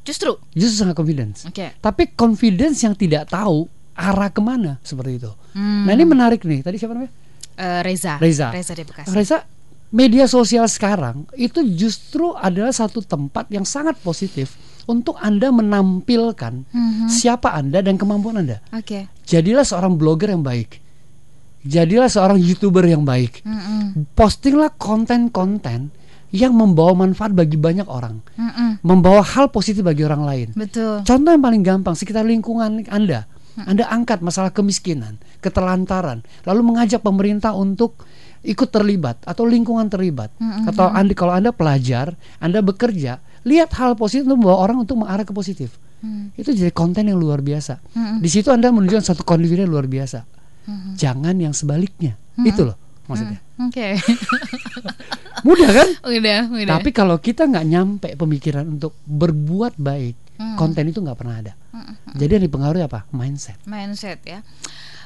justru 0.00 0.36
Justru 0.52 0.76
sangat 0.80 0.94
confidence. 0.94 1.44
oke 1.44 1.76
Tapi 1.76 2.02
confidence 2.12 2.80
yang 2.80 2.92
tidak 2.92 3.26
tahu 3.26 3.68
arah 3.92 4.28
ke 4.28 4.40
mana 4.40 4.80
seperti 4.80 5.16
itu. 5.18 5.28
Hmm. 5.52 5.84
Nah 5.84 5.92
ini 5.92 6.04
menarik 6.04 6.40
nih. 6.40 6.60
Tadi 6.60 6.76
siapa 6.76 6.92
namanya? 6.92 7.12
Eh, 7.54 7.80
Reza 7.80 8.16
Reza. 8.16 8.48
Reza 8.48 8.72
di 8.72 8.82
Bekasi 8.82 9.12
Reza, 9.12 9.44
media 9.90 10.24
sosial 10.24 10.64
sekarang 10.66 11.28
itu 11.34 11.60
justru 11.70 12.32
adalah 12.32 12.70
satu 12.70 13.00
tempat 13.00 13.48
yang 13.48 13.64
sangat 13.64 13.96
positif 13.98 14.56
untuk 14.86 15.18
Anda 15.18 15.50
menampilkan 15.50 16.64
Mhm. 16.70 17.06
siapa 17.08 17.52
Anda 17.52 17.80
dan 17.80 17.98
kemampuan 17.98 18.40
Anda. 18.40 18.62
oke 18.70 19.08
Jadilah 19.24 19.62
seorang 19.62 19.94
blogger 19.94 20.34
yang 20.34 20.42
baik. 20.42 20.82
Jadilah 21.60 22.08
seorang 22.08 22.40
YouTuber 22.40 22.82
yang 22.82 23.04
baik. 23.04 23.44
Mm-mm. 23.44 24.08
Postinglah 24.16 24.72
konten-konten 24.74 25.92
yang 26.32 26.56
membawa 26.56 26.96
manfaat 26.96 27.36
bagi 27.36 27.54
banyak 27.54 27.84
orang. 27.84 28.24
Mm-mm. 28.34 28.80
Membawa 28.80 29.20
hal 29.20 29.52
positif 29.52 29.84
bagi 29.84 30.02
orang 30.02 30.24
lain. 30.24 30.48
betul 30.56 31.04
Contoh 31.04 31.30
yang 31.30 31.44
paling 31.44 31.60
gampang 31.60 31.94
sekitar 31.94 32.24
lingkungan 32.24 32.88
Anda. 32.88 33.28
Anda 33.60 33.92
angkat 33.92 34.24
masalah 34.24 34.56
kemiskinan, 34.56 35.20
ketelantaran, 35.44 36.24
lalu 36.48 36.60
mengajak 36.64 37.04
pemerintah 37.04 37.52
untuk 37.52 38.08
ikut 38.40 38.72
terlibat 38.72 39.20
atau 39.28 39.44
lingkungan 39.44 39.84
terlibat. 39.86 40.32
Atau 40.64 40.88
Anda 40.88 41.12
kalau 41.12 41.36
Anda 41.36 41.52
pelajar, 41.52 42.16
Anda 42.40 42.64
bekerja, 42.64 43.20
lihat 43.42 43.72
hal 43.72 43.94
positif 43.94 44.24
untuk 44.24 44.38
membawa 44.38 44.58
orang 44.60 44.76
untuk 44.78 44.96
mengarah 44.96 45.22
ke 45.22 45.32
positif. 45.32 45.76
Itu 46.32 46.50
jadi 46.50 46.70
konten 46.70 47.04
yang 47.04 47.16
luar 47.16 47.40
biasa. 47.40 47.80
Di 48.18 48.28
situ 48.28 48.48
Anda 48.48 48.68
menunjukkan 48.68 49.04
satu 49.04 49.22
confidence 49.22 49.66
luar 49.66 49.84
biasa. 49.84 50.24
Jangan 50.94 51.36
yang 51.36 51.52
sebaliknya. 51.52 52.16
Itu 52.36 52.64
loh 52.64 52.76
maksudnya. 53.04 53.42
oke 53.58 53.86
Mudah 55.46 55.70
kan? 55.72 55.88
udah 56.06 56.40
udah 56.46 56.74
Tapi 56.78 56.90
kalau 56.90 57.16
kita 57.16 57.44
nggak 57.44 57.66
nyampe 57.66 58.08
pemikiran 58.14 58.64
untuk 58.68 58.96
berbuat 59.02 59.76
baik, 59.76 60.16
Hmm. 60.40 60.56
konten 60.56 60.88
itu 60.88 61.04
nggak 61.04 61.18
pernah 61.20 61.36
ada. 61.36 61.52
Jadi 62.16 62.40
yang 62.40 62.44
dipengaruhi 62.48 62.80
apa? 62.80 63.04
Mindset. 63.12 63.60
mindset 63.68 64.24
ya. 64.24 64.40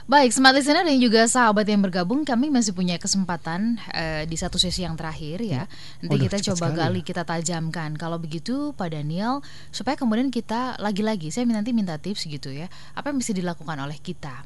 Baik, 0.04 0.36
smart 0.36 0.52
listener 0.52 0.84
dan 0.84 1.00
juga 1.00 1.24
sahabat 1.24 1.64
yang 1.64 1.80
bergabung, 1.80 2.28
kami 2.28 2.52
masih 2.52 2.76
punya 2.76 3.00
kesempatan 3.00 3.80
eh, 3.88 4.28
di 4.28 4.36
satu 4.36 4.60
sesi 4.60 4.84
yang 4.84 5.00
terakhir 5.00 5.40
ya. 5.40 5.64
Nanti 6.04 6.20
Waduh, 6.20 6.24
kita 6.28 6.36
coba 6.52 6.66
sekali 6.68 6.76
gali, 6.76 7.00
kita 7.00 7.22
tajamkan. 7.24 7.96
Kalau 7.96 8.20
begitu, 8.20 8.76
Pak 8.76 8.92
Daniel, 8.92 9.40
supaya 9.72 9.96
kemudian 9.96 10.28
kita 10.28 10.76
lagi-lagi, 10.76 11.32
saya 11.32 11.48
nanti 11.48 11.72
minta 11.72 11.96
tips 11.96 12.28
gitu 12.28 12.52
ya. 12.52 12.68
Apa 12.92 13.16
yang 13.16 13.18
bisa 13.24 13.32
dilakukan 13.32 13.80
oleh 13.80 13.96
kita? 13.96 14.44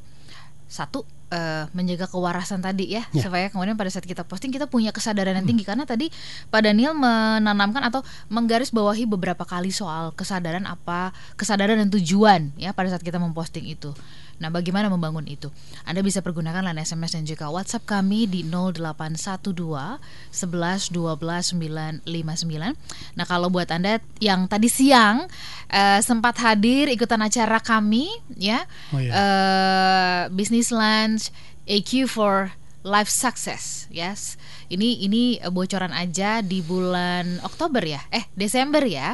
Satu, 0.71 1.03
eh, 1.27 1.67
menjaga 1.75 2.07
kewarasan 2.07 2.63
tadi 2.63 2.95
ya, 2.95 3.03
Ya. 3.11 3.27
supaya 3.27 3.51
kemudian 3.51 3.75
pada 3.75 3.91
saat 3.91 4.07
kita 4.07 4.23
posting 4.23 4.55
kita 4.55 4.71
punya 4.71 4.95
kesadaran 4.95 5.35
yang 5.43 5.43
tinggi. 5.43 5.67
Karena 5.67 5.83
tadi 5.83 6.07
Pak 6.47 6.61
Daniel 6.63 6.95
menanamkan 6.95 7.83
atau 7.83 7.99
menggarisbawahi 8.31 9.03
beberapa 9.11 9.43
kali 9.43 9.75
soal 9.75 10.15
kesadaran 10.15 10.63
apa, 10.63 11.11
kesadaran 11.35 11.75
dan 11.83 11.91
tujuan 11.91 12.55
ya 12.55 12.71
pada 12.71 12.95
saat 12.95 13.03
kita 13.03 13.19
memposting 13.19 13.67
itu. 13.67 13.91
Nah, 14.39 14.47
bagaimana 14.47 14.87
membangun 14.87 15.27
itu? 15.27 15.51
Anda 15.83 15.99
bisa 15.99 16.23
pergunakan 16.23 16.63
line 16.63 16.79
SMS 16.79 17.11
dan 17.13 17.27
juga 17.27 17.51
WhatsApp 17.51 17.83
kami 17.85 18.23
di 18.23 18.41
0812 18.47 19.99
11 20.31 20.95
12 20.95 21.59
959. 22.07 22.73
Nah, 23.19 23.25
kalau 23.27 23.51
buat 23.51 23.67
Anda 23.67 23.99
yang 24.17 24.47
tadi 24.47 24.71
siang 24.71 25.27
eh, 25.67 25.99
sempat 25.99 26.39
hadir 26.39 26.87
ikutan 26.87 27.19
acara 27.19 27.59
kami 27.59 28.07
ya, 28.33 28.63
Oh, 28.95 28.99
iya. 28.99 29.11
eh, 29.11 30.21
Business 30.31 30.71
Lunch 30.71 31.29
AQ 31.67 32.07
for 32.07 32.55
Life 32.89 33.07
Success, 33.07 33.85
yes. 33.87 34.33
Ini 34.65 35.05
ini 35.05 35.21
bocoran 35.47 35.93
aja 35.93 36.41
di 36.41 36.59
bulan 36.59 37.37
Oktober 37.41 37.85
ya, 37.85 38.01
eh 38.09 38.25
Desember 38.33 38.81
ya. 38.81 39.13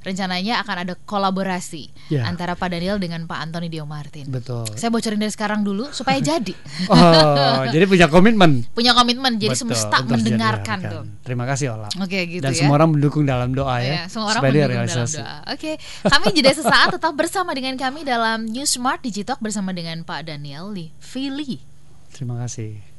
Rencananya 0.00 0.64
akan 0.64 0.76
ada 0.80 0.94
kolaborasi 0.96 1.92
Ya. 2.08 2.24
antara 2.24 2.56
Pak 2.56 2.72
Daniel 2.72 2.96
dengan 2.96 3.28
Pak 3.28 3.36
Antoni 3.36 3.68
Dio 3.68 3.84
Martin. 3.84 4.32
Betul. 4.32 4.64
Saya 4.72 4.88
bocorin 4.88 5.20
dari 5.20 5.28
sekarang 5.28 5.60
dulu 5.60 5.92
supaya 5.92 6.16
jadi. 6.16 6.56
Oh, 6.88 7.68
jadi 7.68 7.84
punya 7.84 8.08
komitmen. 8.08 8.64
Punya 8.72 8.96
komitmen 8.96 9.36
jadi 9.36 9.52
Betul, 9.52 9.76
semesta 9.76 10.00
mendengarkan 10.00 10.78
tuh. 10.80 11.02
Terima 11.20 11.44
kasih 11.44 11.76
Ola. 11.76 11.92
Oke 12.00 12.16
gitu 12.24 12.40
Dan 12.40 12.56
ya. 12.56 12.64
semua 12.64 12.80
orang 12.80 12.96
mendukung 12.96 13.28
dalam 13.28 13.52
doa 13.52 13.76
ya. 13.84 13.92
Ya, 13.92 14.02
semua 14.08 14.32
orang 14.32 14.40
supaya 14.40 14.52
mendukung 14.56 14.72
dalam 14.72 14.88
realisasi. 14.88 15.20
doa. 15.20 15.36
Oke, 15.52 15.70
kami 16.08 16.26
jeda 16.40 16.52
sesaat 16.56 16.88
tetap 16.96 17.12
bersama 17.12 17.52
dengan 17.52 17.76
kami 17.76 18.00
dalam 18.00 18.48
New 18.48 18.64
Smart 18.64 19.04
Digitalk 19.04 19.44
bersama 19.44 19.76
dengan 19.76 20.00
Pak 20.00 20.32
Daniel 20.32 20.72
di 20.72 20.88
Philly. 20.96 21.60
Terima 22.08 22.40
kasih. 22.40 22.89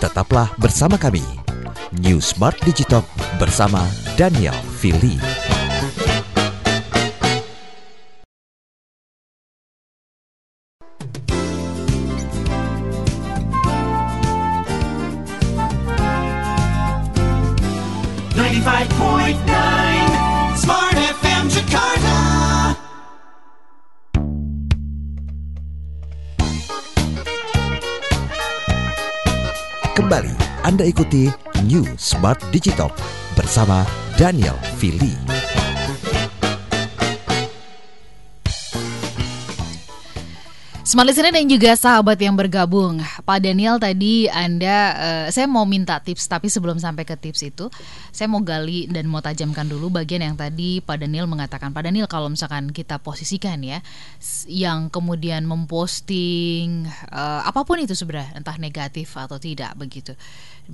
Tetaplah 0.00 0.52
bersama 0.56 0.96
kami. 0.96 1.22
New 2.00 2.22
Smart 2.22 2.56
Digitalk 2.62 3.04
bersama 3.36 3.82
Daniel 4.14 4.54
Fili. 4.78 5.18
Ninety-five 18.38 18.88
point 18.96 19.40
nine 19.44 19.89
Kembali 30.00 30.32
Anda 30.64 30.88
ikuti 30.88 31.28
New 31.68 31.84
Smart 32.00 32.40
Digitalk 32.48 32.96
bersama 33.36 33.84
Daniel 34.16 34.56
Fili. 34.80 35.39
Smart 40.90 41.06
listener 41.06 41.30
dan 41.30 41.46
juga 41.46 41.70
sahabat 41.78 42.18
yang 42.18 42.34
bergabung, 42.34 42.98
Pak 43.22 43.38
Daniel 43.46 43.78
tadi 43.78 44.26
Anda, 44.26 44.76
eh, 44.98 45.26
saya 45.30 45.46
mau 45.46 45.62
minta 45.62 46.02
tips, 46.02 46.26
tapi 46.26 46.50
sebelum 46.50 46.82
sampai 46.82 47.06
ke 47.06 47.14
tips 47.14 47.46
itu, 47.46 47.70
saya 48.10 48.26
mau 48.26 48.42
gali 48.42 48.90
dan 48.90 49.06
mau 49.06 49.22
tajamkan 49.22 49.70
dulu 49.70 49.86
bagian 49.86 50.18
yang 50.18 50.34
tadi 50.34 50.82
Pak 50.82 50.98
Daniel 50.98 51.30
mengatakan, 51.30 51.70
Pak 51.70 51.86
Daniel 51.86 52.10
kalau 52.10 52.26
misalkan 52.26 52.74
kita 52.74 52.98
posisikan 52.98 53.62
ya, 53.62 53.78
yang 54.50 54.90
kemudian 54.90 55.46
memposting 55.46 56.90
eh, 56.90 57.40
apa 57.46 57.62
pun 57.62 57.78
itu 57.78 57.94
sebenarnya, 57.94 58.42
entah 58.42 58.58
negatif 58.58 59.14
atau 59.14 59.38
tidak 59.38 59.78
begitu, 59.78 60.18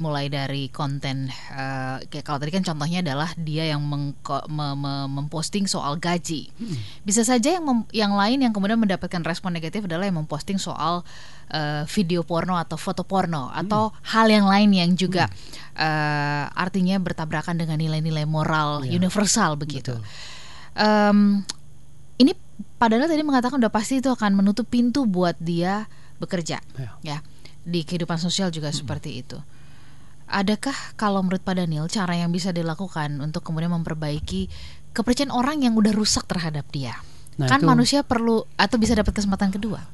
mulai 0.01 0.33
dari 0.33 0.73
konten, 0.73 1.29
eh, 1.29 2.01
kayak 2.09 2.25
kalau 2.25 2.41
tadi 2.41 2.57
kan 2.57 2.65
contohnya 2.65 3.05
adalah 3.05 3.37
dia 3.37 3.69
yang 3.69 3.85
mengko- 3.85 4.49
me- 4.49 4.81
me- 4.81 5.13
memposting 5.13 5.69
soal 5.69 6.01
gaji, 6.01 6.49
bisa 7.05 7.21
saja 7.21 7.61
yang 7.61 7.69
mem- 7.69 7.91
yang 7.93 8.17
lain 8.17 8.49
yang 8.49 8.57
kemudian 8.57 8.81
mendapatkan 8.81 9.21
respon 9.21 9.53
negatif 9.53 9.85
adalah 9.85 10.06
yang 10.07 10.23
memposting 10.23 10.57
soal 10.57 11.03
eh, 11.51 11.83
video 11.91 12.23
porno 12.23 12.55
atau 12.55 12.79
foto 12.79 13.03
porno 13.03 13.51
atau 13.51 13.91
hal 14.15 14.31
yang 14.31 14.47
lain 14.47 14.71
yang 14.73 14.91
juga 14.95 15.27
eh, 15.75 16.45
artinya 16.55 16.97
bertabrakan 17.03 17.59
dengan 17.59 17.77
nilai-nilai 17.77 18.25
moral 18.25 18.87
universal 18.87 19.59
begitu. 19.59 19.99
Em, 20.77 21.43
ini 22.23 22.33
padahal 22.81 23.11
tadi 23.11 23.23
mengatakan 23.27 23.61
udah 23.61 23.73
pasti 23.73 24.01
itu 24.01 24.09
akan 24.09 24.39
menutup 24.39 24.69
pintu 24.71 25.05
buat 25.05 25.37
dia 25.37 25.89
bekerja, 26.17 26.65
Ya. 26.81 26.91
ya 27.05 27.19
di 27.67 27.83
kehidupan 27.83 28.17
sosial 28.17 28.55
juga 28.55 28.71
seperti 28.71 29.21
itu. 29.27 29.37
Adakah 30.27 30.75
kalau 30.99 31.23
menurut 31.23 31.43
Pak 31.43 31.55
Daniel 31.59 31.87
cara 31.87 32.19
yang 32.19 32.31
bisa 32.35 32.51
dilakukan 32.51 33.19
untuk 33.23 33.47
kemudian 33.47 33.71
memperbaiki 33.75 34.51
kepercayaan 34.91 35.31
orang 35.35 35.63
yang 35.63 35.79
udah 35.79 35.95
rusak 35.95 36.27
terhadap 36.27 36.67
dia? 36.75 36.99
Nah, 37.37 37.49
kan 37.49 37.61
itu- 37.61 37.69
manusia 37.69 38.01
perlu 38.01 38.45
atau 38.57 38.77
bisa 38.81 38.97
dapat 38.97 39.13
kesempatan 39.13 39.53
kedua. 39.53 39.85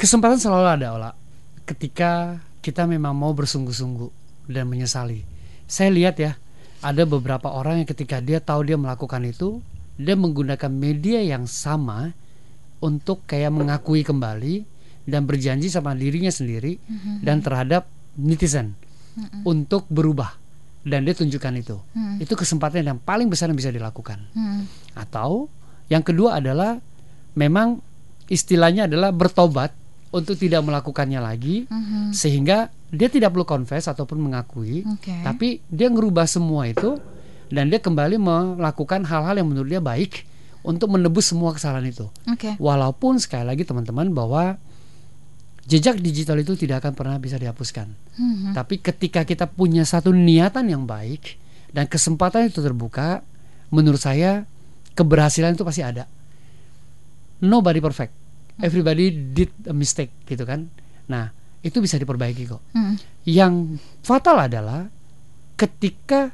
Kesempatan 0.00 0.40
selalu 0.40 0.66
ada, 0.66 0.86
Ola. 0.96 1.10
Ketika 1.62 2.40
kita 2.64 2.88
memang 2.88 3.14
mau 3.14 3.36
bersungguh-sungguh 3.36 4.10
dan 4.50 4.66
menyesali. 4.66 5.22
Saya 5.68 5.92
lihat 5.92 6.18
ya, 6.18 6.34
ada 6.82 7.02
beberapa 7.06 7.52
orang 7.52 7.84
yang 7.84 7.88
ketika 7.88 8.18
dia 8.18 8.42
tahu 8.42 8.66
dia 8.66 8.74
melakukan 8.74 9.22
itu, 9.22 9.62
dia 9.94 10.18
menggunakan 10.18 10.72
media 10.72 11.22
yang 11.22 11.46
sama 11.46 12.10
untuk 12.82 13.22
kayak 13.28 13.54
mengakui 13.54 14.02
kembali 14.02 14.66
dan 15.06 15.26
berjanji 15.26 15.70
sama 15.70 15.94
dirinya 15.94 16.30
sendiri 16.30 16.78
dan 17.22 17.38
terhadap 17.42 17.86
netizen 18.18 18.74
untuk 19.46 19.86
berubah 19.86 20.34
dan 20.82 21.06
dia 21.06 21.14
tunjukkan 21.14 21.54
itu. 21.62 21.78
Itu 22.18 22.34
kesempatan 22.34 22.82
yang 22.82 22.98
paling 22.98 23.30
besar 23.30 23.50
yang 23.50 23.58
bisa 23.58 23.70
dilakukan. 23.70 24.18
Hmm. 24.34 24.66
Atau 24.98 25.46
yang 25.92 26.00
kedua 26.00 26.40
adalah 26.40 26.80
memang 27.36 27.84
istilahnya 28.32 28.88
adalah 28.88 29.12
bertobat 29.12 29.76
untuk 30.08 30.36
tidak 30.36 30.64
melakukannya 30.64 31.20
lagi 31.20 31.68
Mhm. 31.68 32.16
sehingga 32.16 32.72
dia 32.88 33.08
tidak 33.08 33.32
perlu 33.32 33.44
confess 33.44 33.88
ataupun 33.88 34.20
mengakui 34.20 34.84
Oke. 34.88 35.12
tapi 35.20 35.60
dia 35.68 35.88
ngerubah 35.88 36.24
semua 36.24 36.64
itu 36.64 36.96
dan 37.48 37.68
dia 37.68 37.80
kembali 37.80 38.16
melakukan 38.16 39.04
hal-hal 39.04 39.36
yang 39.36 39.48
menurut 39.48 39.68
dia 39.68 39.80
baik 39.80 40.24
untuk 40.64 40.88
menebus 40.88 41.28
semua 41.28 41.52
kesalahan 41.52 41.84
itu. 41.84 42.06
Oke. 42.24 42.56
Walaupun 42.56 43.18
sekali 43.18 43.44
lagi 43.44 43.66
teman-teman 43.66 44.08
bahwa 44.12 44.56
jejak 45.64 45.98
digital 45.98 46.38
itu 46.38 46.54
tidak 46.54 46.82
akan 46.84 46.92
pernah 46.94 47.16
bisa 47.18 47.36
dihapuskan. 47.36 47.90
Mhm. 48.18 48.52
Tapi 48.54 48.78
ketika 48.78 49.22
kita 49.22 49.46
punya 49.46 49.82
satu 49.82 50.10
niatan 50.10 50.70
yang 50.70 50.84
baik 50.86 51.38
dan 51.70 51.86
kesempatan 51.86 52.48
itu 52.48 52.60
terbuka, 52.60 53.22
menurut 53.70 53.98
saya 53.98 54.44
keberhasilan 54.92 55.56
itu 55.56 55.64
pasti 55.64 55.82
ada. 55.82 56.04
Nobody 57.42 57.82
perfect. 57.82 58.12
Everybody 58.62 59.10
did 59.10 59.50
a 59.66 59.74
mistake 59.74 60.12
gitu 60.28 60.46
kan. 60.46 60.70
Nah, 61.10 61.32
itu 61.60 61.82
bisa 61.82 61.98
diperbaiki 61.98 62.46
kok. 62.46 62.62
Hmm. 62.76 62.94
Yang 63.26 63.82
fatal 64.04 64.46
adalah 64.46 64.86
ketika 65.56 66.30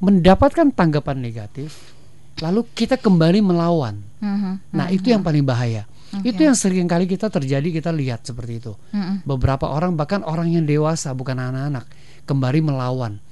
mendapatkan 0.00 0.68
tanggapan 0.74 1.22
negatif 1.22 1.94
lalu 2.42 2.66
kita 2.74 2.98
kembali 2.98 3.40
melawan. 3.40 4.02
Mhm. 4.18 4.74
Nah, 4.74 4.90
itu 4.90 5.14
yang 5.14 5.22
paling 5.22 5.46
bahaya. 5.46 5.86
Oke. 6.10 6.34
Itu 6.34 6.42
yang 6.42 6.58
sering 6.58 6.90
kali 6.90 7.06
kita 7.06 7.30
terjadi 7.30 7.68
kita 7.70 7.94
lihat 7.94 8.26
seperti 8.26 8.58
itu 8.58 8.74
Mhm. 8.90 9.22
beberapa 9.22 9.70
orang 9.70 9.94
bahkan 9.94 10.22
orang 10.26 10.50
yang 10.50 10.66
dewasa 10.66 11.14
bukan 11.14 11.38
anak-anak 11.38 11.86
kembali 12.26 12.60
melawan 12.62 13.22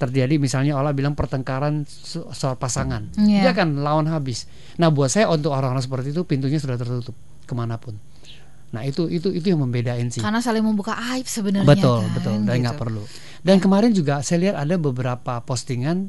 terjadi 0.00 0.34
misalnya 0.34 0.72
Allah 0.72 0.90
bilang 0.90 1.12
pertengkaran 1.12 1.84
so- 1.84 2.26
soal 2.30 2.56
pasangan 2.56 3.12
Iya. 3.14 3.40
dia 3.42 3.50
akan 3.52 3.78
lawan 3.78 4.06
habis 4.06 4.48
nah 4.74 4.88
buat 4.88 5.06
saya 5.06 5.28
untuk 5.28 5.52
orang-orang 5.52 5.78
seperti 5.78 6.10
itu 6.10 6.24
pintunya 6.24 6.56
sudah 6.56 6.74
tertutup 6.74 7.12
ke 7.42 7.52
mana 7.52 7.76
pun 7.76 8.00
nah 8.70 8.80
itu 8.80 9.06
itu 9.06 9.28
itu 9.28 9.46
yang 9.46 9.60
membedain 9.60 10.08
sih 10.08 10.18
Karena 10.18 10.38
saling 10.38 10.62
membuka 10.62 10.94
aib 11.12 11.26
sebenarnya. 11.26 11.66
betul 11.66 12.00
kan, 12.00 12.10
betul 12.12 12.32
dan 12.40 12.48
gitu. 12.48 12.62
nggak 12.62 12.78
perlu 12.78 13.02
dan 13.40 13.56
kemarin 13.58 13.90
juga 13.90 14.14
saya 14.20 14.38
lihat 14.40 14.56
ada 14.56 14.74
beberapa 14.74 15.32
postingan 15.40 16.08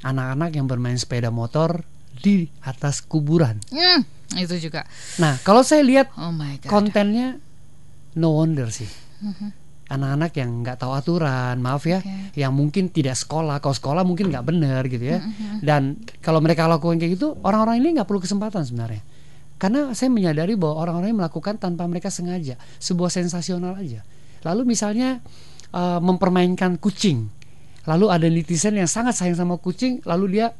anak-anak 0.00 0.50
yang 0.52 0.64
bermain 0.64 0.96
sepeda 0.96 1.28
motor 1.28 1.84
di 2.16 2.50
atas 2.60 2.98
kuburan 3.00 3.60
Hmm, 3.68 4.02
itu 4.34 4.58
juga. 4.58 4.82
nah 5.16 5.38
kalau 5.38 5.60
saya 5.60 5.80
lihat 5.80 6.10
Oh 6.16 6.30
my 6.30 6.58
god. 6.58 6.66
kontennya 6.66 7.38
no 8.14 8.34
wonder 8.34 8.66
sih 8.68 8.88
anak-anak 9.88 10.32
yang 10.36 10.50
nggak 10.60 10.76
tahu 10.76 10.92
aturan 10.92 11.56
maaf 11.64 11.88
ya 11.88 12.04
Oke. 12.04 12.36
yang 12.36 12.52
mungkin 12.52 12.92
tidak 12.92 13.16
sekolah 13.16 13.56
kalau 13.64 13.72
sekolah 13.72 14.04
mungkin 14.04 14.28
nggak 14.28 14.44
benar 14.44 14.84
gitu 14.84 15.16
ya. 15.16 15.24
Dan 15.64 15.96
kalau 16.20 16.44
mereka 16.44 16.68
lakukan 16.68 17.00
kayak 17.00 17.16
gitu 17.16 17.40
orang-orang 17.40 17.80
ini 17.80 17.96
nggak 17.96 18.08
perlu 18.08 18.20
kesempatan 18.20 18.62
sebenarnya. 18.68 19.00
Karena 19.58 19.90
saya 19.96 20.12
menyadari 20.12 20.54
bahwa 20.54 20.86
orang-orang 20.86 21.10
ini 21.10 21.18
melakukan 21.24 21.58
tanpa 21.58 21.88
mereka 21.88 22.12
sengaja 22.12 22.60
sebuah 22.78 23.10
sensasional 23.10 23.74
aja. 23.74 24.04
Lalu 24.44 24.76
misalnya 24.76 25.24
eh, 25.72 26.00
mempermainkan 26.04 26.76
kucing. 26.76 27.32
Lalu 27.88 28.06
ada 28.12 28.28
netizen 28.28 28.76
yang 28.76 28.86
sangat 28.86 29.16
sayang 29.16 29.40
sama 29.40 29.56
kucing 29.56 30.04
lalu 30.04 30.38
dia 30.38 30.52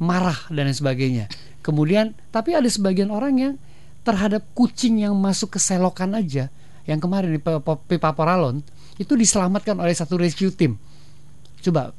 marah 0.00 0.48
dan 0.48 0.64
lain 0.64 0.74
sebagainya. 0.74 1.24
Kemudian 1.60 2.16
tapi 2.32 2.56
ada 2.56 2.66
sebagian 2.66 3.12
orang 3.12 3.34
yang 3.36 3.54
terhadap 4.02 4.42
kucing 4.56 4.98
yang 4.98 5.14
masuk 5.14 5.54
ke 5.54 5.58
selokan 5.62 6.16
aja 6.16 6.50
yang 6.86 6.98
kemarin 6.98 7.30
di 7.30 7.40
pipa 7.40 8.10
paralon 8.14 8.62
itu 8.98 9.14
diselamatkan 9.14 9.78
oleh 9.78 9.94
satu 9.94 10.18
rescue 10.18 10.50
team 10.52 10.78
coba 11.62 11.94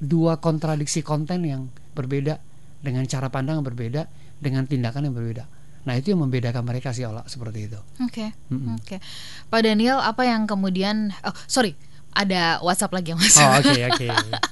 dua 0.00 0.40
kontradiksi 0.42 1.04
konten 1.04 1.46
yang 1.46 1.70
berbeda 1.94 2.40
dengan 2.80 3.04
cara 3.06 3.28
pandang 3.28 3.60
yang 3.60 3.66
berbeda 3.66 4.08
dengan 4.40 4.64
tindakan 4.66 5.10
yang 5.10 5.14
berbeda 5.14 5.44
nah 5.80 5.96
itu 5.96 6.12
yang 6.12 6.20
membedakan 6.20 6.60
mereka 6.66 6.92
sih 6.92 7.08
olah 7.08 7.24
seperti 7.24 7.72
itu 7.72 7.80
Oke. 8.04 8.36
Mm-mm. 8.52 8.76
Oke. 8.76 9.00
Pak 9.48 9.60
Daniel, 9.64 9.96
apa 9.96 10.28
yang 10.28 10.44
kemudian 10.44 11.08
oh, 11.24 11.32
sorry, 11.48 11.72
ada 12.12 12.60
WhatsApp 12.60 12.92
lagi 12.92 13.16
yang 13.16 13.20
masuk. 13.22 13.40
oh 13.40 13.52
oke 13.62 13.80
oke 13.94 14.06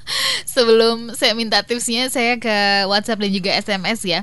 Sebelum 0.54 1.12
saya 1.14 1.36
minta 1.36 1.60
tipsnya, 1.62 2.08
saya 2.08 2.40
ke 2.40 2.86
WhatsApp 2.88 3.20
dan 3.20 3.30
juga 3.30 3.50
SMS 3.54 4.00
ya. 4.06 4.20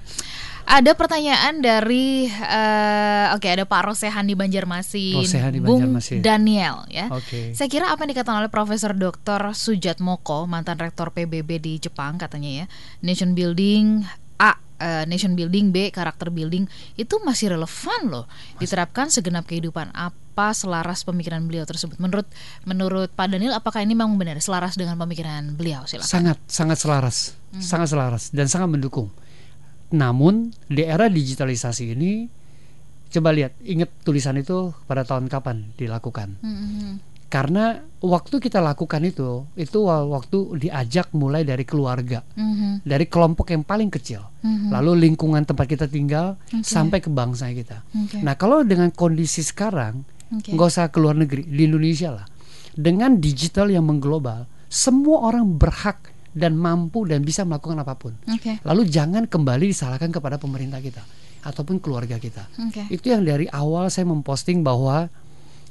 Ada 0.66 0.98
pertanyaan 0.98 1.62
dari 1.62 2.26
eh, 2.26 3.26
oke 3.38 3.46
ada 3.46 3.70
Pak 3.70 3.82
Rosehan 3.86 4.26
di 4.26 4.34
Banjarmasin, 4.34 5.22
Rosehan 5.22 5.54
di 5.54 5.62
Bung 5.62 5.78
Banjarmasin. 5.78 6.26
Daniel 6.26 6.90
ya. 6.90 7.06
Oke. 7.14 7.54
Saya 7.54 7.70
kira 7.70 7.94
apa 7.94 8.02
yang 8.02 8.18
dikatakan 8.18 8.42
oleh 8.42 8.50
Profesor 8.50 8.98
Dr. 8.98 9.54
Sujat 9.54 10.02
Moko, 10.02 10.50
mantan 10.50 10.82
rektor 10.82 11.14
PBB 11.14 11.62
di 11.62 11.74
Jepang 11.78 12.18
katanya 12.18 12.64
ya, 12.64 12.66
nation 13.06 13.38
building 13.38 14.10
A, 14.42 14.58
eh, 14.82 15.06
nation 15.06 15.38
building 15.38 15.70
B, 15.70 15.94
karakter 15.94 16.34
building 16.34 16.66
itu 16.98 17.16
masih 17.22 17.54
relevan 17.54 18.02
loh. 18.10 18.26
Diterapkan 18.58 19.14
segenap 19.14 19.46
kehidupan 19.46 19.94
apa 19.94 20.50
selaras 20.58 21.06
pemikiran 21.06 21.46
beliau 21.46 21.70
tersebut. 21.70 22.02
Menurut 22.02 22.26
menurut 22.66 23.14
Pak 23.14 23.30
Daniel 23.30 23.54
apakah 23.54 23.86
ini 23.86 23.94
memang 23.94 24.18
benar 24.18 24.42
selaras 24.42 24.74
dengan 24.74 24.98
pemikiran 24.98 25.54
beliau? 25.54 25.86
Silakan. 25.86 26.10
sangat 26.10 26.38
sangat 26.50 26.78
selaras 26.82 27.18
sangat 27.56 27.88
selaras 27.88 28.36
dan 28.36 28.52
sangat 28.52 28.68
mendukung 28.68 29.08
namun 29.96 30.52
di 30.68 30.84
era 30.84 31.08
digitalisasi 31.08 31.96
ini 31.96 32.28
coba 33.08 33.32
lihat 33.32 33.56
ingat 33.64 33.90
tulisan 34.04 34.36
itu 34.36 34.76
pada 34.84 35.02
tahun 35.02 35.26
kapan 35.26 35.72
dilakukan 35.74 36.36
Mhm. 36.38 36.90
karena 37.26 37.80
waktu 38.00 38.38
kita 38.38 38.60
lakukan 38.60 39.02
itu 39.02 39.48
itu 39.56 39.78
wa- 39.82 40.04
waktu 40.06 40.60
diajak 40.60 41.10
mulai 41.12 41.42
dari 41.42 41.64
keluarga 41.64 42.22
Mhm. 42.32 42.84
dari 42.84 43.06
kelompok 43.06 43.50
yang 43.50 43.64
paling 43.64 43.88
kecil 43.88 44.20
Mhm. 44.42 44.70
lalu 44.70 45.08
lingkungan 45.08 45.42
tempat 45.42 45.66
kita 45.66 45.86
tinggal 45.86 46.36
Oke. 46.46 46.62
sampai 46.62 47.00
ke 47.00 47.08
bangsa 47.08 47.48
kita 47.50 47.88
Oke. 47.88 48.20
nah 48.20 48.36
kalau 48.36 48.62
dengan 48.62 48.92
kondisi 48.92 49.42
sekarang 49.42 50.04
nggak 50.28 50.68
usah 50.68 50.90
ke 50.90 50.98
luar 50.98 51.16
negeri 51.16 51.46
di 51.46 51.62
Indonesia 51.64 52.12
lah 52.12 52.26
dengan 52.76 53.16
digital 53.16 53.70
yang 53.70 53.88
mengglobal 53.88 54.44
semua 54.68 55.24
orang 55.24 55.56
berhak 55.56 56.12
dan 56.36 56.54
mampu 56.54 57.08
dan 57.08 57.24
bisa 57.24 57.42
melakukan 57.42 57.80
apa 57.80 57.96
pun 57.96 58.12
Oke. 58.28 58.60
lalu 58.62 58.84
jangan 58.86 59.24
kembali 59.24 59.72
disalahkan 59.72 60.12
kepada 60.12 60.36
pemerintah 60.36 60.78
kita 60.78 61.00
ataupun 61.42 61.80
keluarga 61.80 62.20
kita 62.20 62.44
Oke. 62.62 62.92
itu 62.92 63.08
yang 63.08 63.24
dari 63.24 63.48
awal 63.48 63.88
saya 63.88 64.04
memposting 64.04 64.60
bahwa 64.60 65.08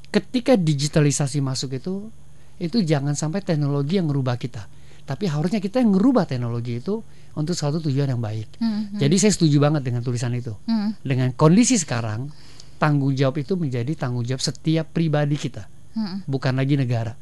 ketika 0.08 0.56
digitalisasi 0.56 1.38
masuk 1.38 1.74
itu 1.74 2.08
itu 2.56 2.80
jangan 2.80 3.12
sampai 3.12 3.42
teknologi 3.42 3.98
yang 3.98 4.08
merubah 4.08 4.34
kita 4.34 4.64
tapi 5.04 5.28
harusnya 5.28 5.60
kita 5.60 5.78
yang 5.78 5.92
merubah 5.92 6.24
teknologi 6.24 6.80
itu 6.80 7.04
untuk 7.34 7.52
suatu 7.52 7.76
tujuan 7.78 8.08
yang 8.08 8.22
baik 8.22 8.56
Mhm. 8.56 8.96
jadi 8.96 9.14
saya 9.18 9.32
setuju 9.32 9.60
banget 9.60 9.84
dengan 9.84 10.00
tulisan 10.00 10.32
itu 10.32 10.56
Mhm. 10.64 11.04
dengan 11.04 11.28
kondisi 11.34 11.76
sekarang 11.76 12.32
tanggung 12.74 13.12
jawab 13.12 13.36
itu 13.36 13.52
menjadi 13.54 13.92
tanggung 13.94 14.24
jawab 14.24 14.42
setiap 14.42 14.90
pribadi 14.90 15.38
kita, 15.38 15.64
Mm-mm. 15.94 16.26
bukan 16.26 16.52
lagi 16.52 16.74
negara, 16.74 17.14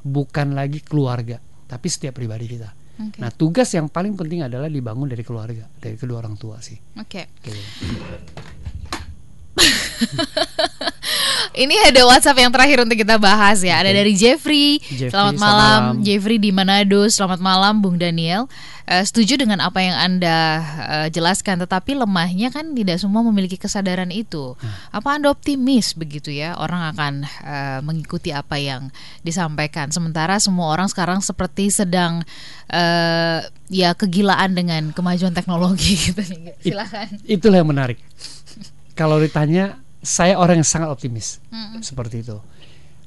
bukan 0.00 0.52
lagi 0.52 0.78
keluarga, 0.80 1.40
tapi 1.66 1.88
setiap 1.88 2.14
pribadi 2.14 2.46
kita. 2.46 2.70
Oke. 3.00 3.18
Nah, 3.24 3.32
tugas 3.32 3.72
yang 3.72 3.88
paling 3.88 4.12
penting 4.12 4.44
adalah 4.44 4.68
dibangun 4.68 5.08
dari 5.08 5.24
keluarga, 5.24 5.64
dari 5.80 5.96
kedua 5.96 6.20
orang 6.20 6.36
tua 6.36 6.60
sih. 6.60 6.76
Oke. 7.00 7.32
Gitu. 7.40 7.56
Ini 11.62 11.74
ada 11.90 12.00
WhatsApp 12.06 12.40
yang 12.40 12.52
terakhir 12.54 12.86
untuk 12.86 12.96
kita 12.96 13.20
bahas 13.20 13.60
ya. 13.60 13.82
Ada 13.82 13.92
dari 13.92 14.16
Jeffrey. 14.16 14.80
Jeffrey, 14.80 15.12
selamat 15.12 15.34
selamat 15.36 15.38
malam. 15.38 16.00
Jeffrey 16.00 16.38
di 16.38 16.50
Manado. 16.54 17.10
Selamat 17.10 17.40
malam, 17.42 17.82
Bung 17.82 17.98
Daniel. 17.98 18.46
Eh, 18.90 19.06
setuju 19.06 19.38
dengan 19.38 19.62
apa 19.62 19.78
yang 19.78 19.94
anda 19.94 20.38
eh, 20.90 21.08
jelaskan, 21.14 21.62
tetapi 21.62 21.94
lemahnya 21.94 22.50
kan 22.50 22.74
tidak 22.74 22.98
semua 22.98 23.22
memiliki 23.22 23.54
kesadaran 23.54 24.10
itu. 24.10 24.58
Apa 24.90 25.14
anda 25.14 25.30
optimis 25.30 25.94
begitu 25.94 26.34
ya? 26.34 26.58
Orang 26.58 26.82
akan 26.94 27.12
eh, 27.26 27.80
mengikuti 27.86 28.34
apa 28.34 28.58
yang 28.58 28.90
disampaikan. 29.22 29.94
Sementara 29.94 30.42
semua 30.42 30.74
orang 30.74 30.90
sekarang 30.90 31.22
seperti 31.22 31.70
sedang 31.70 32.26
eh, 32.70 33.46
ya 33.70 33.94
kegilaan 33.94 34.58
dengan 34.58 34.90
kemajuan 34.90 35.34
teknologi 35.34 35.94
gitu. 36.10 36.22
Silakan. 36.62 37.22
Itulah 37.26 37.62
yang 37.62 37.70
menarik. 37.70 37.98
Kalau 39.00 39.16
ditanya, 39.16 39.80
saya 40.04 40.36
orang 40.36 40.60
yang 40.60 40.68
sangat 40.68 40.92
optimis. 40.92 41.40
Mm-mm. 41.48 41.80
Seperti 41.80 42.20
itu. 42.20 42.36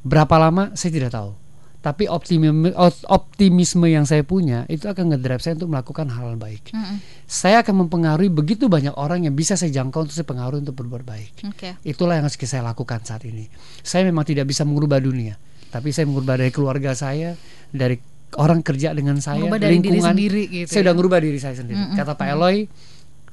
Berapa 0.01 0.41
lama 0.41 0.73
saya 0.73 0.89
tidak 0.89 1.13
tahu. 1.13 1.37
Tapi 1.83 2.07
optimisme 2.07 2.71
optimisme 3.11 3.91
yang 3.91 4.07
saya 4.07 4.23
punya 4.23 4.63
itu 4.71 4.87
akan 4.87 5.13
ngedrive 5.13 5.43
saya 5.43 5.53
untuk 5.59 5.69
melakukan 5.69 6.07
hal, 6.09 6.33
-hal 6.33 6.39
baik. 6.39 6.73
Mm-mm. 6.73 6.97
Saya 7.29 7.61
akan 7.61 7.85
mempengaruhi 7.85 8.33
begitu 8.33 8.65
banyak 8.71 8.95
orang 8.97 9.27
yang 9.27 9.35
bisa 9.37 9.53
saya 9.53 9.69
jangkau 9.69 10.07
untuk 10.07 10.15
saya 10.17 10.25
pengaruhi 10.25 10.65
untuk 10.65 10.79
berbuat 10.79 11.03
baik. 11.05 11.45
Oke. 11.53 11.77
Itulah 11.85 12.17
yang 12.17 12.25
harus 12.25 12.39
saya 12.39 12.63
lakukan 12.65 13.03
saat 13.05 13.27
ini. 13.27 13.45
Saya 13.85 14.07
memang 14.07 14.25
tidak 14.25 14.49
bisa 14.49 14.63
mengubah 14.63 14.97
dunia, 15.03 15.35
tapi 15.69 15.93
saya 15.93 16.07
mengubah 16.07 16.39
dari 16.39 16.55
keluarga 16.55 16.95
saya, 16.95 17.35
dari 17.69 17.99
orang 18.39 18.65
kerja 18.65 18.95
dengan 18.95 19.19
saya, 19.19 19.43
dari 19.45 19.77
diri 19.77 19.99
lingkungan. 19.99 20.15
sendiri 20.15 20.43
gitu 20.49 20.69
saya 20.71 20.81
ya. 20.81 20.85
udah 20.89 20.93
ngubah 20.97 21.19
diri 21.19 21.39
saya 21.39 21.55
sendiri. 21.59 21.83
Mm-mm, 21.83 21.97
Kata 21.99 22.15
Pak 22.15 22.27
Eloy, 22.31 22.65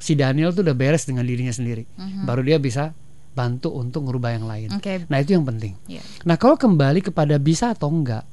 si 0.01 0.17
Daniel 0.17 0.51
tuh 0.51 0.65
udah 0.65 0.75
beres 0.75 1.05
dengan 1.05 1.23
dirinya 1.23 1.53
sendiri. 1.53 1.85
Mhm. 1.85 2.25
Baru 2.25 2.41
dia 2.41 2.57
bisa 2.57 2.97
bantu 3.31 3.71
untuk 3.71 4.09
ngubah 4.09 4.33
yang 4.35 4.49
lain. 4.49 4.69
Oke. 4.75 5.07
Nah, 5.07 5.23
itu 5.23 5.37
yang 5.37 5.47
penting. 5.47 5.79
Iya. 5.87 6.03
Nah, 6.27 6.35
kalau 6.35 6.59
kembali 6.59 7.05
kepada 7.05 7.39
bisa 7.39 7.71
atau 7.71 7.87
enggak, 7.87 8.27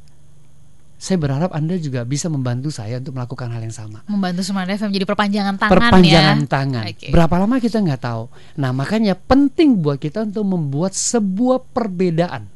saya 0.97 1.21
berharap 1.21 1.53
Anda 1.53 1.77
juga 1.77 2.01
bisa 2.01 2.25
membantu 2.25 2.73
saya 2.73 2.97
untuk 2.97 3.13
melakukan 3.13 3.53
hal 3.53 3.61
yang 3.61 3.75
sama. 3.75 4.01
Membantu 4.09 4.41
Smart 4.41 4.65
FM 4.65 4.89
jadi 4.89 5.05
perpanjangan 5.05 5.55
tangan 5.61 5.73
Perpanjangan 5.77 6.37
ya. 6.41 6.49
tangan. 6.49 6.83
Oke. 6.89 7.07
Berapa 7.13 7.35
lama 7.37 7.55
kita 7.61 7.77
nggak 7.77 8.01
tahu. 8.01 8.23
Nah, 8.57 8.73
makanya 8.73 9.13
penting 9.13 9.77
buat 9.77 10.01
kita 10.01 10.25
untuk 10.25 10.41
membuat 10.49 10.97
sebuah 10.97 11.61
perbedaan 11.69 12.49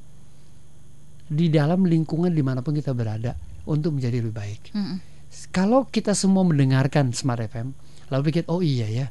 di 1.29 1.47
dalam 1.53 1.85
lingkungan 1.85 2.33
di 2.33 2.41
mana 2.41 2.65
pun 2.65 2.73
kita 2.73 2.97
berada 2.97 3.37
untuk 3.69 3.93
menjadi 3.93 4.17
lebih 4.25 4.33
baik. 4.33 4.61
Mm-mm. 4.73 4.97
Kalau 5.53 5.85
kita 5.85 6.17
semua 6.17 6.41
mendengarkan 6.41 7.13
Smart 7.13 7.45
FM, 7.45 7.77
lalu 8.11 8.21
pikir, 8.29 8.43
oh 8.51 8.59
iya 8.59 8.85
ya, 8.85 9.07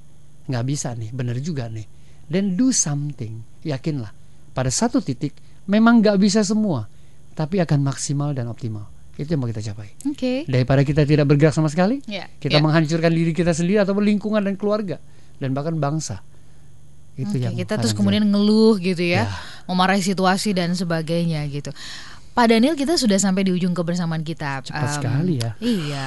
nggak 0.47 0.65
bisa 0.65 0.93
nih, 0.93 1.11
bener 1.11 1.41
juga 1.41 1.67
nih. 1.67 1.89
Then 2.29 2.55
do 2.55 2.71
something, 2.71 3.43
yakinlah. 3.65 4.13
Pada 4.53 4.69
satu 4.69 5.01
titik, 5.01 5.35
memang 5.67 5.99
nggak 5.99 6.21
bisa 6.21 6.45
semua, 6.45 6.87
tapi 7.33 7.59
akan 7.59 7.81
maksimal 7.81 8.31
dan 8.31 8.47
optimal. 8.47 8.87
Itu 9.17 9.35
yang 9.35 9.43
mau 9.43 9.51
kita 9.51 9.61
capai. 9.61 9.91
Oke. 10.07 10.45
Daripada 10.47 10.81
kita 10.81 11.03
tidak 11.05 11.27
bergerak 11.27 11.53
sama 11.53 11.69
sekali, 11.69 12.01
Ya. 12.07 12.31
kita 12.39 12.57
ya. 12.57 12.63
menghancurkan 12.63 13.11
diri 13.11 13.33
kita 13.33 13.51
sendiri 13.51 13.83
ataupun 13.83 14.05
lingkungan 14.05 14.41
dan 14.41 14.55
keluarga 14.55 14.97
dan 15.37 15.53
bahkan 15.53 15.77
bangsa. 15.77 16.23
Itu 17.19 17.37
Oke, 17.37 17.43
yang 17.43 17.53
kita 17.53 17.77
terus 17.77 17.93
kemudian 17.93 18.25
ngeluh 18.25 18.81
gitu 18.81 19.03
ya, 19.03 19.29
Ya. 19.29 19.37
memarahi 19.69 20.01
situasi 20.01 20.57
dan 20.57 20.73
sebagainya 20.73 21.45
gitu. 21.53 21.69
Pak 22.33 22.47
Daniel 22.49 22.79
kita 22.79 22.95
sudah 22.97 23.19
sampai 23.19 23.45
di 23.45 23.53
ujung 23.53 23.75
kebersamaan 23.75 24.23
kita. 24.23 24.65
Cepat 24.65 24.89
Em, 24.89 24.95
sekali 24.97 25.35
ya. 25.43 25.51
Iya. 25.61 26.07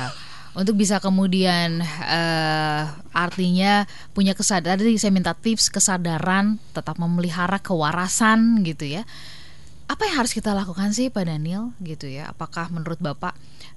Untuk 0.54 0.78
bisa 0.78 1.02
kemudian 1.02 1.82
eh, 1.82 2.84
artinya 3.10 3.90
punya 4.14 4.38
kesadaran, 4.38 4.78
tadi 4.78 5.02
saya 5.02 5.10
minta 5.10 5.34
tips 5.34 5.74
kesadaran, 5.74 6.62
tetap 6.78 7.02
memelihara 7.02 7.58
kewarasan 7.58 8.62
gitu 8.62 8.86
ya. 8.86 9.02
Apa 9.90 10.06
yang 10.10 10.24
harus 10.24 10.34
kita 10.34 10.54
lakukan 10.54 10.94
sih 10.94 11.10
Pak 11.10 11.26
Daniel 11.26 11.74
gitu 11.82 12.06
ya? 12.06 12.30
Apakah 12.30 12.70
menurut 12.70 13.02
Bapak 13.02 13.34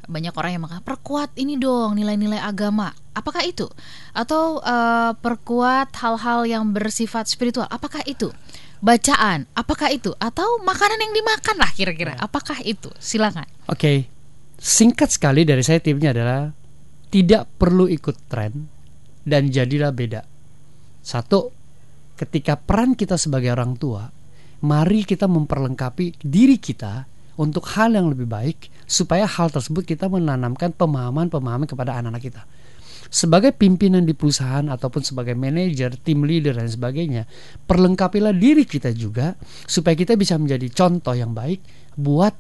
banyak 0.06 0.34
orang 0.38 0.50
yang 0.54 0.62
mengatakan 0.62 0.86
perkuat 0.86 1.34
ini 1.34 1.58
dong 1.58 1.98
nilai-nilai 1.98 2.38
agama. 2.38 2.94
Apakah 3.12 3.42
itu? 3.42 3.66
Atau 4.14 4.62
eh, 4.62 5.12
perkuat 5.18 5.96
hal-hal 5.98 6.46
yang 6.46 6.64
bersifat 6.70 7.26
spiritual? 7.26 7.66
Apakah 7.68 8.04
itu? 8.06 8.30
Bacaan? 8.80 9.48
Apakah 9.56 9.90
itu? 9.90 10.14
Atau 10.20 10.62
makanan 10.62 11.00
yang 11.00 11.12
dimakan 11.16 11.56
lah 11.58 11.70
kira-kira? 11.74 12.14
Apakah 12.20 12.60
itu? 12.62 12.92
Silakan. 13.00 13.48
Oke, 13.66 14.06
singkat 14.60 15.12
sekali 15.12 15.42
dari 15.44 15.64
saya 15.64 15.82
tipsnya 15.82 16.12
adalah 16.12 16.52
tidak 17.10 17.46
perlu 17.56 17.86
ikut 17.86 18.16
tren 18.26 18.52
dan 19.26 19.50
jadilah 19.50 19.90
beda. 19.90 20.22
Satu, 21.02 21.50
ketika 22.18 22.58
peran 22.58 22.98
kita 22.98 23.14
sebagai 23.18 23.54
orang 23.54 23.78
tua, 23.78 24.06
mari 24.62 25.06
kita 25.06 25.30
memperlengkapi 25.30 26.22
diri 26.22 26.58
kita 26.58 27.06
untuk 27.36 27.68
hal 27.76 27.92
yang 27.94 28.08
lebih 28.10 28.26
baik 28.26 28.72
supaya 28.88 29.28
hal 29.28 29.52
tersebut 29.52 29.84
kita 29.84 30.08
menanamkan 30.08 30.72
pemahaman-pemahaman 30.72 31.68
kepada 31.68 31.98
anak-anak 32.00 32.22
kita. 32.22 32.42
Sebagai 33.06 33.54
pimpinan 33.54 34.02
di 34.02 34.18
perusahaan 34.18 34.66
ataupun 34.66 34.98
sebagai 34.98 35.38
manajer, 35.38 35.94
tim 36.02 36.26
leader 36.26 36.58
dan 36.58 36.66
sebagainya, 36.66 37.22
perlengkapilah 37.62 38.34
diri 38.34 38.66
kita 38.66 38.90
juga 38.90 39.38
supaya 39.62 39.94
kita 39.94 40.18
bisa 40.18 40.34
menjadi 40.34 40.66
contoh 40.74 41.14
yang 41.14 41.30
baik 41.30 41.62
buat 41.94 42.34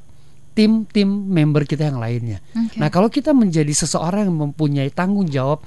tim-tim 0.56 1.04
member 1.06 1.68
kita 1.68 1.92
yang 1.92 2.00
lainnya. 2.00 2.40
Oke. 2.56 2.80
Nah, 2.80 2.88
kalau 2.88 3.12
kita 3.12 3.36
menjadi 3.36 3.68
seseorang 3.76 4.32
yang 4.32 4.50
mempunyai 4.50 4.88
tanggung 4.88 5.28
jawab 5.28 5.60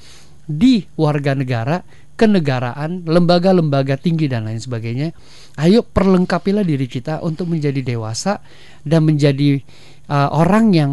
di 0.49 0.89
warga 0.97 1.37
negara, 1.37 1.85
kenegaraan, 2.17 3.05
lembaga-lembaga 3.05 4.01
tinggi 4.01 4.25
dan 4.25 4.49
lain 4.49 4.57
sebagainya, 4.57 5.13
ayo 5.61 5.85
perlengkapilah 5.85 6.65
diri 6.65 6.89
kita 6.89 7.21
untuk 7.21 7.53
menjadi 7.53 7.85
dewasa 7.85 8.41
dan 8.81 9.05
menjadi 9.05 9.61
uh, 10.09 10.33
orang 10.33 10.73
yang 10.73 10.91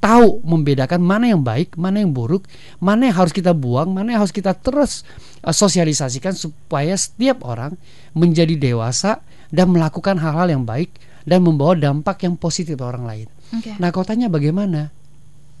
tahu 0.00 0.40
membedakan 0.40 1.04
mana 1.04 1.30
yang 1.30 1.44
baik, 1.44 1.76
mana 1.76 2.00
yang 2.00 2.16
buruk, 2.16 2.48
mana 2.80 3.12
yang 3.12 3.16
harus 3.20 3.32
kita 3.36 3.52
buang, 3.52 3.92
mana 3.92 4.16
yang 4.16 4.20
harus 4.24 4.32
kita 4.32 4.56
terus 4.56 5.04
uh, 5.44 5.52
sosialisasikan 5.52 6.32
supaya 6.32 6.96
setiap 6.96 7.44
orang 7.44 7.76
menjadi 8.16 8.56
dewasa 8.56 9.20
dan 9.52 9.68
melakukan 9.68 10.16
hal-hal 10.16 10.48
yang 10.48 10.64
baik 10.64 10.96
dan 11.28 11.44
membawa 11.44 11.76
dampak 11.76 12.24
yang 12.24 12.36
positif 12.36 12.76
ke 12.76 12.84
orang 12.84 13.04
lain. 13.04 13.28
Oke. 13.52 13.76
Nah, 13.76 13.92
kau 13.92 14.06
tanya 14.06 14.32
bagaimana? 14.32 14.94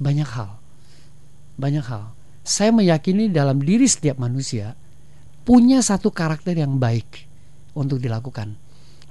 Banyak 0.00 0.28
hal. 0.30 0.56
Banyak 1.60 1.84
hal. 1.84 2.14
Saya 2.44 2.72
meyakini 2.72 3.28
dalam 3.28 3.60
diri 3.60 3.88
setiap 3.88 4.20
manusia 4.20 4.76
punya 5.44 5.84
satu 5.84 6.08
karakter 6.08 6.56
yang 6.56 6.80
baik 6.80 7.28
untuk 7.76 8.00
dilakukan. 8.00 8.56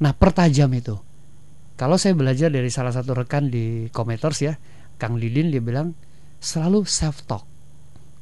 Nah, 0.01 0.11
pertajam 0.17 0.73
itu. 0.73 0.97
Kalau 1.73 1.97
saya 1.97 2.13
belajar 2.13 2.53
dari 2.53 2.69
salah 2.69 2.93
satu 2.93 3.17
rekan 3.17 3.49
di 3.49 3.89
Kometors 3.89 4.39
ya, 4.45 4.53
Kang 5.01 5.17
Didin 5.17 5.49
dia 5.49 5.61
bilang 5.61 5.97
selalu 6.37 6.85
self 6.85 7.25
talk. 7.25 7.43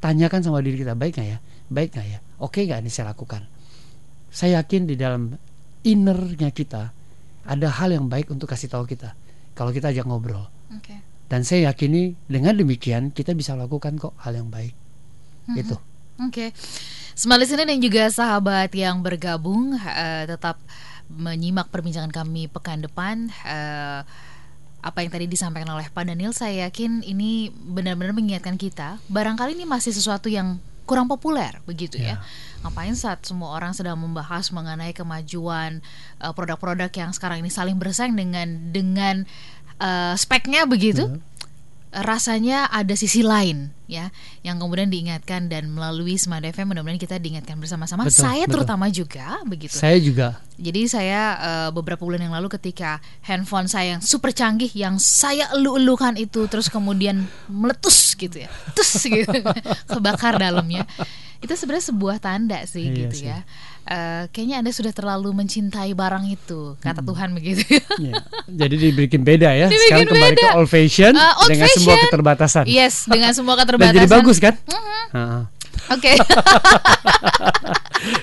Tanyakan 0.02 0.42
sama 0.42 0.64
diri 0.64 0.82
kita 0.82 0.98
baik 0.98 1.20
nggak 1.20 1.30
ya, 1.30 1.38
baik 1.70 1.94
nggak 1.94 2.08
ya, 2.10 2.20
oke 2.42 2.58
nggak 2.58 2.80
ini 2.82 2.90
saya 2.90 3.14
lakukan. 3.14 3.46
Saya 4.32 4.64
yakin 4.64 4.90
di 4.90 4.96
dalam 4.98 5.36
innernya 5.86 6.50
kita 6.50 6.90
ada 7.46 7.68
hal 7.70 7.94
yang 7.94 8.10
baik 8.10 8.34
untuk 8.34 8.50
kasih 8.50 8.72
tahu 8.72 8.88
kita. 8.88 9.14
Kalau 9.54 9.72
kita 9.76 9.92
ajak 9.92 10.08
ngobrol. 10.08 10.48
Oke. 10.72 11.00
Dan 11.32 11.48
saya 11.48 11.72
yakini 11.72 12.16
dengan 12.28 12.60
demikian 12.60 13.16
kita 13.16 13.32
bisa 13.32 13.56
lakukan 13.56 13.96
kok 13.96 14.16
hal 14.20 14.36
yang 14.36 14.52
baik. 14.52 14.76
Itu. 15.56 15.80
Oke. 16.22 16.52
Smart 17.16 17.40
listener 17.40 17.68
dan 17.68 17.80
juga 17.80 18.08
sahabat 18.08 18.72
yang 18.76 19.04
bergabung 19.04 19.76
eh, 19.76 20.24
tetap 20.28 20.60
menyimak 21.12 21.68
perbincangan 21.68 22.12
kami 22.12 22.48
pekan 22.48 22.84
depan. 22.84 23.32
Eh, 23.44 24.02
apa 24.82 24.98
yang 25.06 25.14
tadi 25.14 25.30
disampaikan 25.30 25.70
oleh 25.78 25.86
Pak 25.94 26.10
Daniel, 26.10 26.34
saya 26.34 26.66
yakin 26.66 27.06
ini 27.06 27.54
benar-benar 27.54 28.18
mengingatkan 28.18 28.58
kita. 28.58 28.98
Barangkali 29.14 29.54
ini 29.54 29.70
masih 29.70 29.94
sesuatu 29.94 30.26
yang 30.26 30.58
kurang 30.86 31.08
populer, 31.08 31.62
begitu 31.64 31.98
ya. 32.02 32.16
Ya. 32.16 32.16
Ngapain 32.66 32.94
saat 32.94 33.24
semua 33.26 33.56
orang 33.56 33.74
sedang 33.74 33.98
membahas 33.98 34.52
mengenai 34.54 34.94
kemajuan 34.94 35.82
eh, 36.20 36.34
produk-produk 36.34 36.92
yang 36.94 37.12
sekarang 37.16 37.42
ini 37.42 37.50
saling 37.50 37.78
bersaing 37.80 38.14
dengan 38.14 38.74
dengan 38.74 39.16
eh, 39.80 40.14
speknya 40.18 40.68
begitu 40.68 41.22
rasanya 41.92 42.72
ada 42.72 42.96
sisi 42.96 43.20
lain 43.20 43.68
ya 43.84 44.08
yang 44.48 44.56
kemudian 44.56 44.88
diingatkan 44.88 45.52
dan 45.52 45.68
melalui 45.68 46.16
Smart 46.16 46.40
FM 46.48 46.72
mudah-mudahan 46.72 46.96
kita 46.96 47.20
diingatkan 47.20 47.60
bersama-sama 47.60 48.08
Betul, 48.08 48.24
saya 48.24 48.48
betul. 48.48 48.64
terutama 48.64 48.88
juga 48.88 49.44
begitu 49.44 49.76
Saya 49.76 50.00
juga 50.00 50.40
jadi 50.56 50.82
saya 50.88 51.22
eh, 51.36 51.70
beberapa 51.76 52.00
bulan 52.08 52.24
yang 52.24 52.32
lalu 52.32 52.48
ketika 52.56 53.04
handphone 53.28 53.68
saya 53.68 54.00
yang 54.00 54.02
super 54.02 54.32
canggih 54.32 54.72
yang 54.72 54.96
saya 54.96 55.52
elu-elukan 55.52 56.16
itu 56.16 56.48
terus 56.48 56.72
kemudian 56.72 57.28
meletus 57.52 58.16
gitu 58.16 58.40
ya 58.40 58.50
terus 58.72 58.96
gitu 59.04 59.40
kebakar 59.92 60.40
dalamnya 60.40 60.88
itu 61.42 61.52
sebenarnya 61.58 61.86
sebuah 61.92 62.18
tanda 62.22 62.62
sih 62.70 62.86
Iya 62.88 62.96
gitu 62.96 63.16
sih. 63.18 63.28
ya. 63.28 63.42
Eh, 63.84 64.24
kayaknya 64.30 64.62
anda 64.62 64.70
sudah 64.70 64.90
terlalu 64.90 65.34
mencintai 65.34 65.92
barang 65.92 66.26
itu 66.28 66.78
kata 66.78 67.02
Tuhan 67.02 67.34
begitu. 67.34 67.66
Ya, 68.00 68.14
Jadi 68.48 68.76
dibikin 68.80 69.22
beda 69.22 69.52
ya. 69.52 69.68
Dibikin 69.68 69.84
Sekarang 69.84 70.08
kembali 70.08 70.32
beda. 70.32 70.44
ke 70.44 70.56
old 70.56 70.70
fashion 70.70 71.12
Eh, 71.12 71.34
old 71.36 71.50
dengan 71.50 71.68
semua 71.68 71.88
fashion. 71.90 72.04
keterbatasan. 72.06 72.64
yes 72.66 72.96
dengan 73.06 73.32
semua 73.32 73.54
Dan 73.56 73.62
keterbatasan. 73.66 73.96
jadi 73.96 74.08
bagus 74.08 74.38
kan? 74.38 74.54
Mhm. 74.62 75.06
Heeh. 75.12 75.42
Oke. 75.90 76.12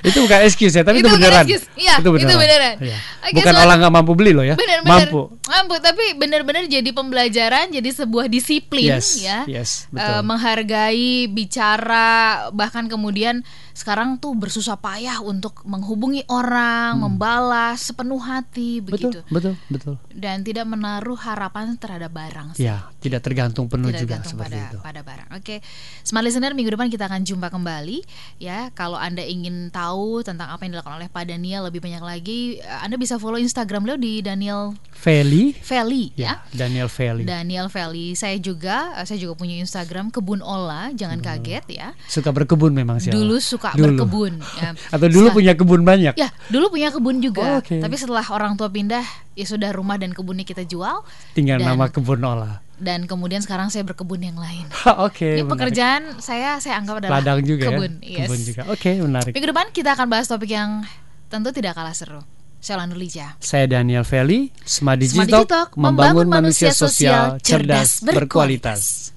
itu 0.00 0.18
bukan 0.18 0.38
excuse 0.42 0.72
ya, 0.72 0.82
tapi 0.82 1.00
itu, 1.00 1.06
Itu 1.06 1.16
beneran. 1.16 1.44
Iya, 1.76 1.94
itu 1.96 2.08
beneran. 2.08 2.76
Iya. 2.78 2.98
Oke, 3.20 3.34
Bukan 3.36 3.52
soal- 3.52 3.64
orang 3.64 3.76
nggak 3.78 3.94
mampu 3.94 4.12
beli 4.14 4.32
loh 4.32 4.42
ya. 4.42 4.54
Benar-benar 4.54 5.06
Mampu. 5.06 5.22
mampu 5.44 5.74
tapi 5.78 6.04
benar-benar 6.14 6.64
jadi 6.66 6.90
pembelajaran 6.90 7.70
jadi 7.70 7.90
sebuah 7.94 8.26
disiplin 8.26 8.88
Yes, 8.90 9.18
ya 9.18 9.44
yes, 9.44 9.86
Eh, 9.86 9.94
betul. 9.94 10.18
menghargai 10.24 11.12
bicara 11.28 12.08
bahkan 12.50 12.86
kemudian 12.86 13.44
sekarang 13.78 14.18
tuh 14.18 14.34
bersusah 14.34 14.74
payah 14.74 15.22
untuk 15.22 15.62
menghubungi 15.62 16.26
orang 16.26 16.98
membalas 16.98 17.86
sepenuh 17.86 18.18
hati 18.18 18.82
begitu 18.82 18.98
Hmm. 19.08 19.22
Betul, 19.30 19.54
betul, 19.70 19.94
betul. 19.94 19.94
dan 20.18 20.42
tidak 20.42 20.66
menaruh 20.66 21.14
harapan 21.14 21.78
terhadap 21.78 22.10
barang 22.10 22.58
sih. 22.58 22.66
Ya, 22.66 22.90
tidak 22.98 23.22
tergantung 23.22 23.70
penuh 23.70 23.94
tidak 23.94 24.02
juga 24.02 24.14
tergantung 24.18 24.32
seperti 24.34 24.58
pada 24.58 24.66
itu. 24.66 24.78
pada 24.82 25.00
barang. 25.06 25.28
Oke, 25.38 25.56
smart 26.02 26.24
listener 26.26 26.52
minggu 26.52 26.74
depan 26.74 26.90
kita 26.90 27.06
akan 27.06 27.22
jumpa 27.22 27.48
kembali 27.48 28.02
ya. 28.42 28.74
Kalau 28.74 28.98
anda 28.98 29.22
ingin 29.22 29.70
tahu 29.70 30.26
tentang 30.26 30.50
apa 30.50 30.66
yang 30.66 30.74
dilakukan 30.74 30.98
oleh 30.98 31.08
Pak 31.08 31.24
Daniel 31.30 31.70
lebih 31.70 31.78
banyak 31.78 32.02
lagi, 32.02 32.58
eh, 32.58 32.80
anda 32.82 32.98
bisa 32.98 33.16
follow 33.22 33.38
Instagram 33.38 33.86
beliau 33.86 34.00
di 34.00 34.18
Daniel 34.18 34.74
Feli, 34.90 35.54
Valley 35.62 36.10
ya. 36.18 36.42
ya, 36.42 36.66
Daniel 36.66 36.90
Feli. 36.90 37.22
Daniel 37.22 37.70
Valley. 37.70 38.18
Saya 38.18 38.34
juga, 38.42 38.98
eh, 38.98 39.06
saya 39.06 39.18
juga 39.22 39.38
punya 39.38 39.54
Instagram 39.62 40.10
Kebun 40.10 40.42
Ola. 40.42 40.90
Hmm. 40.90 40.98
Jangan 40.98 41.18
kaget 41.22 41.64
ya. 41.70 41.88
Suka 42.10 42.34
berkebun 42.34 42.74
memang 42.74 42.98
sih. 42.98 43.14
Dulu 43.14 43.38
suka 43.38 43.67
Dulu. 43.74 43.84
berkebun. 43.98 44.32
ya. 44.56 44.70
Atau 44.94 45.06
dulu 45.08 45.28
Setelah- 45.28 45.36
punya 45.36 45.52
kebun 45.54 45.82
banyak. 45.82 46.14
Ya, 46.14 46.28
dulu 46.46 46.70
punya 46.70 46.88
kebun 46.88 47.18
juga. 47.18 47.42
Oh, 47.42 47.54
oke. 47.60 47.76
Tapi 47.76 47.94
setelah 47.96 48.24
orang 48.28 48.54
tua 48.54 48.68
pindah, 48.68 49.02
ya 49.34 49.44
sudah 49.44 49.72
rumah 49.72 49.96
dan 49.96 50.12
kebunnya 50.12 50.44
kita 50.44 50.62
jual. 50.62 51.02
Tinggal 51.32 51.58
Dan- 51.58 51.74
nama 51.74 51.88
kebun 51.88 52.20
olah. 52.20 52.62
Dan 52.78 53.10
kemudian 53.10 53.42
sekarang 53.42 53.74
saya 53.74 53.82
berkebun 53.82 54.22
yang 54.22 54.38
lain. 54.38 54.62
Oke, 55.02 55.34
Ini 55.34 55.42
menarik. 55.42 55.50
pekerjaan 55.50 56.02
saya 56.22 56.62
saya 56.62 56.78
anggap 56.78 57.02
adalah 57.02 57.18
ladang 57.18 57.42
juga 57.42 57.74
kebun. 57.74 57.98
ya. 57.98 58.22
Yes. 58.22 58.26
Kebun 58.30 58.40
juga. 58.46 58.60
Oke, 58.70 58.90
menarik. 59.02 59.32
Minggu 59.34 59.48
depan 59.50 59.66
kita 59.74 59.98
akan 59.98 60.06
bahas 60.06 60.30
topik 60.30 60.54
yang 60.54 60.86
tentu 61.26 61.50
tidak 61.50 61.74
kalah 61.74 61.90
seru. 61.90 62.22
Saya 62.62 62.78
Landa 62.78 62.94
Lija. 62.94 63.34
Saya 63.42 63.66
Daniel 63.66 64.06
Feli, 64.06 64.54
Smart 64.62 65.02
Smart 65.02 65.26
Digital, 65.26 65.42
Digital, 65.42 65.64
membangun 65.74 66.30
manusia 66.30 66.70
sosial 66.70 67.42
cerdas 67.42 67.98
berkualitas. 67.98 69.10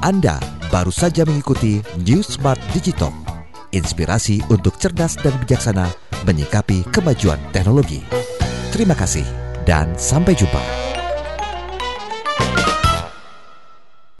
Anda 0.00 0.40
baru 0.70 0.90
saja 0.90 1.22
mengikuti 1.26 1.82
New 2.02 2.22
Smart 2.22 2.58
Digital. 2.74 3.12
Inspirasi 3.74 4.40
untuk 4.48 4.78
cerdas 4.80 5.18
dan 5.20 5.34
bijaksana 5.42 5.90
menyikapi 6.24 6.86
kemajuan 6.94 7.38
teknologi. 7.52 8.00
Terima 8.72 8.94
kasih 8.96 9.26
dan 9.68 9.92
sampai 9.98 10.32
jumpa. 10.32 10.95